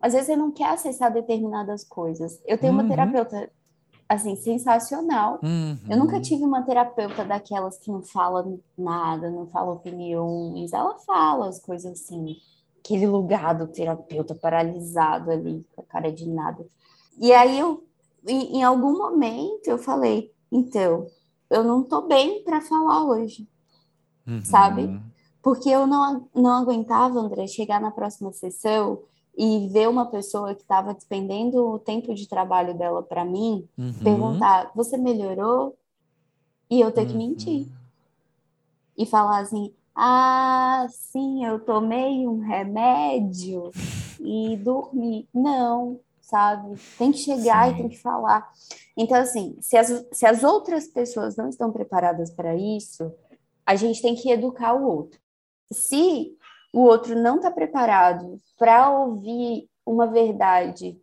Às 0.00 0.14
vezes 0.14 0.28
você 0.28 0.36
não 0.36 0.50
quer 0.50 0.70
acessar 0.70 1.12
determinadas 1.12 1.84
coisas. 1.84 2.40
Eu 2.46 2.56
tenho 2.56 2.72
uhum. 2.72 2.80
uma 2.80 2.88
terapeuta 2.88 3.50
assim, 4.12 4.36
sensacional. 4.36 5.40
Uhum. 5.42 5.78
Eu 5.88 5.96
nunca 5.96 6.20
tive 6.20 6.44
uma 6.44 6.62
terapeuta 6.62 7.24
daquelas 7.24 7.78
que 7.78 7.90
não 7.90 8.02
fala 8.02 8.58
nada, 8.76 9.30
não 9.30 9.46
fala 9.46 9.72
opiniões. 9.72 10.72
Ela 10.72 10.98
fala 11.00 11.48
as 11.48 11.58
coisas 11.60 11.92
assim, 11.92 12.36
aquele 12.78 13.06
lugar 13.06 13.54
do 13.54 13.66
terapeuta 13.66 14.34
paralisado 14.34 15.30
ali, 15.30 15.66
com 15.74 15.82
a 15.82 15.84
cara 15.84 16.12
de 16.12 16.28
nada. 16.28 16.64
E 17.18 17.32
aí 17.32 17.58
eu, 17.58 17.84
em, 18.26 18.58
em 18.58 18.62
algum 18.62 18.96
momento, 18.96 19.66
eu 19.66 19.78
falei, 19.78 20.32
então, 20.50 21.06
eu 21.48 21.62
não 21.62 21.82
tô 21.82 22.02
bem 22.02 22.42
para 22.42 22.60
falar 22.60 23.04
hoje, 23.04 23.48
uhum. 24.26 24.44
sabe? 24.44 25.00
Porque 25.42 25.68
eu 25.68 25.86
não, 25.86 26.28
não 26.34 26.62
aguentava, 26.62 27.18
André, 27.18 27.46
chegar 27.46 27.80
na 27.80 27.90
próxima 27.90 28.32
sessão 28.32 29.00
e 29.36 29.68
ver 29.68 29.88
uma 29.88 30.06
pessoa 30.06 30.54
que 30.54 30.62
estava 30.62 30.94
despendendo 30.94 31.66
o 31.66 31.78
tempo 31.78 32.14
de 32.14 32.28
trabalho 32.28 32.76
dela 32.76 33.02
para 33.02 33.24
mim, 33.24 33.66
uhum. 33.78 33.92
perguntar: 34.02 34.70
você 34.74 34.96
melhorou? 34.96 35.76
E 36.70 36.80
eu 36.80 36.90
ter 36.90 37.06
que 37.06 37.12
uhum. 37.12 37.18
mentir. 37.18 37.66
E 38.96 39.06
falar 39.06 39.40
assim: 39.40 39.72
ah, 39.94 40.86
sim, 40.90 41.44
eu 41.44 41.60
tomei 41.60 42.26
um 42.26 42.40
remédio 42.40 43.70
e 44.20 44.56
dormi. 44.56 45.28
Não, 45.32 46.00
sabe? 46.20 46.78
Tem 46.98 47.12
que 47.12 47.18
chegar 47.18 47.68
sim. 47.68 47.74
e 47.74 47.76
tem 47.76 47.88
que 47.88 47.98
falar. 47.98 48.50
Então, 48.96 49.16
assim, 49.16 49.56
se 49.60 49.76
as, 49.76 50.06
se 50.12 50.26
as 50.26 50.42
outras 50.44 50.86
pessoas 50.86 51.36
não 51.36 51.48
estão 51.48 51.72
preparadas 51.72 52.30
para 52.30 52.56
isso, 52.56 53.12
a 53.66 53.76
gente 53.76 54.00
tem 54.00 54.14
que 54.14 54.30
educar 54.30 54.74
o 54.74 54.86
outro. 54.86 55.20
Se 55.70 56.36
o 56.72 56.80
outro 56.80 57.14
não 57.14 57.36
está 57.36 57.50
preparado 57.50 58.38
para 58.58 58.90
ouvir 58.90 59.68
uma 59.84 60.06
verdade 60.06 60.98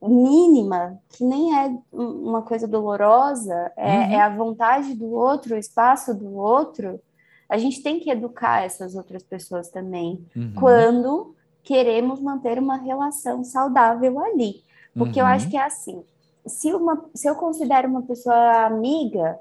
mínima, 0.00 0.98
que 1.08 1.24
nem 1.24 1.58
é 1.58 1.76
uma 1.92 2.42
coisa 2.42 2.68
dolorosa, 2.68 3.72
é, 3.76 3.96
uhum. 3.96 4.02
é, 4.12 4.20
a 4.20 4.28
vontade 4.28 4.94
do 4.94 5.10
outro, 5.10 5.54
o 5.54 5.58
espaço 5.58 6.14
do 6.14 6.34
outro, 6.36 7.00
a 7.48 7.58
gente 7.58 7.82
tem 7.82 7.98
que 7.98 8.10
educar 8.10 8.64
essas 8.64 8.94
outras 8.94 9.22
pessoas 9.22 9.68
também, 9.68 10.24
uhum. 10.36 10.52
quando 10.58 11.34
queremos 11.62 12.20
manter 12.20 12.58
uma 12.58 12.76
relação 12.76 13.42
saudável 13.42 14.18
ali. 14.20 14.62
Porque 14.94 15.20
uhum. 15.20 15.26
eu 15.26 15.32
acho 15.32 15.48
que 15.48 15.56
é 15.56 15.64
assim, 15.64 16.04
se, 16.46 16.72
uma, 16.72 17.04
se 17.14 17.28
eu 17.28 17.34
considero 17.34 17.88
uma 17.88 18.02
pessoa 18.02 18.66
amiga, 18.66 19.38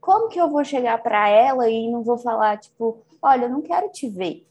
como 0.00 0.28
que 0.28 0.40
eu 0.40 0.48
vou 0.48 0.64
chegar 0.64 1.02
para 1.02 1.28
ela 1.28 1.68
e 1.68 1.90
não 1.90 2.02
vou 2.02 2.16
falar, 2.16 2.58
tipo, 2.58 2.98
olha, 3.20 3.46
eu 3.46 3.50
não 3.50 3.60
quero 3.60 3.88
te 3.90 4.08
ver, 4.08 4.45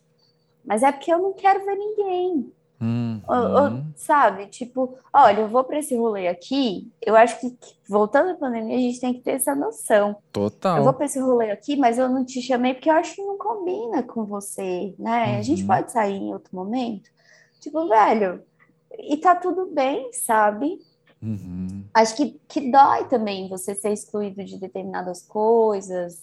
mas 0.65 0.83
é 0.83 0.91
porque 0.91 1.11
eu 1.11 1.19
não 1.19 1.33
quero 1.33 1.65
ver 1.65 1.75
ninguém. 1.75 2.51
Hum, 2.81 3.21
ou, 3.27 3.35
ou, 3.35 3.83
sabe? 3.95 4.47
Tipo, 4.47 4.97
olha, 5.13 5.41
eu 5.41 5.47
vou 5.47 5.63
para 5.63 5.79
esse 5.79 5.95
rolê 5.95 6.27
aqui. 6.27 6.91
Eu 7.01 7.15
acho 7.15 7.39
que, 7.39 7.57
voltando 7.87 8.31
à 8.31 8.35
pandemia, 8.35 8.75
a 8.75 8.79
gente 8.79 8.99
tem 8.99 9.13
que 9.13 9.21
ter 9.21 9.31
essa 9.31 9.55
noção. 9.55 10.17
Total. 10.31 10.77
Eu 10.77 10.83
vou 10.83 10.93
para 10.93 11.05
esse 11.05 11.19
rolê 11.19 11.51
aqui, 11.51 11.77
mas 11.77 11.97
eu 11.97 12.09
não 12.09 12.25
te 12.25 12.41
chamei 12.41 12.73
porque 12.73 12.89
eu 12.89 12.95
acho 12.95 13.15
que 13.15 13.23
não 13.23 13.37
combina 13.37 14.03
com 14.03 14.25
você, 14.25 14.93
né? 14.99 15.33
Uhum. 15.33 15.39
A 15.39 15.41
gente 15.41 15.61
uhum. 15.61 15.67
pode 15.67 15.91
sair 15.91 16.15
em 16.15 16.33
outro 16.33 16.55
momento. 16.55 17.09
Tipo, 17.61 17.87
velho, 17.87 18.43
e 18.99 19.17
tá 19.17 19.35
tudo 19.35 19.67
bem, 19.67 20.11
sabe? 20.11 20.79
Uhum. 21.21 21.85
Acho 21.93 22.15
que, 22.15 22.39
que 22.47 22.71
dói 22.71 23.07
também 23.07 23.49
você 23.49 23.73
ser 23.73 23.91
excluído 23.93 24.43
de 24.43 24.59
determinadas 24.59 25.23
coisas, 25.23 26.21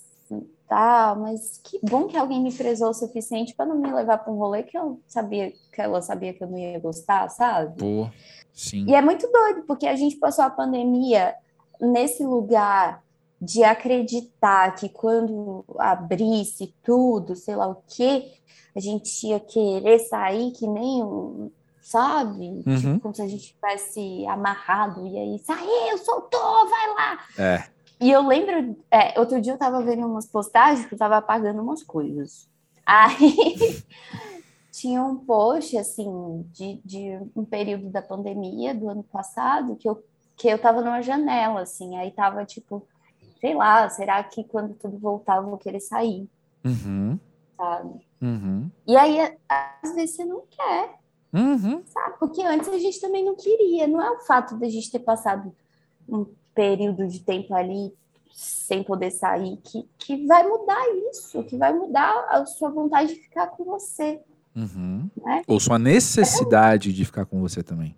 tal, 0.73 1.17
mas 1.17 1.61
que 1.63 1.79
bom 1.83 2.07
que 2.07 2.17
alguém 2.17 2.43
me 2.43 2.51
prezou 2.51 2.89
o 2.89 2.95
suficiente 2.95 3.55
para 3.55 3.67
não 3.67 3.77
me 3.77 3.93
levar 3.93 4.17
para 4.17 4.33
um 4.33 4.39
rolê 4.39 4.63
que 4.63 4.77
eu 4.77 4.99
sabia 5.07 5.53
que 5.71 5.81
ela 5.81 6.01
sabia 6.01 6.33
que 6.33 6.43
eu 6.43 6.49
não 6.49 6.57
ia 6.57 6.79
gostar, 6.79 7.29
sabe? 7.29 7.79
Pô, 7.79 8.09
sim. 8.55 8.87
E 8.89 8.95
é 8.95 9.03
muito 9.03 9.31
doido, 9.31 9.65
porque 9.67 9.87
a 9.87 9.95
gente 9.95 10.17
passou 10.17 10.43
a 10.43 10.51
pandemia 10.51 11.35
nesse 11.79 12.25
lugar 12.25 13.03
de 13.39 13.63
acreditar 13.63 14.75
que 14.75 14.89
quando 14.89 15.63
abrisse 15.79 16.75
tudo, 16.83 17.37
sei 17.37 17.55
lá 17.55 17.69
o 17.69 17.83
quê, 17.87 18.33
a 18.75 18.81
gente 18.81 19.27
ia 19.27 19.41
querer 19.41 19.99
sair 19.99 20.53
que 20.53 20.67
nem 20.67 21.03
um, 21.03 21.51
sabe? 21.83 22.63
Uhum. 22.67 22.77
Tipo, 22.77 23.01
como 23.01 23.15
se 23.15 23.21
a 23.21 23.29
gente 23.29 23.53
tivesse 23.55 24.27
amarrado 24.27 25.07
e 25.07 25.19
aí 25.19 25.39
saiu, 25.41 25.99
soltou, 25.99 26.69
vai 26.71 26.89
lá. 26.95 27.19
É. 27.39 27.65
E 28.03 28.11
eu 28.11 28.27
lembro, 28.27 28.77
é, 28.91 29.17
outro 29.21 29.41
dia 29.41 29.53
eu 29.53 29.59
tava 29.59 29.81
vendo 29.81 30.05
umas 30.05 30.27
postagens 30.27 30.85
que 30.85 30.93
eu 30.93 30.99
tava 30.99 31.19
apagando 31.19 31.63
umas 31.63 31.85
coisas. 31.85 32.51
Aí 32.85 33.15
tinha 34.73 35.01
um 35.01 35.17
post, 35.17 35.79
assim, 35.79 36.45
de, 36.53 36.81
de 36.85 37.21
um 37.37 37.45
período 37.45 37.91
da 37.91 38.03
pandemia 38.03 38.75
do 38.75 38.89
ano 38.89 39.05
passado, 39.05 39.77
que 39.77 39.89
eu, 39.89 40.03
que 40.37 40.49
eu 40.49 40.59
tava 40.59 40.81
numa 40.81 41.01
janela, 41.01 41.61
assim, 41.61 41.97
aí 41.97 42.11
tava 42.11 42.45
tipo, 42.45 42.85
sei 43.41 43.55
lá, 43.55 43.89
será 43.89 44.21
que 44.25 44.43
quando 44.43 44.75
tudo 44.75 44.99
voltar 44.99 45.37
eu 45.37 45.45
vou 45.45 45.57
querer 45.57 45.79
sair? 45.79 46.29
Uhum. 46.65 47.17
Sabe? 47.57 48.05
Uhum. 48.21 48.69
E 48.85 48.97
aí, 48.97 49.39
às 49.49 49.95
vezes 49.95 50.17
você 50.17 50.25
não 50.25 50.43
quer. 50.51 50.99
Uhum. 51.33 51.85
Sabe? 51.87 52.17
Porque 52.19 52.43
antes 52.43 52.69
a 52.69 52.79
gente 52.81 53.01
também 53.01 53.25
não 53.25 53.37
queria. 53.37 53.87
Não 53.87 54.03
é 54.03 54.11
o 54.11 54.19
fato 54.23 54.59
de 54.59 54.67
a 54.67 54.69
gente 54.69 54.91
ter 54.91 54.99
passado 54.99 55.55
um 56.09 56.27
período 56.55 57.07
de 57.07 57.21
tempo 57.21 57.55
ali 57.55 57.93
sem 58.33 58.83
poder 58.83 59.11
sair 59.11 59.59
que, 59.59 59.89
que 59.99 60.27
vai 60.27 60.47
mudar 60.47 60.83
isso, 61.11 61.43
que 61.45 61.57
vai 61.57 61.73
mudar 61.73 62.27
a 62.31 62.45
sua 62.47 62.71
vontade 62.71 63.15
de 63.15 63.21
ficar 63.21 63.49
com 63.49 63.65
você. 63.65 64.21
Uhum. 64.55 65.11
Né? 65.17 65.43
Ou 65.47 65.61
sua 65.61 65.79
necessidade 65.79 66.91
é. 66.91 66.93
de 66.93 67.05
ficar 67.05 67.27
com 67.27 67.41
você 67.41 67.63
também, 67.63 67.97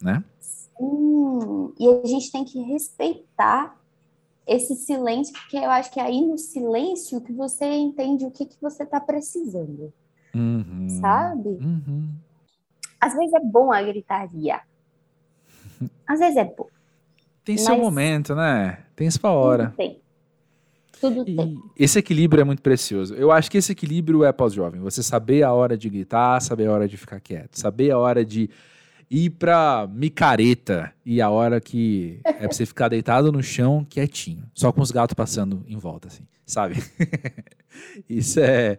né? 0.00 0.24
Sim. 0.40 1.72
E 1.78 1.88
a 1.88 2.06
gente 2.06 2.32
tem 2.32 2.44
que 2.44 2.60
respeitar 2.62 3.76
esse 4.46 4.74
silêncio, 4.74 5.34
porque 5.34 5.58
eu 5.58 5.70
acho 5.70 5.90
que 5.92 6.00
é 6.00 6.04
aí 6.04 6.26
no 6.26 6.38
silêncio 6.38 7.20
que 7.20 7.32
você 7.32 7.66
entende 7.66 8.24
o 8.24 8.30
que, 8.30 8.46
que 8.46 8.56
você 8.60 8.82
está 8.82 8.98
precisando. 8.98 9.92
Uhum. 10.34 10.88
Sabe? 11.00 11.48
Uhum. 11.48 12.08
Às 13.00 13.14
vezes 13.14 13.34
é 13.34 13.40
bom 13.40 13.70
a 13.70 13.82
gritaria. 13.82 14.60
Às 16.06 16.18
vezes 16.18 16.36
é 16.36 16.44
bom. 16.44 16.66
Tem 17.48 17.56
seu 17.56 17.78
momento, 17.78 18.34
né? 18.34 18.80
Tem 18.94 19.10
sua 19.10 19.30
hora. 19.30 19.68
Tudo 19.68 19.76
tem. 19.76 20.00
Tudo 21.00 21.22
e 21.26 21.34
tem. 21.34 21.62
Esse 21.78 21.98
equilíbrio 21.98 22.42
é 22.42 22.44
muito 22.44 22.60
precioso. 22.60 23.14
Eu 23.14 23.32
acho 23.32 23.50
que 23.50 23.56
esse 23.56 23.72
equilíbrio 23.72 24.22
é 24.22 24.30
pós-jovem. 24.32 24.82
Você 24.82 25.02
saber 25.02 25.42
a 25.44 25.52
hora 25.54 25.74
de 25.74 25.88
gritar, 25.88 26.42
saber 26.42 26.66
a 26.66 26.72
hora 26.72 26.86
de 26.86 26.98
ficar 26.98 27.18
quieto, 27.20 27.58
saber 27.58 27.90
a 27.90 27.96
hora 27.96 28.22
de 28.22 28.50
ir 29.10 29.30
pra 29.30 29.88
micareta 29.90 30.92
e 31.06 31.22
a 31.22 31.30
hora 31.30 31.58
que 31.58 32.20
é 32.22 32.32
pra 32.34 32.52
você 32.52 32.66
ficar 32.66 32.90
deitado 32.90 33.32
no 33.32 33.42
chão 33.42 33.82
quietinho, 33.88 34.44
só 34.52 34.70
com 34.70 34.82
os 34.82 34.90
gatos 34.90 35.14
passando 35.14 35.64
em 35.66 35.78
volta, 35.78 36.08
assim, 36.08 36.24
sabe? 36.44 36.84
isso 38.06 38.40
é 38.40 38.76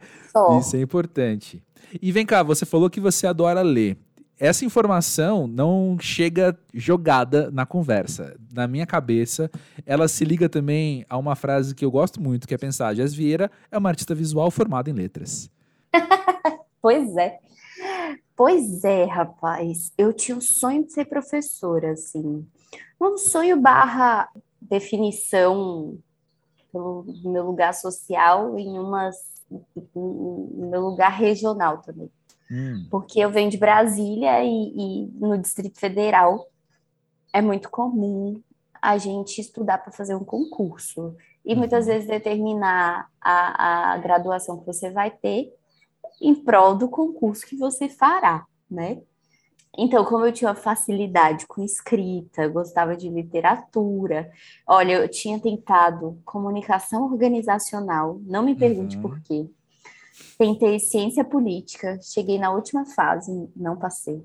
isso 0.59 0.75
é 0.75 0.81
importante. 0.81 1.63
E 1.99 2.11
vem 2.11 2.23
cá, 2.23 2.43
você 2.43 2.67
falou 2.67 2.87
que 2.87 2.99
você 2.99 3.25
adora 3.25 3.63
ler 3.63 3.97
essa 4.39 4.63
informação 4.63 5.45
não 5.45 5.97
chega 5.99 6.57
jogada 6.73 7.51
na 7.51 7.65
conversa. 7.65 8.35
Na 8.53 8.67
minha 8.67 8.85
cabeça, 8.85 9.51
ela 9.85 10.07
se 10.07 10.23
liga 10.23 10.47
também 10.47 11.05
a 11.09 11.17
uma 11.17 11.35
frase 11.35 11.75
que 11.75 11.83
eu 11.83 11.91
gosto 11.91 12.21
muito, 12.21 12.47
que 12.47 12.53
é 12.53 12.57
pensar: 12.57 12.95
Jazz 12.95 13.13
Vieira 13.13 13.51
é 13.69 13.77
uma 13.77 13.89
artista 13.89 14.15
visual 14.15 14.49
formada 14.49 14.89
em 14.89 14.93
letras. 14.93 15.51
pois 16.81 17.17
é. 17.17 17.39
Pois 18.35 18.85
é, 18.85 19.03
rapaz. 19.03 19.91
Eu 19.97 20.13
tinha 20.13 20.37
o 20.37 20.41
sonho 20.41 20.85
de 20.85 20.93
ser 20.93 21.05
professora, 21.05 21.91
assim. 21.91 22.47
Um 22.99 23.17
sonho 23.17 23.59
barra 23.59 24.29
definição 24.61 25.97
pelo 26.71 27.05
meu 27.25 27.45
lugar 27.45 27.73
social 27.73 28.57
em 28.57 28.79
umas 28.79 29.39
no 29.95 30.69
meu 30.69 30.81
lugar 30.81 31.11
regional 31.11 31.79
também. 31.79 32.09
Hum. 32.51 32.87
Porque 32.89 33.19
eu 33.19 33.29
venho 33.29 33.49
de 33.49 33.57
Brasília 33.57 34.43
e, 34.43 34.73
e 34.75 35.07
no 35.13 35.37
Distrito 35.37 35.79
Federal 35.79 36.47
é 37.33 37.41
muito 37.41 37.69
comum 37.69 38.41
a 38.81 38.97
gente 38.97 39.39
estudar 39.39 39.77
para 39.79 39.91
fazer 39.91 40.15
um 40.15 40.23
concurso. 40.23 41.15
E 41.45 41.55
muitas 41.55 41.85
uhum. 41.85 41.93
vezes 41.93 42.07
determinar 42.07 43.09
a, 43.21 43.93
a 43.93 43.97
graduação 43.97 44.59
que 44.59 44.65
você 44.65 44.89
vai 44.89 45.11
ter 45.11 45.53
em 46.21 46.35
prol 46.35 46.75
do 46.75 46.89
concurso 46.89 47.45
que 47.45 47.55
você 47.55 47.87
fará, 47.87 48.45
né? 48.69 49.01
Então, 49.77 50.03
como 50.03 50.25
eu 50.25 50.33
tinha 50.33 50.53
facilidade 50.55 51.45
com 51.47 51.63
escrita, 51.63 52.47
gostava 52.47 52.97
de 52.97 53.07
literatura, 53.07 54.29
olha, 54.67 54.93
eu 54.93 55.07
tinha 55.07 55.39
tentado 55.39 56.19
comunicação 56.25 57.03
organizacional, 57.05 58.19
não 58.25 58.43
me 58.43 58.55
pergunte 58.55 58.97
uhum. 58.97 59.01
por 59.03 59.21
quê. 59.21 59.47
Tentei 60.37 60.79
ciência 60.79 61.23
política, 61.23 61.99
cheguei 62.01 62.37
na 62.37 62.51
última 62.51 62.85
fase, 62.85 63.49
não 63.55 63.77
passei. 63.77 64.23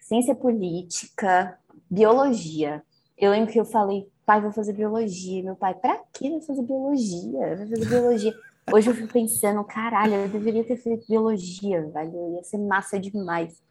Ciência 0.00 0.34
política, 0.34 1.58
biologia. 1.90 2.82
Eu 3.16 3.30
lembro 3.30 3.52
que 3.52 3.60
eu 3.60 3.64
falei, 3.64 4.06
pai, 4.26 4.40
vou 4.40 4.52
fazer 4.52 4.72
biologia. 4.72 5.42
Meu 5.42 5.56
pai, 5.56 5.74
pra 5.74 5.98
que 6.12 6.30
vai 6.30 6.40
fazer 6.40 6.62
biologia? 6.62 7.56
Vai 7.56 7.68
fazer 7.68 7.86
biologia. 7.86 8.34
Hoje 8.72 8.90
eu 8.90 8.94
fico 8.94 9.12
pensando, 9.12 9.62
caralho, 9.64 10.14
eu 10.14 10.28
deveria 10.28 10.64
ter 10.64 10.76
feito 10.76 11.06
biologia, 11.06 11.82
velho. 11.88 12.36
Ia 12.36 12.42
ser 12.42 12.58
massa 12.58 12.98
demais. 12.98 13.62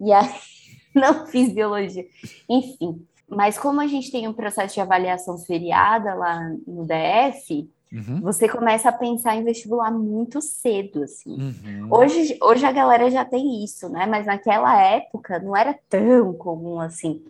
E 0.00 0.12
aí, 0.12 0.28
não 0.94 1.26
fiz 1.26 1.52
biologia. 1.52 2.06
Enfim, 2.48 3.06
mas 3.28 3.58
como 3.58 3.80
a 3.80 3.86
gente 3.86 4.10
tem 4.10 4.28
um 4.28 4.32
processo 4.32 4.74
de 4.74 4.80
avaliação 4.80 5.38
seriada 5.38 6.14
lá 6.14 6.50
no 6.66 6.86
DF, 6.86 7.68
Uhum. 7.92 8.22
Você 8.22 8.48
começa 8.48 8.88
a 8.88 8.92
pensar 8.92 9.36
em 9.36 9.44
vestibular 9.44 9.90
muito 9.90 10.40
cedo, 10.40 11.02
assim. 11.02 11.34
Uhum. 11.34 11.88
Hoje, 11.90 12.38
hoje 12.40 12.64
a 12.64 12.72
galera 12.72 13.10
já 13.10 13.24
tem 13.24 13.62
isso, 13.62 13.88
né? 13.90 14.06
Mas 14.06 14.24
naquela 14.24 14.80
época 14.80 15.38
não 15.38 15.54
era 15.54 15.78
tão 15.90 16.32
comum 16.32 16.80
assim. 16.80 17.22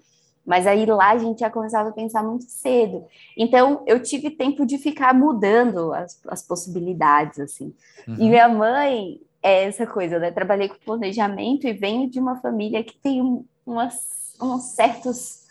Mas 0.47 0.67
aí 0.67 0.87
lá 0.87 1.11
a 1.11 1.19
gente 1.19 1.41
já 1.41 1.51
começava 1.51 1.89
a 1.89 1.93
pensar 1.93 2.23
muito 2.23 2.45
cedo. 2.45 3.05
Então 3.37 3.83
eu 3.87 4.01
tive 4.01 4.31
tempo 4.31 4.65
de 4.65 4.79
ficar 4.79 5.13
mudando 5.13 5.93
as, 5.93 6.21
as 6.29 6.43
possibilidades, 6.43 7.41
assim. 7.41 7.75
Uhum. 8.07 8.15
E 8.15 8.29
minha 8.29 8.49
mãe 8.49 9.21
é 9.43 9.65
essa 9.65 9.85
coisa, 9.85 10.21
né? 10.21 10.31
Trabalhei 10.31 10.69
com 10.69 10.77
planejamento 10.85 11.67
e 11.67 11.73
venho 11.73 12.09
de 12.09 12.21
uma 12.21 12.37
família 12.37 12.85
que 12.85 12.97
tem 12.97 13.45
umas, 13.67 14.37
umas 14.41 14.63
certos, 14.75 15.43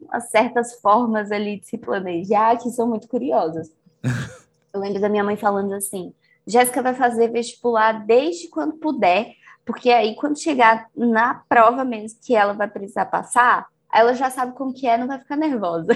umas 0.00 0.28
certas 0.30 0.80
formas 0.80 1.30
ali 1.30 1.60
de 1.60 1.66
se 1.66 1.78
planejar 1.78 2.56
que 2.58 2.70
são 2.70 2.88
muito 2.88 3.06
curiosas. 3.06 3.70
Eu 4.78 4.82
lembro 4.82 5.00
da 5.00 5.08
minha 5.08 5.24
mãe 5.24 5.36
falando 5.36 5.74
assim: 5.74 6.14
Jéssica 6.46 6.80
vai 6.80 6.94
fazer 6.94 7.28
vestibular 7.28 8.06
desde 8.06 8.48
quando 8.48 8.74
puder, 8.74 9.34
porque 9.66 9.90
aí 9.90 10.14
quando 10.14 10.40
chegar 10.40 10.88
na 10.96 11.42
prova 11.48 11.84
mesmo 11.84 12.18
que 12.22 12.34
ela 12.34 12.52
vai 12.52 12.68
precisar 12.68 13.06
passar, 13.06 13.66
ela 13.92 14.14
já 14.14 14.30
sabe 14.30 14.54
como 14.54 14.72
que 14.72 14.86
é, 14.86 14.96
não 14.96 15.08
vai 15.08 15.18
ficar 15.18 15.36
nervosa. 15.36 15.88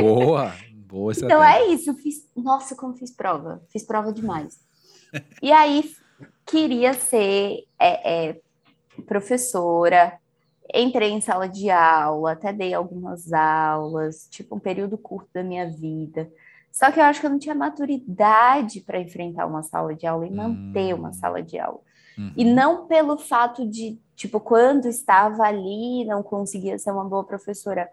Boa, 0.00 0.52
boa 0.88 1.12
Então 1.12 1.44
é 1.44 1.66
isso, 1.66 1.92
fiz, 1.94 2.26
nossa, 2.34 2.74
como 2.74 2.94
fiz 2.94 3.10
prova, 3.10 3.62
fiz 3.68 3.84
prova 3.84 4.12
demais. 4.12 4.58
E 5.42 5.52
aí 5.52 5.84
queria 6.46 6.94
ser 6.94 7.66
é, 7.78 8.28
é, 8.28 8.40
professora, 9.06 10.18
entrei 10.72 11.10
em 11.10 11.20
sala 11.20 11.48
de 11.48 11.68
aula, 11.68 12.32
até 12.32 12.52
dei 12.52 12.72
algumas 12.72 13.32
aulas, 13.32 14.26
tipo 14.30 14.56
um 14.56 14.60
período 14.60 14.96
curto 14.96 15.28
da 15.34 15.42
minha 15.42 15.68
vida. 15.68 16.30
Só 16.70 16.90
que 16.90 17.00
eu 17.00 17.04
acho 17.04 17.20
que 17.20 17.26
eu 17.26 17.30
não 17.30 17.38
tinha 17.38 17.54
maturidade 17.54 18.80
para 18.80 19.00
enfrentar 19.00 19.46
uma 19.46 19.62
sala 19.62 19.94
de 19.94 20.06
aula 20.06 20.26
e 20.26 20.30
manter 20.30 20.94
uma 20.94 21.10
hum. 21.10 21.12
sala 21.12 21.42
de 21.42 21.58
aula. 21.58 21.80
Uhum. 22.16 22.32
E 22.36 22.44
não 22.44 22.86
pelo 22.86 23.18
fato 23.18 23.66
de, 23.66 23.98
tipo, 24.14 24.38
quando 24.40 24.86
estava 24.86 25.44
ali, 25.44 26.04
não 26.04 26.22
conseguia 26.22 26.78
ser 26.78 26.90
uma 26.90 27.04
boa 27.04 27.24
professora. 27.24 27.88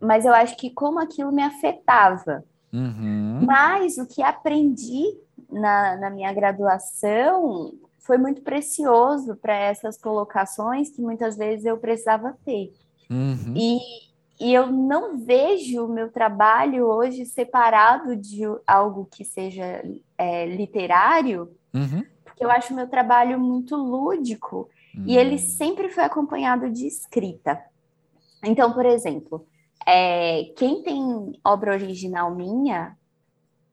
Mas 0.00 0.24
eu 0.24 0.32
acho 0.32 0.56
que 0.56 0.70
como 0.70 1.00
aquilo 1.00 1.32
me 1.32 1.42
afetava. 1.42 2.44
Uhum. 2.72 3.40
Uhum. 3.40 3.46
Mas 3.46 3.98
o 3.98 4.06
que 4.06 4.22
aprendi 4.22 5.04
na, 5.50 5.96
na 5.96 6.10
minha 6.10 6.32
graduação 6.32 7.72
foi 7.98 8.16
muito 8.16 8.42
precioso 8.42 9.36
para 9.36 9.54
essas 9.54 9.96
colocações 9.96 10.90
que 10.90 11.02
muitas 11.02 11.36
vezes 11.36 11.64
eu 11.64 11.76
precisava 11.78 12.36
ter. 12.44 12.72
Uhum. 13.10 13.54
E, 13.56 13.78
e 14.40 14.54
eu 14.54 14.68
não 14.72 15.18
vejo 15.18 15.84
o 15.84 15.92
meu 15.92 16.10
trabalho 16.10 16.86
hoje 16.86 17.26
separado 17.26 18.16
de 18.16 18.40
algo 18.66 19.06
que 19.10 19.22
seja 19.22 19.84
é, 20.16 20.46
literário, 20.46 21.54
uhum. 21.74 22.02
porque 22.24 22.42
eu 22.42 22.50
acho 22.50 22.72
o 22.72 22.76
meu 22.76 22.88
trabalho 22.88 23.38
muito 23.38 23.76
lúdico 23.76 24.70
uhum. 24.96 25.04
e 25.06 25.18
ele 25.18 25.34
hum. 25.34 25.38
sempre 25.38 25.90
foi 25.90 26.04
acompanhado 26.04 26.70
de 26.70 26.86
escrita. 26.86 27.62
Então, 28.42 28.72
por 28.72 28.86
exemplo, 28.86 29.46
é, 29.86 30.44
quem 30.56 30.82
tem 30.82 31.38
obra 31.44 31.72
original 31.72 32.34
minha 32.34 32.96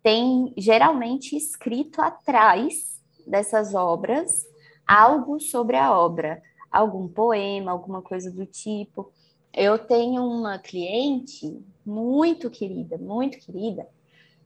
tem 0.03 0.53
geralmente 0.57 1.36
escrito 1.38 2.01
atrás 2.01 3.01
dessas 3.26 3.74
obras 3.74 4.45
algo 4.86 5.39
sobre 5.39 5.78
a 5.78 5.97
obra, 5.97 6.41
algum 6.72 7.07
poema, 7.07 7.72
alguma 7.72 8.01
coisa 8.01 8.30
do 8.32 8.45
tipo. 8.45 9.11
Eu 9.53 9.79
tenho 9.79 10.23
uma 10.23 10.59
cliente 10.59 11.59
muito 11.85 12.49
querida, 12.49 12.97
muito 12.97 13.39
querida, 13.39 13.87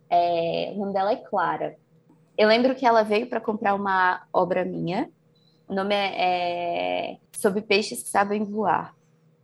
é, 0.10 0.74
o 0.76 0.80
nome 0.80 0.94
dela 0.94 1.14
é 1.14 1.16
Clara. 1.16 1.78
Eu 2.38 2.48
lembro 2.48 2.76
que 2.76 2.86
ela 2.86 3.04
veio 3.04 3.28
para 3.28 3.40
comprar 3.40 3.74
uma 3.74 4.24
obra 4.34 4.66
minha, 4.66 5.10
o 5.68 5.74
nome 5.74 5.96
é, 5.96 7.14
é 7.14 7.18
Sobre 7.32 7.62
Peixes 7.62 8.04
que 8.04 8.10
Sabem 8.10 8.44
Voar. 8.44 8.94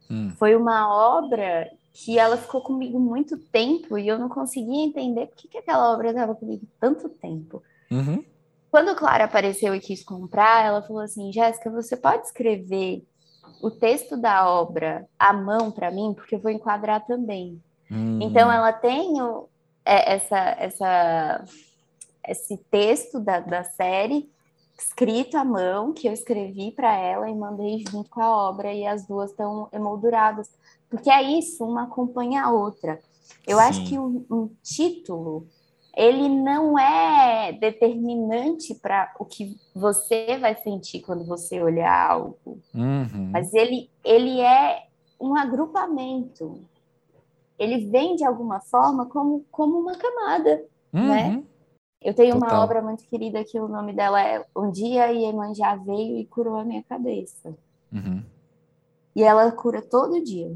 Hum. 0.09 0.31
Foi 0.37 0.55
uma 0.55 1.17
obra 1.17 1.71
que 1.93 2.19
ela 2.19 2.37
ficou 2.37 2.61
comigo 2.61 2.99
muito 2.99 3.37
tempo 3.37 3.97
e 3.97 4.07
eu 4.07 4.19
não 4.19 4.29
conseguia 4.29 4.85
entender 4.85 5.27
por 5.27 5.35
que, 5.35 5.47
que 5.47 5.57
aquela 5.57 5.91
obra 5.91 6.09
estava 6.09 6.35
comigo 6.35 6.67
tanto 6.79 7.09
tempo. 7.09 7.63
Uhum. 7.89 8.23
Quando 8.69 8.95
Clara 8.95 9.23
apareceu 9.23 9.73
e 9.73 9.79
quis 9.79 10.03
comprar, 10.03 10.65
ela 10.65 10.81
falou 10.81 11.01
assim: 11.01 11.31
Jéssica, 11.31 11.71
você 11.71 11.95
pode 11.95 12.25
escrever 12.25 13.03
o 13.61 13.71
texto 13.71 14.17
da 14.17 14.49
obra 14.49 15.07
à 15.17 15.33
mão 15.33 15.71
para 15.71 15.91
mim, 15.91 16.13
porque 16.13 16.35
eu 16.35 16.39
vou 16.39 16.51
enquadrar 16.51 17.05
também. 17.05 17.61
Uhum. 17.89 18.19
Então, 18.21 18.51
ela 18.51 18.73
tem 18.73 19.21
o, 19.21 19.47
é, 19.85 20.15
essa, 20.15 20.37
essa, 20.59 21.45
esse 22.27 22.57
texto 22.69 23.19
da, 23.19 23.39
da 23.39 23.63
série 23.63 24.29
escrito 24.77 25.37
à 25.37 25.43
mão, 25.43 25.91
que 25.91 26.07
eu 26.07 26.13
escrevi 26.13 26.71
para 26.71 26.93
ela 26.93 27.29
e 27.29 27.35
mandei 27.35 27.83
junto 27.89 28.09
com 28.09 28.21
a 28.21 28.49
obra, 28.49 28.71
e 28.71 28.85
as 28.85 29.07
duas 29.07 29.31
estão 29.31 29.67
emolduradas. 29.73 30.49
Porque 30.89 31.09
é 31.09 31.21
isso, 31.21 31.65
uma 31.65 31.83
acompanha 31.83 32.43
a 32.43 32.51
outra. 32.51 32.99
Eu 33.45 33.57
Sim. 33.57 33.63
acho 33.63 33.85
que 33.85 33.97
um, 33.97 34.25
um, 34.29 34.49
título 34.61 35.47
ele 35.97 36.29
não 36.29 36.77
é 36.77 37.51
determinante 37.53 38.75
para 38.75 39.15
o 39.17 39.25
que 39.25 39.59
você 39.73 40.37
vai 40.37 40.55
sentir 40.61 41.01
quando 41.01 41.25
você 41.25 41.59
olhar 41.59 42.11
algo, 42.11 42.61
uhum. 42.71 43.31
mas 43.31 43.51
ele, 43.51 43.89
ele 44.03 44.39
é 44.39 44.85
um 45.19 45.35
agrupamento. 45.35 46.61
Ele 47.57 47.87
vem 47.87 48.15
de 48.15 48.23
alguma 48.23 48.59
forma 48.59 49.07
como, 49.07 49.43
como 49.49 49.79
uma 49.79 49.97
camada, 49.97 50.63
uhum. 50.93 51.07
né? 51.07 51.43
Eu 51.99 52.13
tenho 52.13 52.35
Total. 52.35 52.49
uma 52.49 52.63
obra 52.63 52.79
muito 52.79 53.03
querida 53.05 53.43
que 53.43 53.59
o 53.59 53.67
nome 53.67 53.91
dela 53.91 54.21
é 54.21 54.45
Um 54.55 54.69
Dia 54.69 55.11
Iemanjá 55.11 55.75
Veio 55.77 56.19
e 56.19 56.27
Curou 56.27 56.57
a 56.57 56.63
Minha 56.63 56.83
Cabeça. 56.83 57.57
Uhum. 57.91 58.23
E 59.15 59.23
ela 59.23 59.51
cura 59.51 59.81
todo 59.81 60.23
dia. 60.23 60.55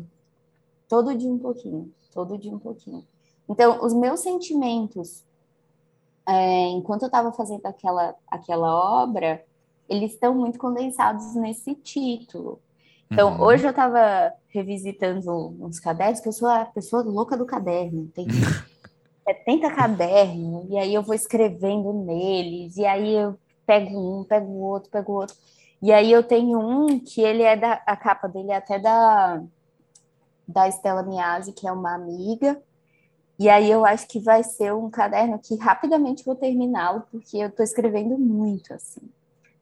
Todo 0.88 1.16
dia 1.16 1.32
um 1.32 1.40
pouquinho, 1.40 1.92
todo 2.14 2.38
dia 2.38 2.54
um 2.54 2.60
pouquinho. 2.60 3.04
Então, 3.50 3.84
os 3.84 3.92
meus 3.92 4.20
sentimentos, 4.20 5.26
é, 6.28 6.68
enquanto 6.70 7.04
eu 7.04 7.08
estava 7.08 7.32
fazendo 7.32 7.66
aquela, 7.66 8.16
aquela 8.28 9.02
obra, 9.02 9.44
eles 9.90 10.14
estão 10.14 10.34
muito 10.34 10.58
condensados 10.58 11.36
nesse 11.36 11.76
título. 11.76 12.60
Então, 13.10 13.34
uhum. 13.34 13.42
hoje 13.42 13.66
eu 13.66 13.72
estava 13.72 14.32
revisitando 14.50 15.30
uns 15.60 15.80
cadernos, 15.80 16.22
que 16.22 16.30
eu 16.30 16.34
sou 16.34 16.48
a 16.48 16.66
pessoa 16.66 17.04
louca 17.04 17.36
do 17.36 17.46
caderno, 17.46 18.08
tem 18.16 18.28
70 19.28 19.70
cadernos, 19.72 20.70
e 20.70 20.78
aí 20.78 20.94
eu 20.94 21.04
vou 21.04 21.14
escrevendo 21.14 21.92
neles, 21.92 22.78
e 22.78 22.86
aí 22.86 23.14
eu 23.14 23.38
pego 23.66 24.00
um, 24.00 24.24
pego 24.24 24.48
o 24.48 24.62
outro, 24.62 24.90
pego 24.90 25.12
o 25.12 25.16
outro. 25.16 25.36
E 25.82 25.92
aí 25.92 26.12
eu 26.12 26.24
tenho 26.24 26.60
um 26.60 27.00
que 27.00 27.22
ele 27.22 27.42
é 27.42 27.58
da. 27.58 27.82
A 27.86 27.98
capa 27.98 28.28
dele 28.28 28.52
é 28.52 28.56
até 28.56 28.78
da 28.78 29.42
da 30.48 30.68
Estela 30.68 31.02
Miazzi, 31.02 31.54
que 31.54 31.68
é 31.68 31.72
uma 31.72 31.96
amiga. 31.96 32.62
E 33.42 33.50
aí 33.50 33.72
eu 33.72 33.84
acho 33.84 34.08
que 34.08 34.20
vai 34.20 34.44
ser 34.44 34.72
um 34.72 34.88
caderno 34.88 35.40
que 35.40 35.56
rapidamente 35.56 36.24
vou 36.24 36.36
terminá-lo, 36.36 37.02
porque 37.10 37.38
eu 37.38 37.48
estou 37.48 37.64
escrevendo 37.64 38.16
muito, 38.16 38.72
assim. 38.72 39.02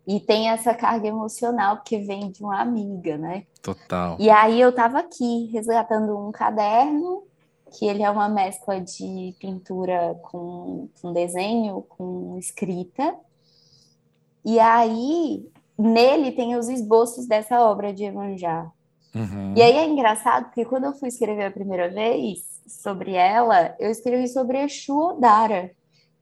E 0.06 0.20
tem 0.20 0.50
essa 0.50 0.74
carga 0.74 1.08
emocional, 1.08 1.78
porque 1.78 1.98
vem 2.00 2.30
de 2.30 2.44
uma 2.44 2.60
amiga, 2.60 3.18
né? 3.18 3.46
Total. 3.62 4.18
E 4.20 4.30
aí 4.30 4.60
eu 4.60 4.72
estava 4.72 5.00
aqui 5.00 5.50
resgatando 5.54 6.18
um 6.18 6.30
caderno, 6.30 7.24
que 7.72 7.86
ele 7.86 8.04
é 8.04 8.12
uma 8.12 8.28
mescla 8.28 8.82
de 8.82 9.34
pintura 9.40 10.20
com, 10.24 10.90
com 11.02 11.14
desenho, 11.14 11.82
com 11.88 12.38
escrita. 12.38 13.16
E 14.44 14.60
aí, 14.60 15.50
nele 15.78 16.34
tem 16.34 16.58
os 16.58 16.68
esboços 16.68 17.28
dessa 17.28 17.62
obra 17.62 17.94
de 17.94 18.04
Evanjar. 18.04 18.70
Uhum. 19.16 19.54
E 19.56 19.62
aí 19.62 19.78
é 19.78 19.86
engraçado, 19.86 20.48
porque 20.48 20.66
quando 20.66 20.84
eu 20.84 20.94
fui 20.94 21.08
escrever 21.08 21.46
a 21.46 21.52
primeira 21.52 21.88
vez 21.88 22.59
sobre 22.70 23.14
ela, 23.14 23.76
eu 23.80 23.90
escrevi 23.90 24.28
sobre 24.28 24.62
Exu 24.64 24.98
Odara. 24.98 25.72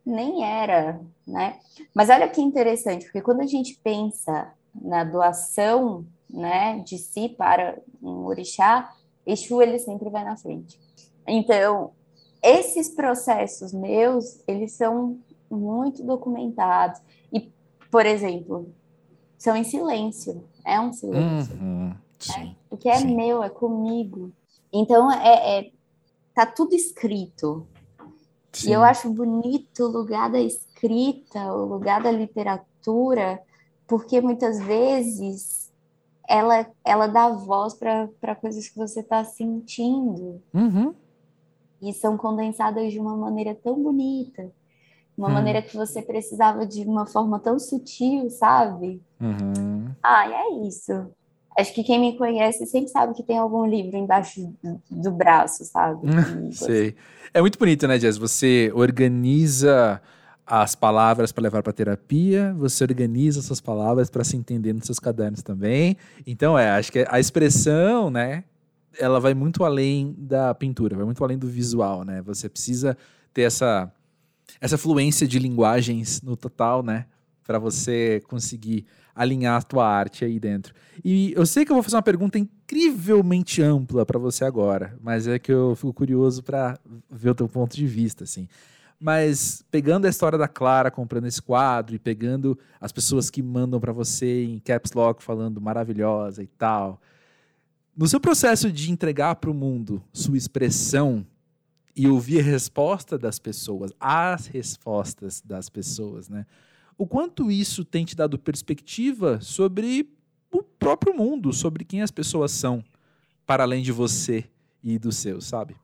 Nem 0.05 0.43
era, 0.43 1.01
né? 1.25 1.59
Mas 1.93 2.09
olha 2.09 2.29
que 2.29 2.41
interessante, 2.41 3.05
porque 3.05 3.21
quando 3.21 3.41
a 3.41 3.45
gente 3.45 3.77
pensa 3.83 4.53
na 4.73 5.03
doação 5.03 6.05
né, 6.29 6.79
de 6.79 6.97
si 6.97 7.29
para 7.29 7.77
um 8.01 8.25
orixá, 8.25 8.93
Exu 9.25 9.61
ele 9.61 9.77
sempre 9.79 10.09
vai 10.09 10.23
na 10.23 10.37
frente. 10.37 10.79
Então, 11.27 11.91
esses 12.41 12.89
processos 12.89 13.73
meus, 13.73 14.41
eles 14.47 14.71
são 14.71 15.19
muito 15.49 16.03
documentados. 16.03 17.01
E, 17.31 17.51
por 17.91 18.05
exemplo, 18.05 18.73
são 19.37 19.55
em 19.55 19.63
silêncio. 19.63 20.43
É 20.65 20.79
um 20.79 20.93
silêncio. 20.93 21.55
Uhum. 21.55 21.93
Sim, 22.19 22.55
é, 22.71 22.73
o 22.73 22.77
que 22.77 22.89
é 22.89 22.95
sim. 22.95 23.15
meu, 23.15 23.43
é 23.43 23.49
comigo. 23.49 24.31
Então, 24.71 25.11
é, 25.11 25.59
é, 25.59 25.71
tá 26.37 26.45
tudo 26.45 26.75
escrito. 26.75 27.65
Sim. 28.53 28.69
E 28.69 28.73
eu 28.73 28.83
acho 28.83 29.09
bonito 29.09 29.85
o 29.85 29.87
lugar 29.87 30.29
da 30.29 30.39
escrita, 30.39 31.51
o 31.51 31.65
lugar 31.65 31.99
da 32.03 32.11
literatura, 32.11 33.41
porque 33.87 34.21
muitas 34.21 34.59
vezes 34.59 35.73
ela, 36.29 36.67
ela 36.85 37.07
dá 37.07 37.29
voz 37.29 37.73
para 37.73 38.35
coisas 38.35 38.69
que 38.69 38.77
você 38.77 38.99
está 38.99 39.23
sentindo. 39.23 40.39
Uhum. 40.53 40.93
E 41.81 41.91
são 41.91 42.15
condensadas 42.15 42.93
de 42.93 42.99
uma 42.99 43.17
maneira 43.17 43.55
tão 43.55 43.81
bonita, 43.81 44.51
uma 45.17 45.29
hum. 45.29 45.33
maneira 45.33 45.63
que 45.63 45.75
você 45.75 46.03
precisava 46.03 46.67
de 46.67 46.83
uma 46.83 47.07
forma 47.07 47.39
tão 47.39 47.57
sutil, 47.57 48.29
sabe? 48.29 49.01
Uhum. 49.19 49.91
Ah, 50.03 50.29
é 50.29 50.67
isso. 50.67 51.11
Acho 51.57 51.73
que 51.73 51.83
quem 51.83 51.99
me 51.99 52.17
conhece 52.17 52.65
sempre 52.67 52.89
sabe 52.89 53.15
que 53.15 53.23
tem 53.23 53.37
algum 53.37 53.65
livro 53.65 53.97
embaixo 53.97 54.53
do, 54.63 54.81
do 54.89 55.11
braço, 55.11 55.65
sabe? 55.65 56.01
Sei. 56.53 56.95
É 57.33 57.41
muito 57.41 57.57
bonito, 57.57 57.87
né, 57.87 57.99
Jess? 57.99 58.17
Você 58.17 58.71
organiza 58.75 60.01
as 60.45 60.75
palavras 60.75 61.31
para 61.31 61.41
levar 61.41 61.61
para 61.61 61.73
terapia, 61.73 62.53
você 62.57 62.83
organiza 62.83 63.41
suas 63.41 63.59
palavras 63.59 64.09
para 64.09 64.23
se 64.23 64.37
entender 64.37 64.71
nos 64.71 64.85
seus 64.85 64.99
cadernos 64.99 65.43
também. 65.43 65.97
Então, 66.25 66.57
é, 66.57 66.69
acho 66.69 66.91
que 66.91 67.05
a 67.09 67.19
expressão, 67.19 68.09
né, 68.09 68.45
ela 68.97 69.19
vai 69.19 69.33
muito 69.33 69.65
além 69.65 70.15
da 70.17 70.53
pintura, 70.55 70.95
vai 70.95 71.05
muito 71.05 71.21
além 71.23 71.37
do 71.37 71.47
visual, 71.47 72.05
né? 72.05 72.21
Você 72.21 72.47
precisa 72.47 72.97
ter 73.33 73.41
essa 73.41 73.91
essa 74.61 74.77
fluência 74.77 75.27
de 75.27 75.39
linguagens 75.39 76.21
no 76.21 76.37
total, 76.37 76.81
né, 76.81 77.05
para 77.45 77.59
você 77.59 78.21
conseguir 78.29 78.85
alinhar 79.17 79.57
a 79.57 79.61
tua 79.63 79.85
arte 79.85 80.23
aí 80.23 80.39
dentro. 80.39 80.73
E 81.03 81.33
eu 81.35 81.45
sei 81.45 81.65
que 81.65 81.71
eu 81.71 81.75
vou 81.75 81.81
fazer 81.81 81.95
uma 81.95 82.03
pergunta 82.03 82.37
incrivelmente 82.37 83.63
ampla 83.63 84.05
para 84.05 84.19
você 84.19 84.45
agora, 84.45 84.95
mas 85.01 85.27
é 85.27 85.39
que 85.39 85.51
eu 85.51 85.75
fico 85.75 85.91
curioso 85.91 86.43
para 86.43 86.79
ver 87.09 87.31
o 87.31 87.35
teu 87.35 87.49
ponto 87.49 87.75
de 87.75 87.87
vista, 87.87 88.23
assim. 88.23 88.47
Mas 88.99 89.63
pegando 89.71 90.05
a 90.05 90.09
história 90.09 90.37
da 90.37 90.47
Clara 90.47 90.91
comprando 90.91 91.25
esse 91.25 91.41
quadro 91.41 91.95
e 91.95 91.99
pegando 91.99 92.57
as 92.79 92.91
pessoas 92.91 93.29
que 93.29 93.41
mandam 93.41 93.79
para 93.79 93.91
você 93.91 94.45
em 94.45 94.59
caps 94.59 94.91
lock 94.93 95.23
falando 95.23 95.59
maravilhosa 95.59 96.43
e 96.43 96.47
tal, 96.47 97.01
no 97.95 98.07
seu 98.07 98.19
processo 98.19 98.71
de 98.71 98.91
entregar 98.91 99.35
para 99.35 99.49
o 99.49 99.55
mundo 99.55 100.03
sua 100.13 100.37
expressão 100.37 101.25
e 101.95 102.07
ouvir 102.07 102.39
a 102.39 102.43
resposta 102.43 103.17
das 103.17 103.39
pessoas, 103.39 103.91
as 103.99 104.45
respostas 104.45 105.41
das 105.41 105.69
pessoas, 105.69 106.29
né? 106.29 106.45
O 106.97 107.05
quanto 107.05 107.51
isso 107.51 107.85
tem 107.85 108.03
te 108.05 108.15
dado 108.15 108.39
perspectiva 108.39 109.39
sobre 109.41 110.09
o 110.51 110.63
próprio 110.63 111.13
mundo, 111.15 111.53
sobre 111.53 111.85
quem 111.85 112.01
as 112.01 112.11
pessoas 112.11 112.51
são, 112.51 112.83
para 113.45 113.63
além 113.63 113.83
de 113.83 113.91
você 113.91 114.49
e 114.83 114.97
do 114.97 115.11
seu, 115.11 115.39
sabe? 115.41 115.75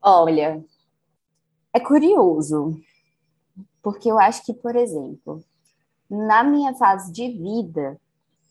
Olha, 0.00 0.64
É 1.74 1.80
curioso, 1.80 2.78
porque 3.82 4.10
eu 4.10 4.18
acho 4.18 4.44
que, 4.44 4.52
por 4.52 4.76
exemplo, 4.76 5.42
na 6.08 6.44
minha 6.44 6.74
fase 6.74 7.10
de 7.10 7.28
vida, 7.28 7.98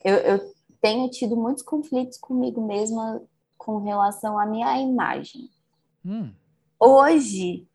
eu, 0.04 0.16
eu 0.16 0.54
tenho 0.82 1.10
tido 1.10 1.36
muitos 1.36 1.62
conflitos 1.62 2.18
comigo 2.18 2.66
mesma 2.66 3.22
com 3.58 3.78
relação 3.78 4.40
à 4.40 4.46
minha 4.46 4.82
imagem. 4.82 5.50
Hum. 6.04 6.32
Hoje, 6.80 7.68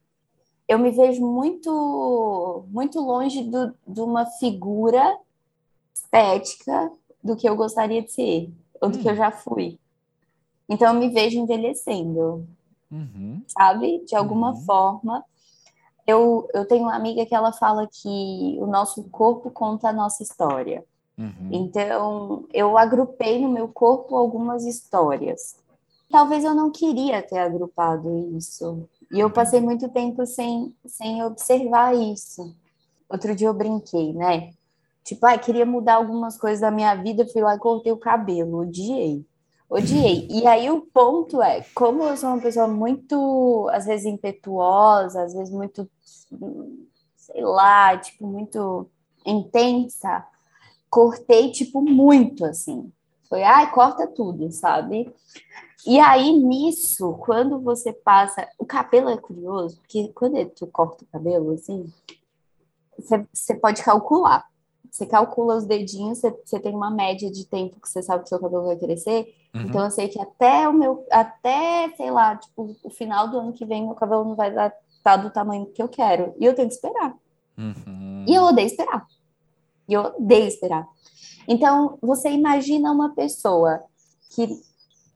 eu 0.68 0.78
me 0.78 0.90
vejo 0.90 1.24
muito, 1.24 2.64
muito 2.68 3.00
longe 3.00 3.42
do, 3.42 3.74
de 3.86 4.00
uma 4.00 4.26
figura 4.26 5.18
estética 5.94 6.90
do 7.22 7.36
que 7.36 7.48
eu 7.48 7.56
gostaria 7.56 8.02
de 8.02 8.12
ser, 8.12 8.50
ou 8.80 8.88
do 8.88 8.98
hum. 8.98 9.02
que 9.02 9.08
eu 9.08 9.12
hum. 9.12 9.16
já 9.16 9.30
fui. 9.30 9.78
Então, 10.68 10.92
eu 10.92 10.98
me 10.98 11.08
vejo 11.08 11.38
envelhecendo, 11.38 12.46
uhum. 12.90 13.40
sabe? 13.46 14.04
De 14.04 14.16
alguma 14.16 14.50
uhum. 14.50 14.56
forma. 14.62 15.24
Eu, 16.06 16.48
eu 16.52 16.66
tenho 16.66 16.82
uma 16.82 16.94
amiga 16.94 17.24
que 17.24 17.34
ela 17.34 17.52
fala 17.52 17.86
que 17.86 18.56
o 18.60 18.66
nosso 18.66 19.04
corpo 19.04 19.50
conta 19.50 19.88
a 19.88 19.92
nossa 19.92 20.22
história. 20.22 20.84
Uhum. 21.16 21.48
Então, 21.52 22.44
eu 22.52 22.76
agrupei 22.76 23.40
no 23.40 23.48
meu 23.48 23.68
corpo 23.68 24.16
algumas 24.16 24.64
histórias. 24.64 25.56
Talvez 26.10 26.44
eu 26.44 26.54
não 26.54 26.70
queria 26.70 27.22
ter 27.22 27.38
agrupado 27.38 28.36
isso. 28.36 28.88
E 29.12 29.20
eu 29.20 29.30
passei 29.30 29.60
muito 29.60 29.88
tempo 29.88 30.26
sem, 30.26 30.74
sem 30.86 31.22
observar 31.22 31.94
isso. 31.94 32.56
Outro 33.08 33.34
dia 33.34 33.48
eu 33.48 33.54
brinquei, 33.54 34.12
né? 34.12 34.50
Tipo, 35.04 35.26
ah, 35.26 35.38
queria 35.38 35.64
mudar 35.64 35.94
algumas 35.94 36.36
coisas 36.36 36.60
da 36.60 36.70
minha 36.70 36.94
vida, 36.96 37.26
fui 37.28 37.40
lá 37.40 37.54
e 37.54 37.58
cortei 37.58 37.92
o 37.92 37.96
cabelo, 37.98 38.58
odiei. 38.58 39.24
Odiei. 39.70 40.26
E 40.30 40.46
aí 40.46 40.70
o 40.70 40.80
ponto 40.80 41.40
é, 41.42 41.64
como 41.74 42.02
eu 42.04 42.16
sou 42.16 42.30
uma 42.30 42.40
pessoa 42.42 42.66
muito, 42.68 43.68
às 43.72 43.86
vezes, 43.86 44.06
impetuosa, 44.06 45.22
às 45.22 45.32
vezes 45.34 45.52
muito, 45.52 45.88
sei 47.16 47.42
lá, 47.42 47.96
tipo, 47.98 48.26
muito 48.26 48.88
intensa, 49.24 50.26
cortei, 50.90 51.50
tipo, 51.52 51.80
muito, 51.80 52.44
assim. 52.44 52.92
Foi, 53.28 53.42
ai, 53.42 53.70
corta 53.72 54.06
tudo, 54.06 54.50
sabe? 54.52 55.12
E 55.86 55.98
aí, 56.00 56.32
nisso, 56.32 57.14
quando 57.20 57.60
você 57.60 57.92
passa. 57.92 58.48
O 58.58 58.64
cabelo 58.64 59.08
é 59.08 59.16
curioso, 59.16 59.78
porque 59.78 60.12
quando 60.14 60.44
tu 60.50 60.66
corta 60.66 61.04
o 61.04 61.06
cabelo, 61.08 61.52
assim, 61.52 61.92
você, 62.98 63.54
pode 63.54 63.82
calcular. 63.82 64.44
Você 64.90 65.04
calcula 65.06 65.56
os 65.56 65.66
dedinhos, 65.66 66.18
você, 66.18 66.30
você, 66.44 66.58
tem 66.58 66.74
uma 66.74 66.90
média 66.90 67.30
de 67.30 67.44
tempo 67.46 67.80
que 67.80 67.88
você 67.88 68.02
sabe 68.02 68.22
que 68.22 68.28
seu 68.28 68.40
cabelo 68.40 68.66
vai 68.66 68.76
crescer. 68.76 69.34
Uhum. 69.54 69.62
Então, 69.62 69.84
eu 69.84 69.90
sei 69.90 70.08
que 70.08 70.20
até 70.20 70.68
o 70.68 70.72
meu. 70.72 71.06
Até, 71.10 71.92
sei 71.96 72.10
lá, 72.10 72.36
tipo, 72.36 72.74
o 72.82 72.90
final 72.90 73.28
do 73.28 73.38
ano 73.38 73.52
que 73.52 73.66
vem, 73.66 73.84
meu 73.84 73.94
cabelo 73.94 74.24
não 74.24 74.34
vai 74.34 74.48
estar 74.48 74.72
tá 75.02 75.16
do 75.16 75.30
tamanho 75.30 75.66
que 75.66 75.82
eu 75.82 75.88
quero. 75.88 76.34
E 76.38 76.44
eu 76.44 76.54
tenho 76.54 76.68
que 76.68 76.74
esperar. 76.74 77.14
Uhum. 77.58 78.24
E 78.26 78.34
eu 78.34 78.42
odeio 78.44 78.66
esperar. 78.66 79.06
E 79.88 79.92
eu 79.92 80.02
odeio 80.02 80.46
esperar. 80.46 80.88
Então, 81.48 81.98
você 82.02 82.30
imagina 82.30 82.90
uma 82.90 83.14
pessoa 83.14 83.84
que 84.30 84.48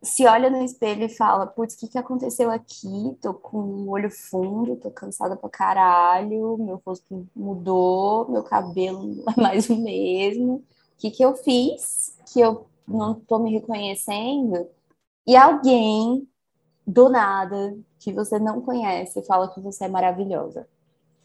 se 0.02 0.26
olha 0.26 0.48
no 0.48 0.62
espelho 0.62 1.04
e 1.04 1.16
fala: 1.16 1.46
Putz, 1.46 1.74
o 1.74 1.78
que, 1.78 1.88
que 1.88 1.98
aconteceu 1.98 2.50
aqui? 2.50 3.16
Tô 3.20 3.34
com 3.34 3.58
o 3.58 3.90
olho 3.90 4.10
fundo, 4.10 4.76
tô 4.76 4.90
cansada 4.90 5.36
pra 5.36 5.50
caralho, 5.50 6.56
meu 6.58 6.80
rosto 6.84 7.26
mudou, 7.34 8.30
meu 8.30 8.42
cabelo 8.42 9.02
não 9.06 9.32
é 9.36 9.40
mais 9.40 9.68
o 9.68 9.76
mesmo. 9.76 10.56
O 10.56 10.64
que, 10.98 11.10
que 11.10 11.22
eu 11.22 11.34
fiz? 11.36 12.16
Que 12.32 12.40
eu 12.40 12.66
não 12.86 13.14
tô 13.14 13.38
me 13.38 13.52
reconhecendo? 13.52 14.68
E 15.26 15.36
alguém, 15.36 16.26
do 16.86 17.08
nada, 17.08 17.76
que 17.98 18.12
você 18.12 18.38
não 18.38 18.60
conhece, 18.60 19.22
fala 19.22 19.52
que 19.52 19.60
você 19.60 19.84
é 19.84 19.88
maravilhosa. 19.88 20.66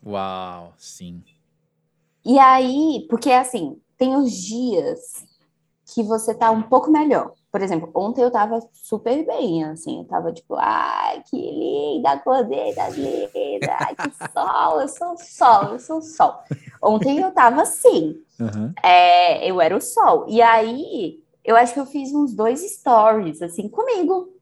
Uau, 0.06 0.74
sim. 0.78 1.24
E 2.24 2.38
aí, 2.38 3.06
porque 3.10 3.32
assim, 3.32 3.80
tem 3.98 4.16
os 4.16 4.32
dias 4.32 5.26
que 5.94 6.02
você 6.02 6.34
tá 6.34 6.52
um 6.52 6.64
pouco 6.64 6.92
melhor. 6.92 7.34
Por 7.52 7.62
exemplo, 7.62 7.90
ontem 7.96 8.22
eu 8.22 8.32
tava 8.32 8.60
super 8.74 9.26
bem, 9.26 9.64
assim, 9.64 10.00
eu 10.00 10.06
tava 10.06 10.34
tipo, 10.34 10.56
ai, 10.58 11.24
que 11.30 11.38
linda, 11.38 12.12
acordei 12.12 12.74
das 12.76 12.96
lindas, 12.96 13.70
ai, 13.80 13.96
que 13.96 14.12
sol, 14.34 14.82
eu 14.82 14.88
sou 14.88 15.14
o 15.14 15.18
sol, 15.18 15.64
eu 15.74 15.80
sou 15.80 15.98
o 16.00 16.02
sol. 16.02 16.40
Ontem 16.84 17.20
eu 17.20 17.32
tava 17.32 17.62
assim, 17.62 18.22
uhum. 18.40 18.74
é, 18.84 19.50
eu 19.50 19.62
era 19.62 19.78
o 19.78 19.82
sol. 19.82 20.26
E 20.28 20.42
aí, 20.42 21.24
eu 21.46 21.56
acho 21.56 21.74
que 21.74 21.80
eu 21.80 21.86
fiz 21.86 22.14
uns 22.14 22.34
dois 22.34 22.60
stories, 22.60 23.42
assim, 23.42 23.70
comigo, 23.70 24.34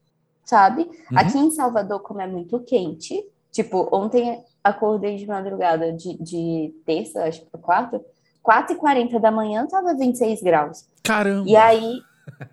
sabe? 0.43 0.83
Uhum. 0.83 1.17
Aqui 1.17 1.37
em 1.37 1.51
Salvador, 1.51 1.99
como 2.01 2.21
é 2.21 2.25
muito 2.25 2.61
quente, 2.61 3.23
tipo, 3.51 3.89
ontem 3.91 4.43
acordei 4.63 5.17
de 5.17 5.27
madrugada 5.27 5.91
de, 5.91 6.17
de 6.17 6.73
terça, 6.85 7.25
acho 7.25 7.41
que 7.41 7.57
quarta, 7.59 8.03
4h40 8.43 9.19
da 9.19 9.31
manhã 9.31 9.65
tava 9.67 9.95
26 9.95 10.41
graus. 10.41 10.85
Caramba! 11.03 11.49
E 11.49 11.55
aí, 11.55 12.01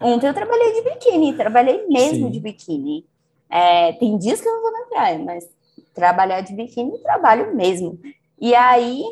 ontem 0.01 0.29
eu 0.29 0.35
trabalhei 0.35 0.73
de 0.75 0.91
biquíni, 0.91 1.37
trabalhei 1.37 1.87
mesmo 1.89 2.27
Sim. 2.27 2.31
de 2.31 2.41
biquíni. 2.41 3.05
É, 3.49 3.93
tem 3.95 4.17
dias 4.17 4.41
que 4.41 4.49
eu 4.49 4.55
não 4.55 4.63
vou 4.63 4.73
na 4.73 4.87
praia, 4.87 5.19
mas 5.19 5.49
trabalhar 5.93 6.41
de 6.41 6.55
biquíni, 6.55 6.99
trabalho 6.99 7.55
mesmo. 7.55 7.99
E 8.41 8.55
aí, 8.55 9.03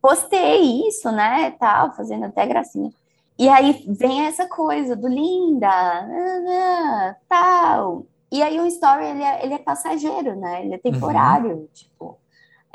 postei 0.00 0.88
isso, 0.88 1.10
né, 1.12 1.50
tal, 1.58 1.94
fazendo 1.94 2.24
até 2.24 2.46
gracinha. 2.46 2.90
E 3.38 3.48
aí 3.48 3.84
vem 3.88 4.22
essa 4.22 4.48
coisa 4.48 4.96
do 4.96 5.06
linda, 5.06 5.68
tal. 7.28 8.06
E 8.32 8.42
aí 8.42 8.58
o 8.58 8.66
story, 8.66 9.04
ele 9.04 9.22
é, 9.22 9.44
ele 9.44 9.54
é 9.54 9.58
passageiro, 9.58 10.34
né, 10.34 10.64
ele 10.64 10.74
é 10.74 10.78
temporário, 10.78 11.50
uhum. 11.50 11.68
tipo... 11.72 12.18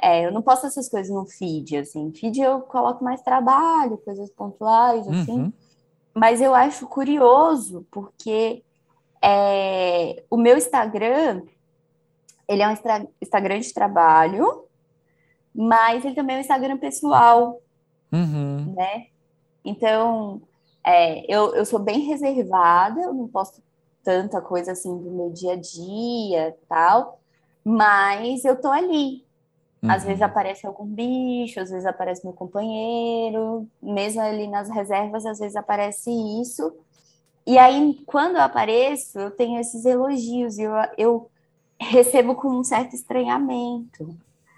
É, 0.02 0.26
eu 0.26 0.32
não 0.32 0.42
posto 0.42 0.66
essas 0.66 0.90
coisas 0.90 1.14
no 1.14 1.26
feed, 1.26 1.78
assim. 1.78 2.12
Feed 2.12 2.42
eu 2.42 2.62
coloco 2.62 3.04
mais 3.04 3.22
trabalho, 3.22 3.98
coisas 4.00 4.32
pontuais, 4.32 5.08
assim. 5.08 5.44
Uhum. 5.44 5.54
Mas 6.14 6.42
eu 6.42 6.56
acho 6.56 6.88
curioso, 6.88 7.86
porque 7.92 8.64
é, 9.22 10.24
o 10.30 10.38
meu 10.38 10.58
Instagram, 10.58 11.44
ele 12.48 12.64
é 12.64 12.68
um 12.68 12.76
Instagram 13.22 13.60
de 13.60 13.74
trabalho, 13.74 14.66
mas 15.54 16.04
ele 16.04 16.16
também 16.16 16.36
é 16.36 16.40
um 16.40 16.42
Instagram 16.42 16.78
pessoal, 16.78 17.62
uhum. 18.12 18.74
né? 18.76 19.08
Então, 19.64 20.42
é, 20.84 21.24
eu, 21.32 21.54
eu 21.54 21.66
sou 21.66 21.80
bem 21.80 22.00
reservada, 22.00 23.00
eu 23.02 23.14
não 23.14 23.28
posto 23.28 23.62
tanta 24.04 24.42
coisa 24.42 24.72
assim 24.72 24.98
do 24.98 25.12
meu 25.12 25.30
dia 25.30 25.54
a 25.54 25.56
dia 25.56 26.58
tal, 26.68 27.20
mas 27.64 28.44
eu 28.44 28.60
tô 28.60 28.70
ali, 28.70 29.24
Uhum. 29.82 29.92
Às 29.92 30.04
vezes 30.04 30.20
uhum. 30.20 30.28
aparece 30.28 30.68
algum 30.68 30.86
bicho, 30.86 31.60
às 31.60 31.70
vezes 31.70 31.86
aparece 31.86 32.24
meu 32.24 32.34
companheiro, 32.34 33.68
mesmo 33.82 34.22
ali 34.22 34.48
nas 34.48 34.70
reservas, 34.70 35.26
às 35.26 35.40
vezes 35.40 35.56
aparece 35.56 36.12
isso. 36.42 36.74
E 37.46 37.58
aí, 37.58 38.00
quando 38.06 38.36
eu 38.36 38.42
apareço, 38.42 39.20
eu 39.20 39.32
tenho 39.32 39.60
esses 39.60 39.84
elogios 39.86 40.60
e 40.60 40.64
eu, 40.64 40.74
eu 40.98 41.32
recebo 41.80 42.36
com 42.36 42.50
um 42.50 42.64
certo 42.64 42.96
estranhamento. 42.96 44.04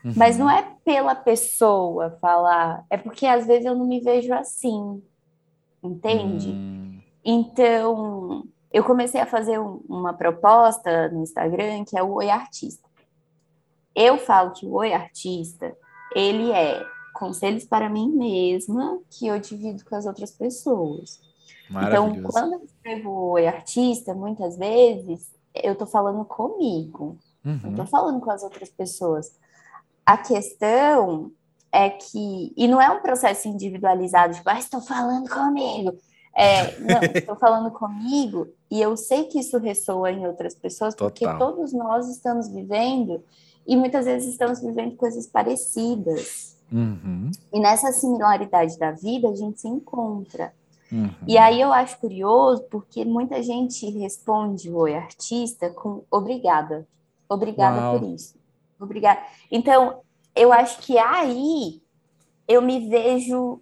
Uhum. 0.03 0.13
Mas 0.17 0.37
não 0.37 0.49
é 0.49 0.67
pela 0.83 1.15
pessoa 1.15 2.17
falar, 2.19 2.85
é 2.89 2.97
porque 2.97 3.25
às 3.25 3.47
vezes 3.47 3.65
eu 3.65 3.73
não 3.73 3.85
me 3.85 4.01
vejo 4.01 4.33
assim, 4.33 5.01
entende? 5.81 6.49
Uhum. 6.49 6.99
Então, 7.23 8.43
eu 8.71 8.83
comecei 8.83 9.21
a 9.21 9.25
fazer 9.25 9.57
um, 9.59 9.79
uma 9.87 10.13
proposta 10.13 11.07
no 11.07 11.23
Instagram 11.23 11.85
que 11.85 11.97
é 11.97 12.03
o 12.03 12.15
Oi 12.15 12.29
Artista. 12.29 12.83
Eu 13.95 14.17
falo 14.17 14.51
que 14.51 14.65
o 14.65 14.73
Oi 14.73 14.93
Artista, 14.93 15.75
ele 16.15 16.51
é 16.51 16.83
conselhos 17.13 17.63
para 17.63 17.89
mim 17.89 18.09
mesma 18.09 18.99
que 19.09 19.27
eu 19.27 19.39
divido 19.39 19.85
com 19.85 19.95
as 19.95 20.05
outras 20.05 20.31
pessoas. 20.31 21.21
Então, 21.69 22.21
quando 22.23 22.53
eu 22.53 22.63
escrevo 22.63 23.09
Oi 23.31 23.47
Artista, 23.47 24.13
muitas 24.13 24.57
vezes 24.57 25.31
eu 25.53 25.73
estou 25.73 25.87
falando 25.87 26.25
comigo, 26.25 27.17
uhum. 27.45 27.59
não 27.63 27.69
estou 27.71 27.85
falando 27.85 28.19
com 28.19 28.31
as 28.31 28.43
outras 28.43 28.69
pessoas. 28.69 29.31
A 30.05 30.17
questão 30.17 31.31
é 31.71 31.89
que, 31.89 32.53
e 32.55 32.67
não 32.67 32.81
é 32.81 32.89
um 32.89 33.01
processo 33.01 33.47
individualizado, 33.47 34.33
tipo, 34.33 34.49
ah, 34.49 34.59
estou 34.59 34.81
falando 34.81 35.29
comigo. 35.29 35.95
É, 36.35 36.77
não, 36.81 37.01
estou 37.15 37.35
falando 37.35 37.71
comigo 37.71 38.47
e 38.69 38.81
eu 38.81 38.97
sei 38.97 39.25
que 39.25 39.39
isso 39.39 39.57
ressoa 39.59 40.11
em 40.11 40.25
outras 40.27 40.55
pessoas, 40.55 40.95
Total. 40.95 41.11
porque 41.11 41.37
todos 41.37 41.73
nós 41.73 42.09
estamos 42.09 42.49
vivendo 42.49 43.23
e 43.65 43.75
muitas 43.75 44.05
vezes 44.05 44.29
estamos 44.29 44.61
vivendo 44.61 44.95
coisas 44.95 45.27
parecidas. 45.27 46.57
Uhum. 46.71 47.31
E 47.51 47.59
nessa 47.59 47.91
similaridade 47.91 48.77
da 48.77 48.91
vida 48.91 49.29
a 49.29 49.35
gente 49.35 49.61
se 49.61 49.67
encontra. 49.67 50.53
Uhum. 50.91 51.09
E 51.27 51.37
aí 51.37 51.59
eu 51.59 51.73
acho 51.73 51.97
curioso 51.99 52.63
porque 52.69 53.03
muita 53.05 53.41
gente 53.41 53.89
responde 53.91 54.69
o 54.69 54.77
oi 54.77 54.95
artista 54.95 55.69
com 55.69 56.03
obrigada. 56.11 56.87
Obrigada 57.27 57.79
Uau. 57.79 57.99
por 57.99 58.09
isso. 58.09 58.35
Obrigada. 58.79 59.21
Então, 59.51 60.01
eu 60.35 60.51
acho 60.51 60.79
que 60.79 60.97
aí 60.97 61.81
eu 62.47 62.61
me 62.61 62.89
vejo 62.89 63.61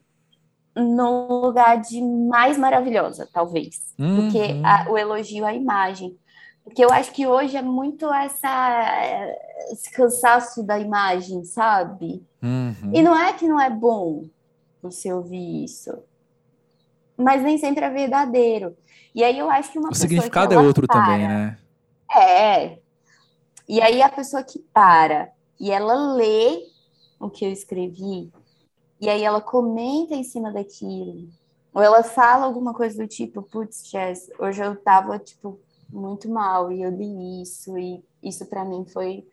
no 0.76 1.42
lugar 1.42 1.80
de 1.82 2.02
mais 2.02 2.58
maravilhosa, 2.58 3.28
talvez, 3.32 3.94
uhum. 4.00 4.28
do 4.28 4.32
que 4.32 4.40
uhum. 4.40 4.66
a, 4.66 4.88
o 4.90 4.98
elogio 4.98 5.46
à 5.46 5.54
imagem. 5.54 6.18
Porque 6.64 6.84
eu 6.84 6.92
acho 6.92 7.12
que 7.12 7.26
hoje 7.26 7.58
é 7.58 7.62
muito 7.62 8.12
essa 8.14 9.36
esse 9.72 9.92
cansaço 9.92 10.64
da 10.64 10.80
imagem, 10.80 11.44
sabe? 11.44 12.24
Uhum. 12.42 12.92
E 12.94 13.02
não 13.02 13.18
é 13.18 13.34
que 13.34 13.48
não 13.48 13.60
é 13.60 13.70
bom 13.70 14.26
você 14.82 15.12
ouvir 15.12 15.64
isso, 15.64 15.92
mas 17.18 17.42
nem 17.44 17.58
sempre 17.58 17.86
é 17.86 17.90
verdadeiro. 17.90 18.76
E 19.14 19.24
aí 19.24 19.38
eu 19.38 19.50
acho 19.50 19.72
que 19.72 19.80
uma 19.80 19.90
o 19.90 19.96
significado 19.96 20.54
é 20.54 20.58
outro 20.58 20.88
para, 20.88 21.02
também, 21.02 21.28
né? 21.28 21.58
É. 22.16 22.80
E 23.68 23.82
aí 23.82 24.02
a 24.02 24.10
pessoa 24.10 24.44
que 24.44 24.60
para 24.74 25.32
e 25.60 25.72
ela 25.72 26.14
lê 26.14 26.64
o 27.20 27.30
que 27.30 27.46
eu 27.46 27.52
escrevi 27.52 28.32
e 29.00 29.10
aí 29.10 29.24
ela 29.24 29.42
comenta 29.42 30.16
em 30.16 30.24
cima 30.24 30.52
daquilo 30.52 31.28
ou 31.74 31.82
ela 31.82 32.04
fala 32.04 32.46
alguma 32.46 32.74
coisa 32.74 33.02
do 33.02 33.08
tipo, 33.08 33.42
putz, 33.42 33.90
Jess, 33.90 34.30
hoje 34.38 34.62
eu 34.62 34.76
tava 34.76 35.18
tipo 35.20 35.60
muito 35.92 36.30
mal 36.30 36.72
e 36.72 36.82
eu 36.82 36.92
li 36.92 37.42
isso 37.42 37.78
e 37.78 38.04
isso 38.24 38.46
para 38.46 38.66
mim 38.66 38.86
foi 38.86 39.26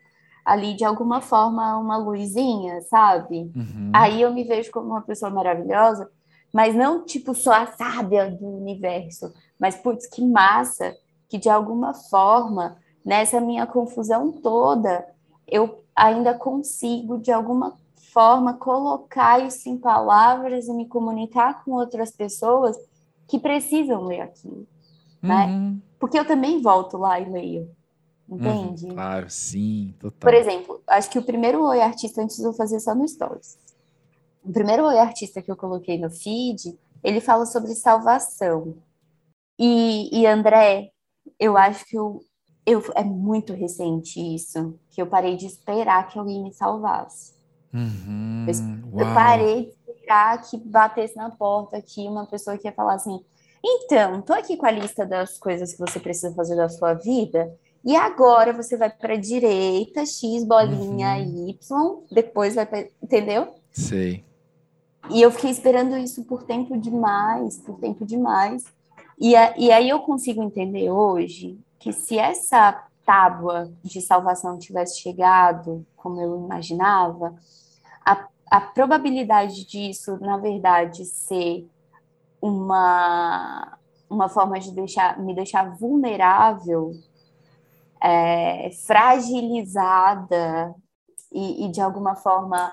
ali 0.44 0.74
de 0.74 0.84
alguma 0.84 1.20
forma 1.20 1.78
uma 1.78 1.96
luzinha, 1.98 2.80
sabe? 2.82 3.52
Uhum. 3.54 3.92
Aí 3.94 4.22
eu 4.22 4.32
me 4.32 4.44
vejo 4.44 4.70
como 4.70 4.88
uma 4.88 5.02
pessoa 5.02 5.30
maravilhosa, 5.30 6.10
mas 6.52 6.74
não 6.74 7.04
tipo 7.04 7.34
só 7.34 7.52
a 7.52 7.66
sábia 7.66 8.30
do 8.30 8.46
universo, 8.46 9.32
mas 9.58 9.76
putz, 9.76 10.06
que 10.06 10.24
massa 10.24 10.96
que 11.28 11.36
de 11.36 11.50
alguma 11.50 11.92
forma 11.92 12.78
nessa 13.04 13.40
minha 13.40 13.66
confusão 13.66 14.32
toda 14.32 15.06
eu 15.46 15.84
ainda 15.94 16.32
consigo 16.32 17.18
de 17.18 17.30
alguma 17.30 17.76
forma 18.12 18.54
colocar 18.54 19.44
isso 19.44 19.68
em 19.68 19.76
palavras 19.76 20.66
e 20.66 20.72
me 20.72 20.86
comunicar 20.86 21.62
com 21.62 21.72
outras 21.72 22.10
pessoas 22.10 22.76
que 23.26 23.38
precisam 23.38 24.04
ler 24.04 24.22
aquilo, 24.22 24.66
né? 25.22 25.46
uhum. 25.46 25.70
né? 25.74 25.76
Porque 25.98 26.18
eu 26.18 26.26
também 26.26 26.62
volto 26.62 26.96
lá 26.96 27.20
e 27.20 27.28
leio. 27.28 27.70
Entende? 28.28 28.84
Uhum, 28.86 28.94
claro, 28.94 29.30
sim, 29.30 29.94
total. 29.98 30.18
Por 30.20 30.34
exemplo, 30.34 30.82
acho 30.86 31.08
que 31.08 31.18
o 31.18 31.24
primeiro 31.24 31.64
Oi 31.64 31.80
Artista, 31.80 32.22
antes 32.22 32.36
de 32.36 32.44
eu 32.44 32.52
fazer 32.52 32.78
só 32.78 32.94
no 32.94 33.08
Stories. 33.08 33.58
O 34.44 34.52
primeiro 34.52 34.84
Oi 34.84 34.98
Artista 34.98 35.40
que 35.40 35.50
eu 35.50 35.56
coloquei 35.56 35.98
no 35.98 36.10
feed, 36.10 36.78
ele 37.02 37.20
fala 37.20 37.46
sobre 37.46 37.74
salvação. 37.74 38.76
E, 39.58 40.10
e 40.12 40.26
André, 40.26 40.90
eu 41.40 41.56
acho 41.56 41.84
que 41.86 41.96
eu, 41.96 42.20
eu, 42.66 42.82
é 42.94 43.02
muito 43.02 43.54
recente 43.54 44.20
isso, 44.20 44.78
que 44.90 45.00
eu 45.00 45.06
parei 45.06 45.36
de 45.36 45.46
esperar 45.46 46.08
que 46.08 46.18
alguém 46.18 46.42
me 46.42 46.52
salvasse. 46.52 47.32
Uhum, 47.72 48.46
eu, 48.92 49.00
eu, 49.00 49.14
parei 49.14 49.64
de 49.66 49.90
esperar 49.90 50.42
que 50.42 50.56
batesse 50.56 51.16
na 51.16 51.30
porta 51.30 51.76
aqui 51.76 52.06
uma 52.06 52.26
pessoa 52.26 52.56
que 52.56 52.68
ia 52.68 52.72
falar 52.72 52.94
assim: 52.94 53.24
então, 53.64 54.22
tô 54.22 54.32
aqui 54.32 54.56
com 54.56 54.66
a 54.66 54.70
lista 54.70 55.04
das 55.04 55.38
coisas 55.38 55.72
que 55.72 55.78
você 55.78 55.98
precisa 55.98 56.34
fazer 56.34 56.56
da 56.56 56.68
sua 56.68 56.94
vida 56.94 57.52
e 57.84 57.96
agora 57.96 58.52
você 58.52 58.76
vai 58.76 58.90
para 58.90 59.14
a 59.14 59.18
direita, 59.20 60.04
X, 60.04 60.44
bolinha, 60.44 61.16
uhum. 61.16 61.48
Y, 61.48 62.02
depois 62.10 62.54
vai 62.54 62.66
para. 62.66 62.86
Entendeu? 63.02 63.54
Sei. 63.70 64.24
E 65.10 65.22
eu 65.22 65.30
fiquei 65.30 65.50
esperando 65.50 65.96
isso 65.96 66.24
por 66.24 66.42
tempo 66.42 66.76
demais, 66.76 67.58
por 67.58 67.78
tempo 67.78 68.04
demais. 68.04 68.64
E, 69.18 69.34
a, 69.34 69.56
e 69.56 69.72
aí 69.72 69.88
eu 69.88 70.00
consigo 70.00 70.42
entender 70.42 70.90
hoje 70.90 71.58
que 71.78 71.92
se 71.92 72.18
essa 72.18 72.84
tábua 73.06 73.72
de 73.82 74.02
salvação 74.02 74.58
tivesse 74.58 75.00
chegado 75.00 75.86
como 75.96 76.20
eu 76.20 76.44
imaginava, 76.44 77.34
a, 78.04 78.28
a 78.50 78.60
probabilidade 78.60 79.64
disso, 79.64 80.18
na 80.20 80.36
verdade, 80.36 81.04
ser 81.06 81.66
uma, 82.40 83.78
uma 84.08 84.28
forma 84.28 84.58
de 84.58 84.72
deixar, 84.72 85.18
me 85.18 85.34
deixar 85.34 85.76
vulnerável 85.76 86.92
é, 88.02 88.70
fragilizada 88.86 90.74
e, 91.32 91.66
e, 91.66 91.70
de 91.70 91.80
alguma 91.80 92.14
forma 92.14 92.72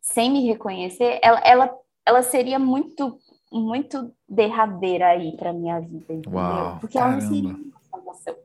sem 0.00 0.30
me 0.30 0.46
reconhecer, 0.46 1.18
ela, 1.22 1.38
ela, 1.40 1.78
ela 2.04 2.22
seria 2.22 2.58
muito 2.58 3.18
muito 3.52 4.12
derradeira 4.28 5.08
aí 5.08 5.36
para 5.36 5.52
minha 5.52 5.80
vida, 5.80 6.12
entendeu? 6.12 6.32
Uau, 6.32 6.78
Porque 6.80 6.98
ela 6.98 7.12
não 7.12 7.20
seria 7.20 7.54
uma 7.54 7.80
salvação. 7.90 8.36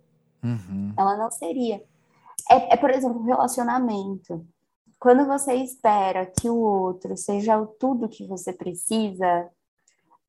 Uhum. 0.43 0.93
Ela 0.97 1.17
não 1.17 1.31
seria. 1.31 1.83
É, 2.49 2.73
é, 2.73 2.77
por 2.77 2.89
exemplo, 2.89 3.23
relacionamento. 3.23 4.45
Quando 4.99 5.25
você 5.25 5.55
espera 5.55 6.25
que 6.25 6.49
o 6.49 6.57
outro 6.57 7.17
seja 7.17 7.59
o 7.59 7.65
tudo 7.65 8.07
que 8.07 8.27
você 8.27 8.53
precisa, 8.53 9.49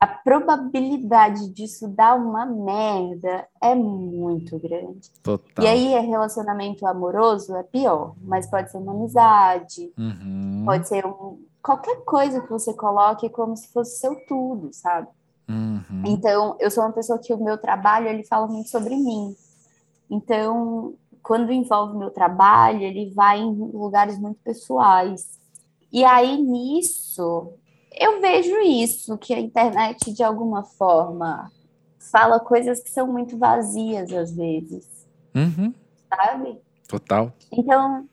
a 0.03 0.07
probabilidade 0.09 1.49
disso 1.51 1.87
dar 1.87 2.17
uma 2.17 2.45
merda 2.45 3.47
é 3.63 3.73
muito 3.73 4.59
grande. 4.59 5.09
Total. 5.23 5.65
E 5.65 5.69
aí, 5.69 5.95
é 5.95 6.01
relacionamento 6.01 6.85
amoroso 6.85 7.55
é 7.55 7.63
pior, 7.63 8.17
mas 8.21 8.51
pode 8.51 8.69
ser 8.73 8.79
uma 8.79 8.95
amizade, 8.95 9.93
uhum. 9.97 10.65
pode 10.67 10.89
ser 10.89 11.07
um, 11.07 11.39
qualquer 11.63 12.03
coisa 12.05 12.41
que 12.41 12.51
você 12.51 12.75
coloque 12.75 13.29
como 13.29 13.57
se 13.57 13.69
fosse 13.69 14.01
seu 14.01 14.17
tudo, 14.27 14.71
sabe? 14.73 15.07
Uhum. 15.49 16.03
Então, 16.05 16.57
eu 16.59 16.69
sou 16.69 16.83
uma 16.83 16.93
pessoa 16.93 17.21
que 17.21 17.33
o 17.33 17.41
meu 17.41 17.57
trabalho 17.57 18.09
ele 18.09 18.25
fala 18.25 18.49
muito 18.49 18.71
sobre 18.71 18.97
mim. 18.97 19.37
Então, 20.11 20.95
quando 21.23 21.53
envolve 21.53 21.97
meu 21.97 22.11
trabalho, 22.11 22.83
ele 22.83 23.13
vai 23.15 23.39
em 23.39 23.55
lugares 23.55 24.19
muito 24.19 24.41
pessoais. 24.43 25.39
E 25.93 26.03
aí 26.03 26.43
nisso 26.43 27.53
eu 27.95 28.21
vejo 28.21 28.59
isso, 28.61 29.17
que 29.19 29.35
a 29.35 29.41
internet, 29.41 30.13
de 30.13 30.23
alguma 30.23 30.65
forma, 30.65 31.51
fala 32.11 32.41
coisas 32.41 32.83
que 32.83 32.91
são 32.91 33.07
muito 33.07 33.39
vazias 33.39 34.13
às 34.13 34.35
vezes. 34.35 35.07
Uhum. 35.35 35.73
Sabe? 36.09 36.59
Total. 36.89 37.33
Então, 37.51 38.09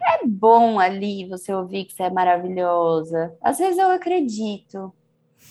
é 0.00 0.26
bom 0.26 0.78
ali 0.78 1.28
você 1.28 1.52
ouvir 1.52 1.84
que 1.84 1.92
você 1.92 2.04
é 2.04 2.10
maravilhosa. 2.10 3.34
Às 3.40 3.58
vezes 3.58 3.78
eu 3.78 3.90
acredito. 3.90 4.92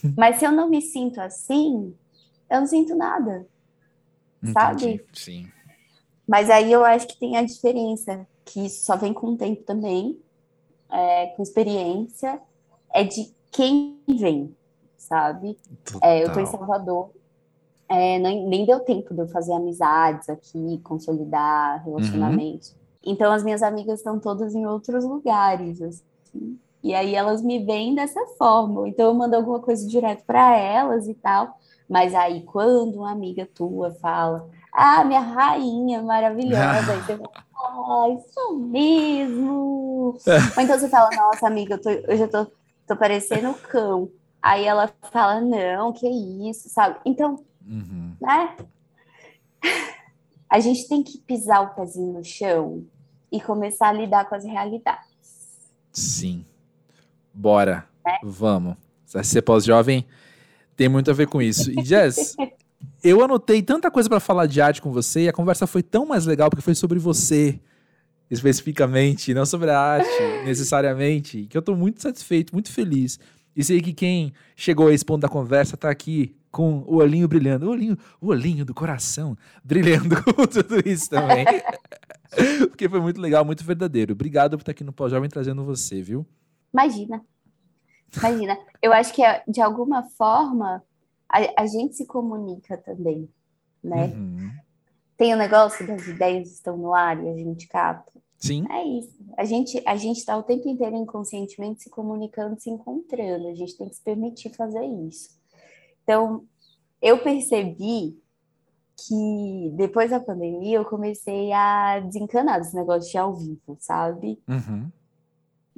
Mas 0.17 0.37
se 0.37 0.45
eu 0.45 0.51
não 0.51 0.69
me 0.69 0.81
sinto 0.81 1.19
assim, 1.19 1.95
eu 2.49 2.59
não 2.59 2.67
sinto 2.67 2.95
nada. 2.95 3.47
Entendi. 4.41 4.53
Sabe? 4.53 5.05
Sim. 5.13 5.47
Mas 6.27 6.49
aí 6.49 6.71
eu 6.71 6.83
acho 6.85 7.07
que 7.07 7.19
tem 7.19 7.35
a 7.37 7.43
diferença, 7.43 8.25
que 8.45 8.65
isso 8.65 8.85
só 8.85 8.95
vem 8.95 9.13
com 9.13 9.27
o 9.27 9.37
tempo 9.37 9.63
também, 9.63 10.17
é, 10.89 11.27
com 11.27 11.43
experiência, 11.43 12.41
é 12.93 13.03
de 13.03 13.33
quem 13.51 13.99
vem, 14.07 14.55
sabe? 14.97 15.57
É, 16.01 16.23
eu 16.23 16.31
tô 16.33 16.39
em 16.39 16.45
Salvador, 16.45 17.11
é, 17.89 18.17
nem, 18.19 18.47
nem, 18.47 18.65
deu 18.65 18.79
tempo 18.79 19.13
de 19.13 19.19
eu 19.19 19.27
fazer 19.27 19.53
amizades 19.53 20.29
aqui, 20.29 20.79
consolidar 20.83 21.83
relacionamentos. 21.83 22.69
Uhum. 22.69 22.75
Então 23.03 23.31
as 23.31 23.43
minhas 23.43 23.61
amigas 23.61 23.99
estão 23.99 24.19
todas 24.19 24.55
em 24.55 24.65
outros 24.65 25.03
lugares, 25.03 25.81
assim. 25.81 26.57
E 26.83 26.95
aí 26.95 27.13
elas 27.13 27.41
me 27.41 27.63
veem 27.63 27.93
dessa 27.93 28.25
forma. 28.37 28.87
Então 28.87 29.07
eu 29.07 29.13
mando 29.13 29.35
alguma 29.35 29.59
coisa 29.59 29.85
direto 29.87 30.23
para 30.25 30.57
elas 30.57 31.07
e 31.07 31.13
tal. 31.13 31.59
Mas 31.87 32.15
aí 32.15 32.43
quando 32.43 32.99
uma 32.99 33.11
amiga 33.11 33.45
tua 33.53 33.91
fala, 33.95 34.47
ah, 34.71 35.03
minha 35.03 35.19
rainha 35.19 36.01
maravilhosa, 36.01 36.93
aí 36.93 37.01
você 37.01 37.17
fala, 37.17 37.29
ah, 37.55 38.09
isso 38.09 38.57
mesmo. 38.57 40.15
Ou 40.57 40.63
então 40.63 40.79
você 40.79 40.87
fala, 40.87 41.09
nossa 41.13 41.45
amiga, 41.45 41.75
eu, 41.75 41.81
tô, 41.81 41.89
eu 41.89 42.17
já 42.17 42.27
tô 42.27 42.47
tô 42.91 42.97
parecendo 42.97 43.53
cão. 43.53 44.11
Aí 44.41 44.65
ela 44.65 44.91
fala, 45.11 45.39
não, 45.39 45.93
que 45.93 46.07
isso, 46.49 46.67
sabe? 46.69 46.99
Então, 47.05 47.43
uhum. 47.65 48.15
né? 48.19 48.57
A 50.49 50.59
gente 50.59 50.87
tem 50.87 51.01
que 51.01 51.19
pisar 51.19 51.61
o 51.61 51.75
pezinho 51.75 52.13
no 52.13 52.23
chão 52.23 52.85
e 53.31 53.39
começar 53.39 53.89
a 53.89 53.93
lidar 53.93 54.27
com 54.27 54.35
as 54.35 54.43
realidades. 54.43 55.07
Sim. 55.91 56.45
Bora. 57.33 57.87
É? 58.05 58.19
Vamos. 58.23 58.75
Ser 59.05 59.41
pós-jovem 59.41 60.05
tem 60.75 60.89
muito 60.89 61.11
a 61.11 61.13
ver 61.13 61.27
com 61.27 61.41
isso. 61.41 61.71
E 61.71 61.83
Jess, 61.83 62.35
eu 63.03 63.23
anotei 63.23 63.61
tanta 63.61 63.89
coisa 63.91 64.09
para 64.09 64.19
falar 64.19 64.47
de 64.47 64.59
arte 64.59 64.81
com 64.81 64.91
você 64.91 65.25
e 65.25 65.29
a 65.29 65.33
conversa 65.33 65.67
foi 65.67 65.83
tão 65.83 66.05
mais 66.05 66.25
legal 66.25 66.49
porque 66.49 66.63
foi 66.63 66.75
sobre 66.75 66.99
você 66.99 67.59
especificamente, 68.31 69.33
não 69.33 69.45
sobre 69.45 69.69
a 69.69 69.77
arte 69.77 70.09
necessariamente, 70.45 71.45
que 71.47 71.57
eu 71.57 71.59
estou 71.59 71.75
muito 71.75 72.01
satisfeito, 72.01 72.53
muito 72.53 72.71
feliz. 72.71 73.19
E 73.53 73.61
sei 73.61 73.81
que 73.81 73.93
quem 73.93 74.33
chegou 74.55 74.87
a 74.87 74.93
esse 74.93 75.03
ponto 75.03 75.21
da 75.21 75.27
conversa 75.27 75.75
está 75.75 75.89
aqui 75.89 76.33
com 76.49 76.79
o 76.87 76.95
olhinho 76.95 77.27
brilhando, 77.27 77.67
o 77.67 77.69
olhinho, 77.69 77.97
o 78.21 78.27
olhinho 78.27 78.63
do 78.63 78.73
coração 78.73 79.37
brilhando 79.61 80.15
com 80.23 80.47
tudo 80.47 80.79
isso 80.87 81.09
também. 81.09 81.45
Porque 82.69 82.87
foi 82.87 83.01
muito 83.01 83.19
legal, 83.19 83.43
muito 83.43 83.65
verdadeiro. 83.65 84.13
Obrigado 84.13 84.51
por 84.51 84.61
estar 84.61 84.71
aqui 84.71 84.83
no 84.85 84.93
Pós-Jovem 84.93 85.29
trazendo 85.29 85.65
você, 85.65 86.01
viu? 86.01 86.25
Imagina. 86.73 87.21
Imagina. 88.17 88.57
Eu 88.81 88.93
acho 88.93 89.13
que, 89.13 89.21
de 89.49 89.59
alguma 89.59 90.03
forma, 90.03 90.81
a, 91.27 91.61
a 91.63 91.65
gente 91.65 91.97
se 91.97 92.05
comunica 92.05 92.77
também, 92.77 93.29
né? 93.83 94.05
Uhum. 94.05 94.51
Tem 95.17 95.33
o 95.33 95.37
negócio 95.37 95.85
das 95.85 96.07
ideias 96.07 96.51
estão 96.51 96.77
no 96.77 96.93
ar 96.93 97.21
e 97.21 97.29
a 97.29 97.35
gente 97.35 97.67
capta. 97.67 98.20
Sim. 98.41 98.65
É 98.71 98.83
isso. 98.83 99.15
A 99.37 99.45
gente 99.45 99.81
a 99.85 99.95
gente 99.95 100.17
está 100.17 100.35
o 100.35 100.43
tempo 100.43 100.67
inteiro 100.67 100.95
inconscientemente 100.95 101.83
se 101.83 101.89
comunicando, 101.89 102.59
se 102.59 102.69
encontrando. 102.69 103.47
A 103.47 103.53
gente 103.53 103.77
tem 103.77 103.87
que 103.87 103.95
se 103.95 104.03
permitir 104.03 104.49
fazer 104.49 104.83
isso. 105.07 105.29
Então, 106.03 106.43
eu 106.99 107.19
percebi 107.19 108.19
que 108.97 109.71
depois 109.75 110.09
da 110.09 110.19
pandemia 110.19 110.77
eu 110.77 110.85
comecei 110.85 111.51
a 111.51 111.99
desencanar 111.99 112.59
desse 112.59 112.75
negócio 112.75 113.09
de 113.11 113.17
ao 113.17 113.35
vivo, 113.35 113.77
sabe? 113.79 114.39
Uhum. 114.47 114.89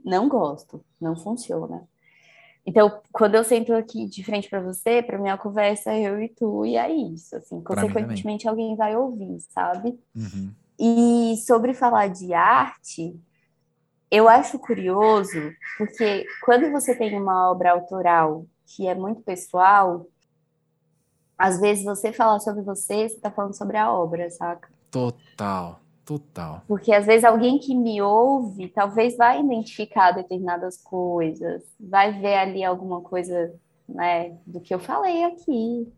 Não 0.03 0.27
gosto, 0.27 0.83
não 0.99 1.15
funciona. 1.15 1.87
Então, 2.65 3.01
quando 3.11 3.35
eu 3.35 3.43
sento 3.43 3.73
aqui 3.73 4.05
de 4.05 4.23
frente 4.23 4.49
para 4.49 4.61
você, 4.61 5.03
para 5.03 5.19
minha 5.19 5.37
conversa 5.37 5.91
é 5.91 6.03
eu 6.03 6.21
e 6.21 6.29
tu, 6.29 6.65
e 6.65 6.77
é 6.77 6.89
isso. 6.89 7.35
Assim, 7.35 7.61
consequentemente, 7.61 8.47
alguém 8.47 8.75
vai 8.75 8.95
ouvir, 8.95 9.39
sabe? 9.49 9.99
Uhum. 10.15 10.51
E 10.85 11.37
sobre 11.37 11.73
falar 11.73 12.09
de 12.09 12.33
arte, 12.33 13.17
eu 14.11 14.27
acho 14.27 14.59
curioso, 14.59 15.53
porque 15.77 16.25
quando 16.43 16.69
você 16.73 16.93
tem 16.93 17.17
uma 17.17 17.49
obra 17.49 17.71
autoral 17.71 18.45
que 18.65 18.85
é 18.85 18.93
muito 18.93 19.21
pessoal, 19.21 20.05
às 21.37 21.57
vezes 21.61 21.85
você 21.85 22.11
falar 22.11 22.37
sobre 22.41 22.63
você, 22.63 23.07
você 23.07 23.15
está 23.15 23.31
falando 23.31 23.55
sobre 23.55 23.77
a 23.77 23.93
obra, 23.93 24.29
saca? 24.29 24.67
Total, 24.91 25.79
total. 26.03 26.63
Porque 26.67 26.91
às 26.91 27.05
vezes 27.05 27.23
alguém 27.23 27.59
que 27.59 27.73
me 27.73 28.01
ouve 28.01 28.67
talvez 28.67 29.15
vai 29.15 29.39
identificar 29.39 30.11
determinadas 30.11 30.75
coisas, 30.83 31.63
vai 31.79 32.11
ver 32.19 32.35
ali 32.35 32.61
alguma 32.61 32.99
coisa, 32.99 33.53
né, 33.87 34.37
do 34.45 34.59
que 34.59 34.75
eu 34.75 34.79
falei 34.79 35.23
aqui. 35.23 35.89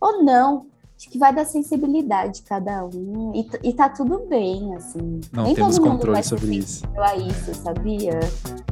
Ou 0.00 0.24
não. 0.24 0.71
Acho 1.02 1.10
que 1.10 1.18
vai 1.18 1.34
da 1.34 1.44
sensibilidade 1.44 2.34
de 2.34 2.42
cada 2.42 2.84
um. 2.84 3.32
E, 3.34 3.70
e 3.70 3.72
tá 3.72 3.88
tudo 3.88 4.24
bem, 4.28 4.72
assim. 4.76 5.20
Não 5.32 5.42
Nem 5.42 5.54
temos 5.56 5.76
controle 5.76 6.22
sobre 6.22 6.58
isso. 6.58 6.84
A 6.96 7.16
isso, 7.16 7.52
sabia? 7.54 8.20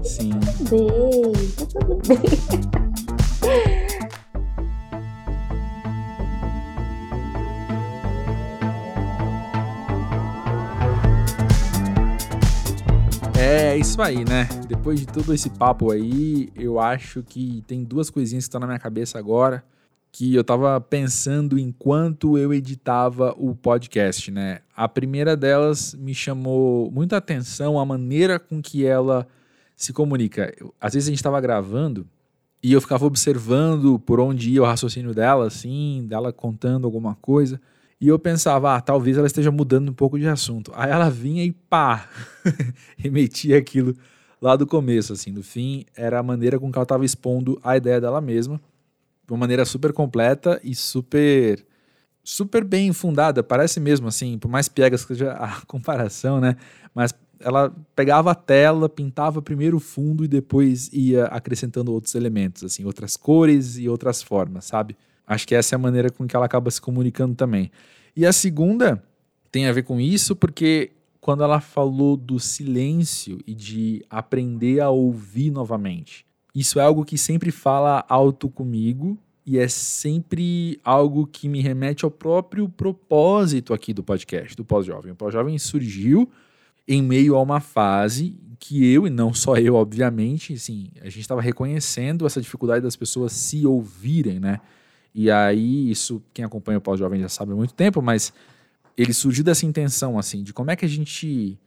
Sim. 0.04 0.30
Tá 0.38 0.52
tudo 0.52 0.70
bem, 0.70 1.32
tá 1.56 1.66
tudo 1.66 1.98
bem. 2.06 2.20
É 13.40 13.76
isso 13.76 14.00
aí, 14.00 14.24
né? 14.24 14.48
Depois 14.68 15.00
de 15.00 15.06
todo 15.06 15.34
esse 15.34 15.50
papo 15.50 15.90
aí, 15.90 16.52
eu 16.54 16.78
acho 16.78 17.24
que 17.24 17.64
tem 17.66 17.82
duas 17.82 18.08
coisinhas 18.08 18.44
que 18.44 18.50
estão 18.50 18.60
na 18.60 18.68
minha 18.68 18.78
cabeça 18.78 19.18
agora 19.18 19.64
que 20.12 20.34
eu 20.34 20.42
tava 20.42 20.80
pensando 20.80 21.58
enquanto 21.58 22.36
eu 22.36 22.52
editava 22.52 23.34
o 23.38 23.54
podcast, 23.54 24.30
né? 24.30 24.61
A 24.76 24.88
primeira 24.88 25.36
delas 25.36 25.94
me 25.94 26.14
chamou 26.14 26.90
muita 26.90 27.16
atenção 27.16 27.78
a 27.78 27.86
maneira 27.86 28.38
com 28.38 28.61
que 28.61 28.84
ela 28.84 29.26
se 29.76 29.92
comunica. 29.92 30.52
Às 30.80 30.94
vezes 30.94 31.08
a 31.08 31.12
gente 31.12 31.22
tava 31.22 31.40
gravando 31.40 32.06
e 32.62 32.72
eu 32.72 32.80
ficava 32.80 33.06
observando 33.06 33.98
por 34.00 34.20
onde 34.20 34.50
ia 34.50 34.62
o 34.62 34.66
raciocínio 34.66 35.14
dela, 35.14 35.46
assim, 35.46 36.04
dela 36.08 36.32
contando 36.32 36.86
alguma 36.86 37.14
coisa. 37.14 37.61
E 38.00 38.08
eu 38.08 38.18
pensava, 38.18 38.74
ah, 38.74 38.80
talvez 38.80 39.16
ela 39.16 39.26
esteja 39.26 39.50
mudando 39.50 39.90
um 39.90 39.94
pouco 39.94 40.18
de 40.18 40.26
assunto. 40.26 40.72
Aí 40.74 40.90
ela 40.90 41.08
vinha 41.08 41.44
e 41.44 41.52
pá, 41.52 42.08
remetia 42.96 43.58
aquilo 43.58 43.94
lá 44.40 44.56
do 44.56 44.66
começo, 44.66 45.12
assim. 45.12 45.30
No 45.30 45.42
fim, 45.42 45.84
era 45.94 46.18
a 46.18 46.22
maneira 46.22 46.58
com 46.58 46.72
que 46.72 46.78
ela 46.78 46.82
estava 46.82 47.04
expondo 47.04 47.61
a 47.62 47.76
ideia 47.76 48.00
dela 48.00 48.20
mesma 48.20 48.61
de 49.30 49.34
uma 49.34 49.38
maneira 49.38 49.64
super 49.64 49.92
completa 49.92 50.60
e 50.64 50.74
super 50.74 51.64
super 52.22 52.64
bem 52.64 52.92
fundada, 52.92 53.44
parece 53.44 53.78
mesmo 53.78 54.08
assim, 54.08 54.36
por 54.38 54.48
mais 54.48 54.68
piegas 54.68 55.04
que 55.04 55.14
seja 55.14 55.32
a 55.32 55.62
comparação, 55.66 56.40
né? 56.40 56.56
Mas 56.92 57.14
ela 57.38 57.72
pegava 57.94 58.32
a 58.32 58.34
tela, 58.34 58.88
pintava 58.88 59.40
primeiro 59.40 59.76
o 59.76 59.80
fundo 59.80 60.24
e 60.24 60.28
depois 60.28 60.90
ia 60.92 61.26
acrescentando 61.26 61.92
outros 61.92 62.16
elementos, 62.16 62.64
assim, 62.64 62.84
outras 62.84 63.16
cores 63.16 63.78
e 63.78 63.88
outras 63.88 64.20
formas, 64.20 64.64
sabe? 64.64 64.96
Acho 65.24 65.46
que 65.46 65.54
essa 65.54 65.74
é 65.74 65.76
a 65.76 65.78
maneira 65.78 66.10
com 66.10 66.26
que 66.26 66.34
ela 66.34 66.46
acaba 66.46 66.68
se 66.70 66.80
comunicando 66.80 67.36
também. 67.36 67.70
E 68.16 68.26
a 68.26 68.32
segunda 68.32 69.02
tem 69.50 69.66
a 69.68 69.72
ver 69.72 69.84
com 69.84 70.00
isso, 70.00 70.34
porque 70.34 70.90
quando 71.20 71.44
ela 71.44 71.60
falou 71.60 72.16
do 72.16 72.40
silêncio 72.40 73.38
e 73.46 73.54
de 73.54 74.04
aprender 74.10 74.80
a 74.80 74.90
ouvir 74.90 75.52
novamente, 75.52 76.26
isso 76.55 76.78
é 76.80 76.82
algo 76.82 77.05
que 77.05 77.16
sempre 77.16 77.51
fala 77.51 78.05
alto 78.09 78.48
comigo 78.48 79.18
e 79.46 79.59
é 79.59 79.68
sempre 79.68 80.80
algo 80.84 81.26
que 81.26 81.48
me 81.48 81.61
remete 81.61 82.05
ao 82.05 82.11
próprio 82.11 82.68
propósito 82.68 83.72
aqui 83.72 83.92
do 83.92 84.03
podcast, 84.03 84.57
do 84.57 84.64
Pós-Jovem. 84.64 85.12
O 85.12 85.16
Pós-Jovem 85.16 85.59
surgiu 85.59 86.30
em 86.86 87.03
meio 87.03 87.36
a 87.36 87.42
uma 87.42 87.61
fase 87.61 88.36
que 88.59 88.84
eu, 88.92 89.07
e 89.07 89.11
não 89.11 89.32
só 89.32 89.57
eu, 89.57 89.74
obviamente, 89.74 90.53
assim, 90.53 90.88
a 91.01 91.07
gente 91.07 91.20
estava 91.20 91.40
reconhecendo 91.40 92.26
essa 92.26 92.40
dificuldade 92.40 92.82
das 92.82 92.94
pessoas 92.94 93.32
se 93.32 93.64
ouvirem, 93.64 94.38
né? 94.38 94.61
E 95.14 95.30
aí, 95.30 95.90
isso, 95.90 96.22
quem 96.32 96.44
acompanha 96.44 96.78
o 96.78 96.80
Pós-Jovem 96.80 97.20
já 97.20 97.28
sabe 97.28 97.53
há 97.53 97.55
muito 97.57 97.72
tempo, 97.72 98.03
mas 98.03 98.32
ele 98.96 99.14
surgiu 99.14 99.42
dessa 99.42 99.64
intenção, 99.64 100.18
assim, 100.18 100.42
de 100.42 100.53
como 100.53 100.70
é 100.70 100.76
que 100.76 100.84
a 100.84 100.88
gente 100.88 101.59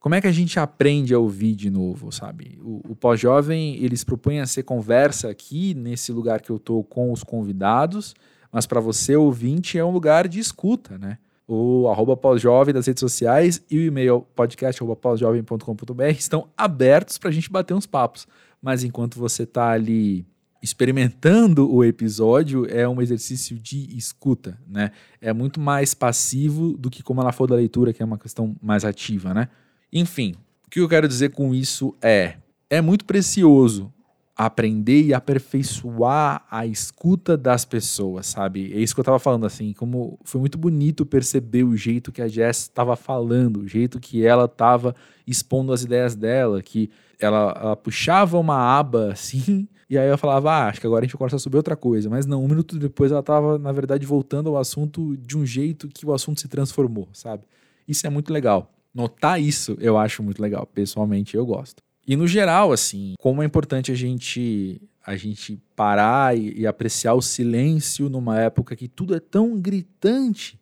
como 0.00 0.14
é 0.14 0.20
que 0.20 0.26
a 0.26 0.32
gente 0.32 0.58
aprende 0.60 1.12
a 1.12 1.18
ouvir 1.18 1.54
de 1.54 1.70
novo, 1.70 2.12
sabe? 2.12 2.58
O, 2.62 2.92
o 2.92 2.96
pós-jovem, 2.96 3.76
eles 3.82 4.04
propõem 4.04 4.40
a 4.40 4.46
ser 4.46 4.62
conversa 4.62 5.28
aqui, 5.28 5.74
nesse 5.74 6.12
lugar 6.12 6.40
que 6.40 6.50
eu 6.50 6.58
tô 6.58 6.84
com 6.84 7.12
os 7.12 7.24
convidados, 7.24 8.14
mas 8.52 8.66
para 8.66 8.80
você, 8.80 9.16
ouvinte, 9.16 9.78
é 9.78 9.84
um 9.84 9.90
lugar 9.90 10.28
de 10.28 10.38
escuta, 10.38 10.96
né? 10.96 11.18
O 11.46 11.88
arroba 11.88 12.16
pós-jovem 12.16 12.74
das 12.74 12.86
redes 12.86 13.00
sociais 13.00 13.62
e 13.70 13.78
o 13.78 13.82
e-mail 13.82 14.20
podcast 14.36 14.80
pós-jovem.com.br 15.00 16.02
estão 16.10 16.48
abertos 16.56 17.16
para 17.16 17.30
a 17.30 17.32
gente 17.32 17.50
bater 17.50 17.74
uns 17.74 17.86
papos. 17.86 18.28
Mas 18.60 18.84
enquanto 18.84 19.18
você 19.18 19.44
está 19.44 19.70
ali 19.70 20.26
experimentando 20.62 21.72
o 21.72 21.84
episódio, 21.84 22.66
é 22.68 22.86
um 22.88 23.00
exercício 23.00 23.58
de 23.58 23.96
escuta, 23.96 24.58
né? 24.66 24.90
É 25.20 25.32
muito 25.32 25.58
mais 25.58 25.94
passivo 25.94 26.76
do 26.76 26.90
que 26.90 27.02
como 27.02 27.20
ela 27.20 27.32
for 27.32 27.46
da 27.46 27.54
leitura, 27.54 27.92
que 27.92 28.02
é 28.02 28.04
uma 28.06 28.18
questão 28.18 28.54
mais 28.60 28.84
ativa, 28.84 29.32
né? 29.32 29.48
Enfim, 29.92 30.34
o 30.66 30.70
que 30.70 30.80
eu 30.80 30.88
quero 30.88 31.08
dizer 31.08 31.30
com 31.30 31.54
isso 31.54 31.94
é: 32.02 32.36
é 32.68 32.80
muito 32.80 33.04
precioso 33.04 33.92
aprender 34.38 35.02
e 35.02 35.12
aperfeiçoar 35.12 36.46
a 36.48 36.64
escuta 36.64 37.36
das 37.36 37.64
pessoas, 37.64 38.26
sabe? 38.26 38.72
É 38.72 38.78
isso 38.78 38.94
que 38.94 39.00
eu 39.00 39.04
tava 39.04 39.18
falando, 39.18 39.44
assim, 39.44 39.72
como 39.72 40.16
foi 40.22 40.40
muito 40.40 40.56
bonito 40.56 41.04
perceber 41.04 41.64
o 41.64 41.76
jeito 41.76 42.12
que 42.12 42.22
a 42.22 42.28
Jess 42.28 42.58
estava 42.58 42.94
falando, 42.94 43.62
o 43.62 43.66
jeito 43.66 43.98
que 43.98 44.24
ela 44.24 44.44
estava 44.44 44.94
expondo 45.26 45.72
as 45.72 45.82
ideias 45.82 46.14
dela, 46.14 46.62
que 46.62 46.88
ela, 47.18 47.52
ela, 47.60 47.76
puxava 47.76 48.38
uma 48.38 48.78
aba 48.78 49.10
assim, 49.10 49.66
e 49.90 49.98
aí 49.98 50.08
eu 50.08 50.16
falava, 50.16 50.52
ah, 50.52 50.68
acho 50.68 50.80
que 50.80 50.86
agora 50.86 51.00
a 51.00 51.04
gente 51.04 51.14
vai 51.14 51.18
conversar 51.18 51.40
sobre 51.40 51.56
outra 51.56 51.74
coisa. 51.74 52.08
Mas 52.08 52.24
não, 52.24 52.44
um 52.44 52.48
minuto 52.48 52.78
depois 52.78 53.10
ela 53.10 53.20
estava, 53.20 53.58
na 53.58 53.72
verdade, 53.72 54.06
voltando 54.06 54.50
ao 54.50 54.58
assunto 54.58 55.16
de 55.16 55.36
um 55.36 55.44
jeito 55.44 55.88
que 55.88 56.06
o 56.06 56.12
assunto 56.12 56.40
se 56.40 56.46
transformou, 56.46 57.08
sabe? 57.12 57.42
Isso 57.88 58.06
é 58.06 58.10
muito 58.10 58.32
legal 58.32 58.70
notar 58.98 59.40
isso 59.40 59.76
eu 59.80 59.96
acho 59.96 60.22
muito 60.22 60.42
legal. 60.42 60.66
Pessoalmente, 60.66 61.36
eu 61.36 61.46
gosto. 61.46 61.82
E 62.06 62.16
no 62.16 62.26
geral, 62.26 62.72
assim, 62.72 63.14
como 63.18 63.42
é 63.42 63.46
importante 63.46 63.92
a 63.92 63.94
gente 63.94 64.82
a 65.06 65.16
gente 65.16 65.58
parar 65.74 66.36
e, 66.36 66.60
e, 66.60 66.66
apreciar 66.66 67.14
o 67.14 67.22
silêncio 67.22 68.10
numa 68.10 68.38
época 68.38 68.76
que 68.76 68.86
tudo 68.86 69.14
é 69.14 69.20
tão 69.20 69.58
gritante, 69.58 70.60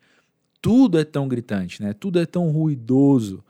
tudo 0.63 1.01
é 1.01 1.05
tão 1.05 1.27
gritante, 1.27 1.83
né? 1.83 1.93
Tudo 1.93 2.21
é 2.21 2.27
tão 2.27 2.49
ruidoso. 2.53 3.43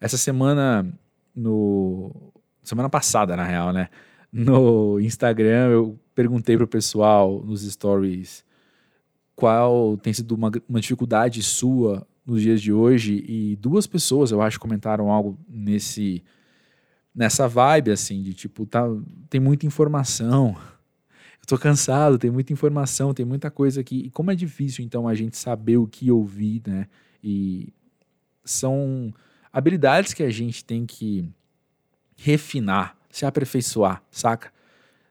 Essa 0.00 0.16
semana 0.16 0.92
no 1.34 2.32
semana 2.64 2.88
passada, 2.88 3.36
na 3.36 3.44
real, 3.44 3.72
né? 3.72 3.88
No 4.32 4.98
Instagram 4.98 5.68
eu 5.70 5.98
perguntei 6.14 6.56
pro 6.56 6.66
pessoal 6.66 7.42
nos 7.44 7.62
stories 7.62 8.44
qual 9.36 9.96
tem 9.96 10.12
sido 10.12 10.32
uma, 10.32 10.50
uma 10.68 10.80
dificuldade 10.80 11.42
sua 11.42 12.06
nos 12.30 12.42
dias 12.42 12.62
de 12.62 12.72
hoje 12.72 13.24
e 13.26 13.56
duas 13.56 13.88
pessoas, 13.88 14.30
eu 14.30 14.40
acho, 14.40 14.60
comentaram 14.60 15.10
algo 15.10 15.36
nesse 15.48 16.22
nessa 17.12 17.48
vibe 17.48 17.90
assim 17.90 18.22
de 18.22 18.32
tipo, 18.32 18.64
tá, 18.64 18.84
tem 19.28 19.40
muita 19.40 19.66
informação. 19.66 20.56
Eu 21.40 21.46
tô 21.46 21.58
cansado, 21.58 22.18
tem 22.18 22.30
muita 22.30 22.52
informação, 22.52 23.12
tem 23.12 23.26
muita 23.26 23.50
coisa 23.50 23.80
aqui. 23.80 24.02
E 24.06 24.10
como 24.10 24.30
é 24.30 24.36
difícil 24.36 24.84
então 24.84 25.08
a 25.08 25.14
gente 25.14 25.36
saber 25.36 25.76
o 25.76 25.88
que 25.88 26.08
ouvir, 26.08 26.62
né? 26.64 26.86
E 27.22 27.72
são 28.44 29.12
habilidades 29.52 30.14
que 30.14 30.22
a 30.22 30.30
gente 30.30 30.64
tem 30.64 30.86
que 30.86 31.28
refinar, 32.16 32.96
se 33.10 33.26
aperfeiçoar, 33.26 34.04
saca? 34.08 34.52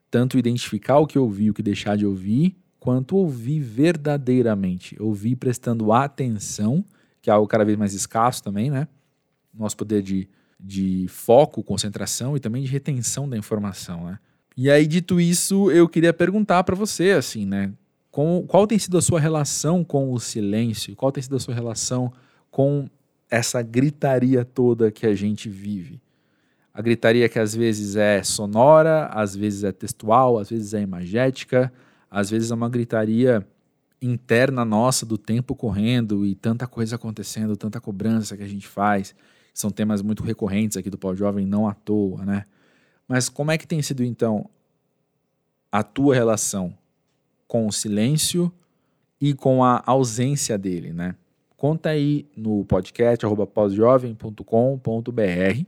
Tanto 0.09 0.37
identificar 0.37 0.99
o 0.99 1.05
que 1.05 1.19
ouvir 1.19 1.49
o 1.49 1.53
que 1.53 1.61
deixar 1.61 1.97
de 1.97 2.05
ouvir, 2.05 2.55
quanto 2.79 3.17
ouvir 3.17 3.59
verdadeiramente, 3.59 4.95
ouvir 5.01 5.35
prestando 5.35 5.91
atenção 5.91 6.85
que 7.21 7.29
é 7.29 7.33
algo 7.33 7.47
cada 7.47 7.65
vez 7.65 7.77
mais 7.77 7.93
escasso 7.93 8.43
também, 8.43 8.69
né? 8.69 8.87
Nosso 9.53 9.75
poder 9.75 10.01
de, 10.01 10.27
de 10.59 11.05
foco, 11.09 11.63
concentração 11.63 12.35
e 12.35 12.39
também 12.39 12.63
de 12.63 12.69
retenção 12.69 13.27
da 13.27 13.37
informação, 13.37 14.05
né? 14.05 14.19
E 14.55 14.69
aí, 14.69 14.85
dito 14.85 15.21
isso, 15.21 15.71
eu 15.71 15.87
queria 15.87 16.13
perguntar 16.13 16.63
para 16.63 16.75
você, 16.75 17.11
assim, 17.11 17.45
né? 17.45 17.71
Com, 18.11 18.45
qual 18.47 18.67
tem 18.67 18.77
sido 18.77 18.97
a 18.97 19.01
sua 19.01 19.19
relação 19.19 19.83
com 19.83 20.11
o 20.11 20.19
silêncio? 20.19 20.95
Qual 20.95 21.11
tem 21.11 21.23
sido 21.23 21.35
a 21.35 21.39
sua 21.39 21.53
relação 21.53 22.11
com 22.51 22.89
essa 23.29 23.61
gritaria 23.61 24.43
toda 24.43 24.91
que 24.91 25.05
a 25.05 25.15
gente 25.15 25.47
vive? 25.47 26.01
A 26.73 26.81
gritaria 26.81 27.29
que 27.29 27.39
às 27.39 27.55
vezes 27.55 27.95
é 27.95 28.23
sonora, 28.23 29.05
às 29.07 29.35
vezes 29.35 29.63
é 29.63 29.71
textual, 29.71 30.37
às 30.37 30.49
vezes 30.49 30.73
é 30.73 30.81
imagética, 30.81 31.71
às 32.09 32.29
vezes 32.29 32.51
é 32.51 32.55
uma 32.55 32.69
gritaria 32.69 33.45
interna 34.01 34.63
nossa 34.63 35.05
do 35.05 35.17
tempo 35.17 35.55
correndo 35.55 36.25
e 36.25 36.35
tanta 36.35 36.65
coisa 36.65 36.95
acontecendo, 36.95 37.57
tanta 37.57 37.81
cobrança 37.81 38.37
que 38.37 38.43
a 38.43 38.47
gente 38.47 38.67
faz. 38.67 39.13
São 39.53 39.69
temas 39.69 40.01
muito 40.01 40.23
recorrentes 40.23 40.77
aqui 40.77 40.89
do 40.89 40.97
Pau 40.97 41.15
Jovem, 41.15 41.45
não 41.45 41.67
à 41.67 41.73
toa, 41.73 42.25
né? 42.25 42.45
Mas 43.07 43.27
como 43.27 43.51
é 43.51 43.57
que 43.57 43.67
tem 43.67 43.81
sido 43.81 44.03
então 44.03 44.49
a 45.71 45.83
tua 45.83 46.15
relação 46.15 46.73
com 47.47 47.67
o 47.67 47.71
silêncio 47.71 48.51
e 49.19 49.33
com 49.33 49.63
a 49.63 49.83
ausência 49.85 50.57
dele, 50.57 50.93
né? 50.93 51.15
Conta 51.57 51.89
aí 51.89 52.25
no 52.37 52.63
podcast 52.63 53.25
pausjovem.com.br 53.53 55.65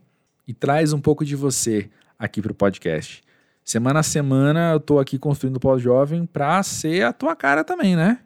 e 0.47 0.53
traz 0.53 0.93
um 0.93 1.01
pouco 1.01 1.25
de 1.25 1.35
você 1.35 1.89
aqui 2.17 2.41
para 2.41 2.51
o 2.51 2.55
podcast. 2.55 3.21
Semana 3.63 3.99
a 3.99 4.03
semana 4.03 4.71
eu 4.71 4.77
estou 4.77 4.99
aqui 4.99 5.17
construindo 5.17 5.57
o 5.57 5.59
pós-jovem 5.59 6.25
para 6.25 6.61
ser 6.63 7.03
a 7.03 7.13
tua 7.13 7.35
cara 7.35 7.63
também, 7.63 7.95
né? 7.95 8.19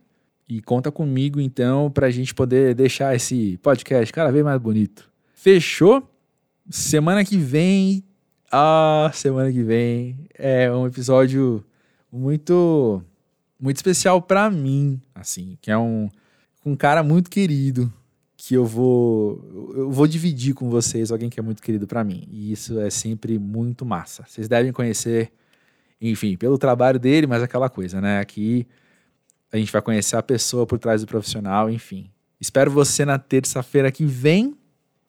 E 0.48 0.62
conta 0.62 0.92
comigo 0.92 1.40
então 1.40 1.90
para 1.92 2.08
a 2.08 2.12
gente 2.12 2.34
poder 2.34 2.74
deixar 2.76 3.16
esse 3.16 3.58
podcast 3.58 4.14
cada 4.14 4.32
vez 4.32 4.44
mais 4.44 4.60
bonito. 4.60 5.10
Fechou? 5.34 6.08
Semana 6.70 7.24
que 7.24 7.38
vem, 7.38 8.04
ah, 8.52 9.12
semana 9.14 9.52
que 9.52 9.62
vem 9.62 10.28
é 10.34 10.72
um 10.72 10.88
episódio 10.88 11.64
muito 12.12 13.02
muito 13.60 13.78
especial 13.78 14.22
para 14.22 14.50
mim, 14.50 15.02
assim, 15.14 15.58
que 15.62 15.70
é 15.70 15.78
um 15.78 16.10
um 16.66 16.76
cara 16.76 17.04
muito 17.04 17.30
querido 17.30 17.94
que 18.48 18.54
eu 18.54 18.64
vou 18.64 19.74
eu 19.76 19.90
vou 19.90 20.06
dividir 20.06 20.54
com 20.54 20.70
vocês, 20.70 21.12
alguém 21.12 21.32
que 21.32 21.40
é 21.40 21.44
muito 21.44 21.64
querido 21.64 21.88
para 21.88 22.04
mim. 22.04 22.28
E 22.30 22.52
isso 22.52 22.80
é 22.80 22.92
sempre 22.92 23.40
muito 23.40 23.84
massa. 23.84 24.24
Vocês 24.28 24.48
devem 24.48 24.72
conhecer, 24.72 25.32
enfim, 26.00 26.38
pelo 26.38 26.56
trabalho 26.56 27.00
dele, 27.00 27.26
mas 27.26 27.42
aquela 27.42 27.70
coisa, 27.70 28.00
né? 28.00 28.20
Aqui 28.20 28.68
a 29.52 29.58
gente 29.58 29.72
vai 29.72 29.82
conhecer 29.82 30.16
a 30.16 30.22
pessoa 30.22 30.68
por 30.68 30.78
trás 30.78 31.02
do 31.02 31.08
profissional, 31.08 31.72
enfim. 31.72 32.12
Espero 32.40 32.70
você 32.70 33.04
na 33.04 33.18
terça-feira 33.18 33.92
que 33.92 34.06
vem. 34.06 34.56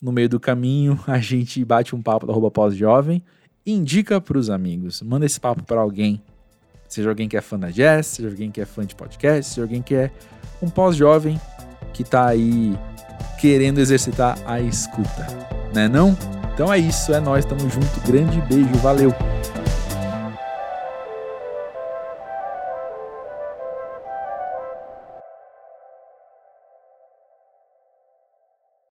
No 0.01 0.13
meio 0.13 0.31
do 0.31 0.41
caminho, 0.41 0.99
a 1.07 1.19
gente 1.19 1.63
bate 1.63 1.95
um 1.95 2.01
papo 2.01 2.27
da 2.27 2.33
roupa 2.33 2.51
pós-jovem. 2.51 3.23
Indica 3.67 4.19
para 4.19 4.39
os 4.39 4.49
amigos. 4.49 5.03
Manda 5.03 5.27
esse 5.27 5.39
papo 5.39 5.63
para 5.63 5.83
alguém. 5.83 6.23
Seja 6.89 7.11
alguém 7.11 7.29
que 7.29 7.37
é 7.37 7.43
fã 7.43 7.59
da 7.59 7.71
jazz, 7.71 8.07
seja 8.07 8.31
alguém 8.31 8.51
que 8.51 8.63
é 8.63 8.65
fã 8.65 8.87
de 8.87 8.95
podcast, 8.95 9.53
seja 9.53 9.63
alguém 9.63 9.83
que 9.83 9.95
é 9.95 10.11
um 10.63 10.71
pós-jovem 10.71 11.39
que 11.93 12.03
está 12.03 12.27
aí 12.27 12.79
querendo 13.39 13.79
exercitar 13.79 14.39
a 14.47 14.61
escuta, 14.61 15.27
né 15.75 15.89
não? 15.89 16.17
Então 16.55 16.73
é 16.73 16.79
isso, 16.79 17.13
é 17.13 17.21
nós, 17.21 17.45
tamo 17.45 17.69
junto, 17.69 18.01
grande 18.07 18.41
beijo, 18.43 18.75
valeu! 18.83 19.15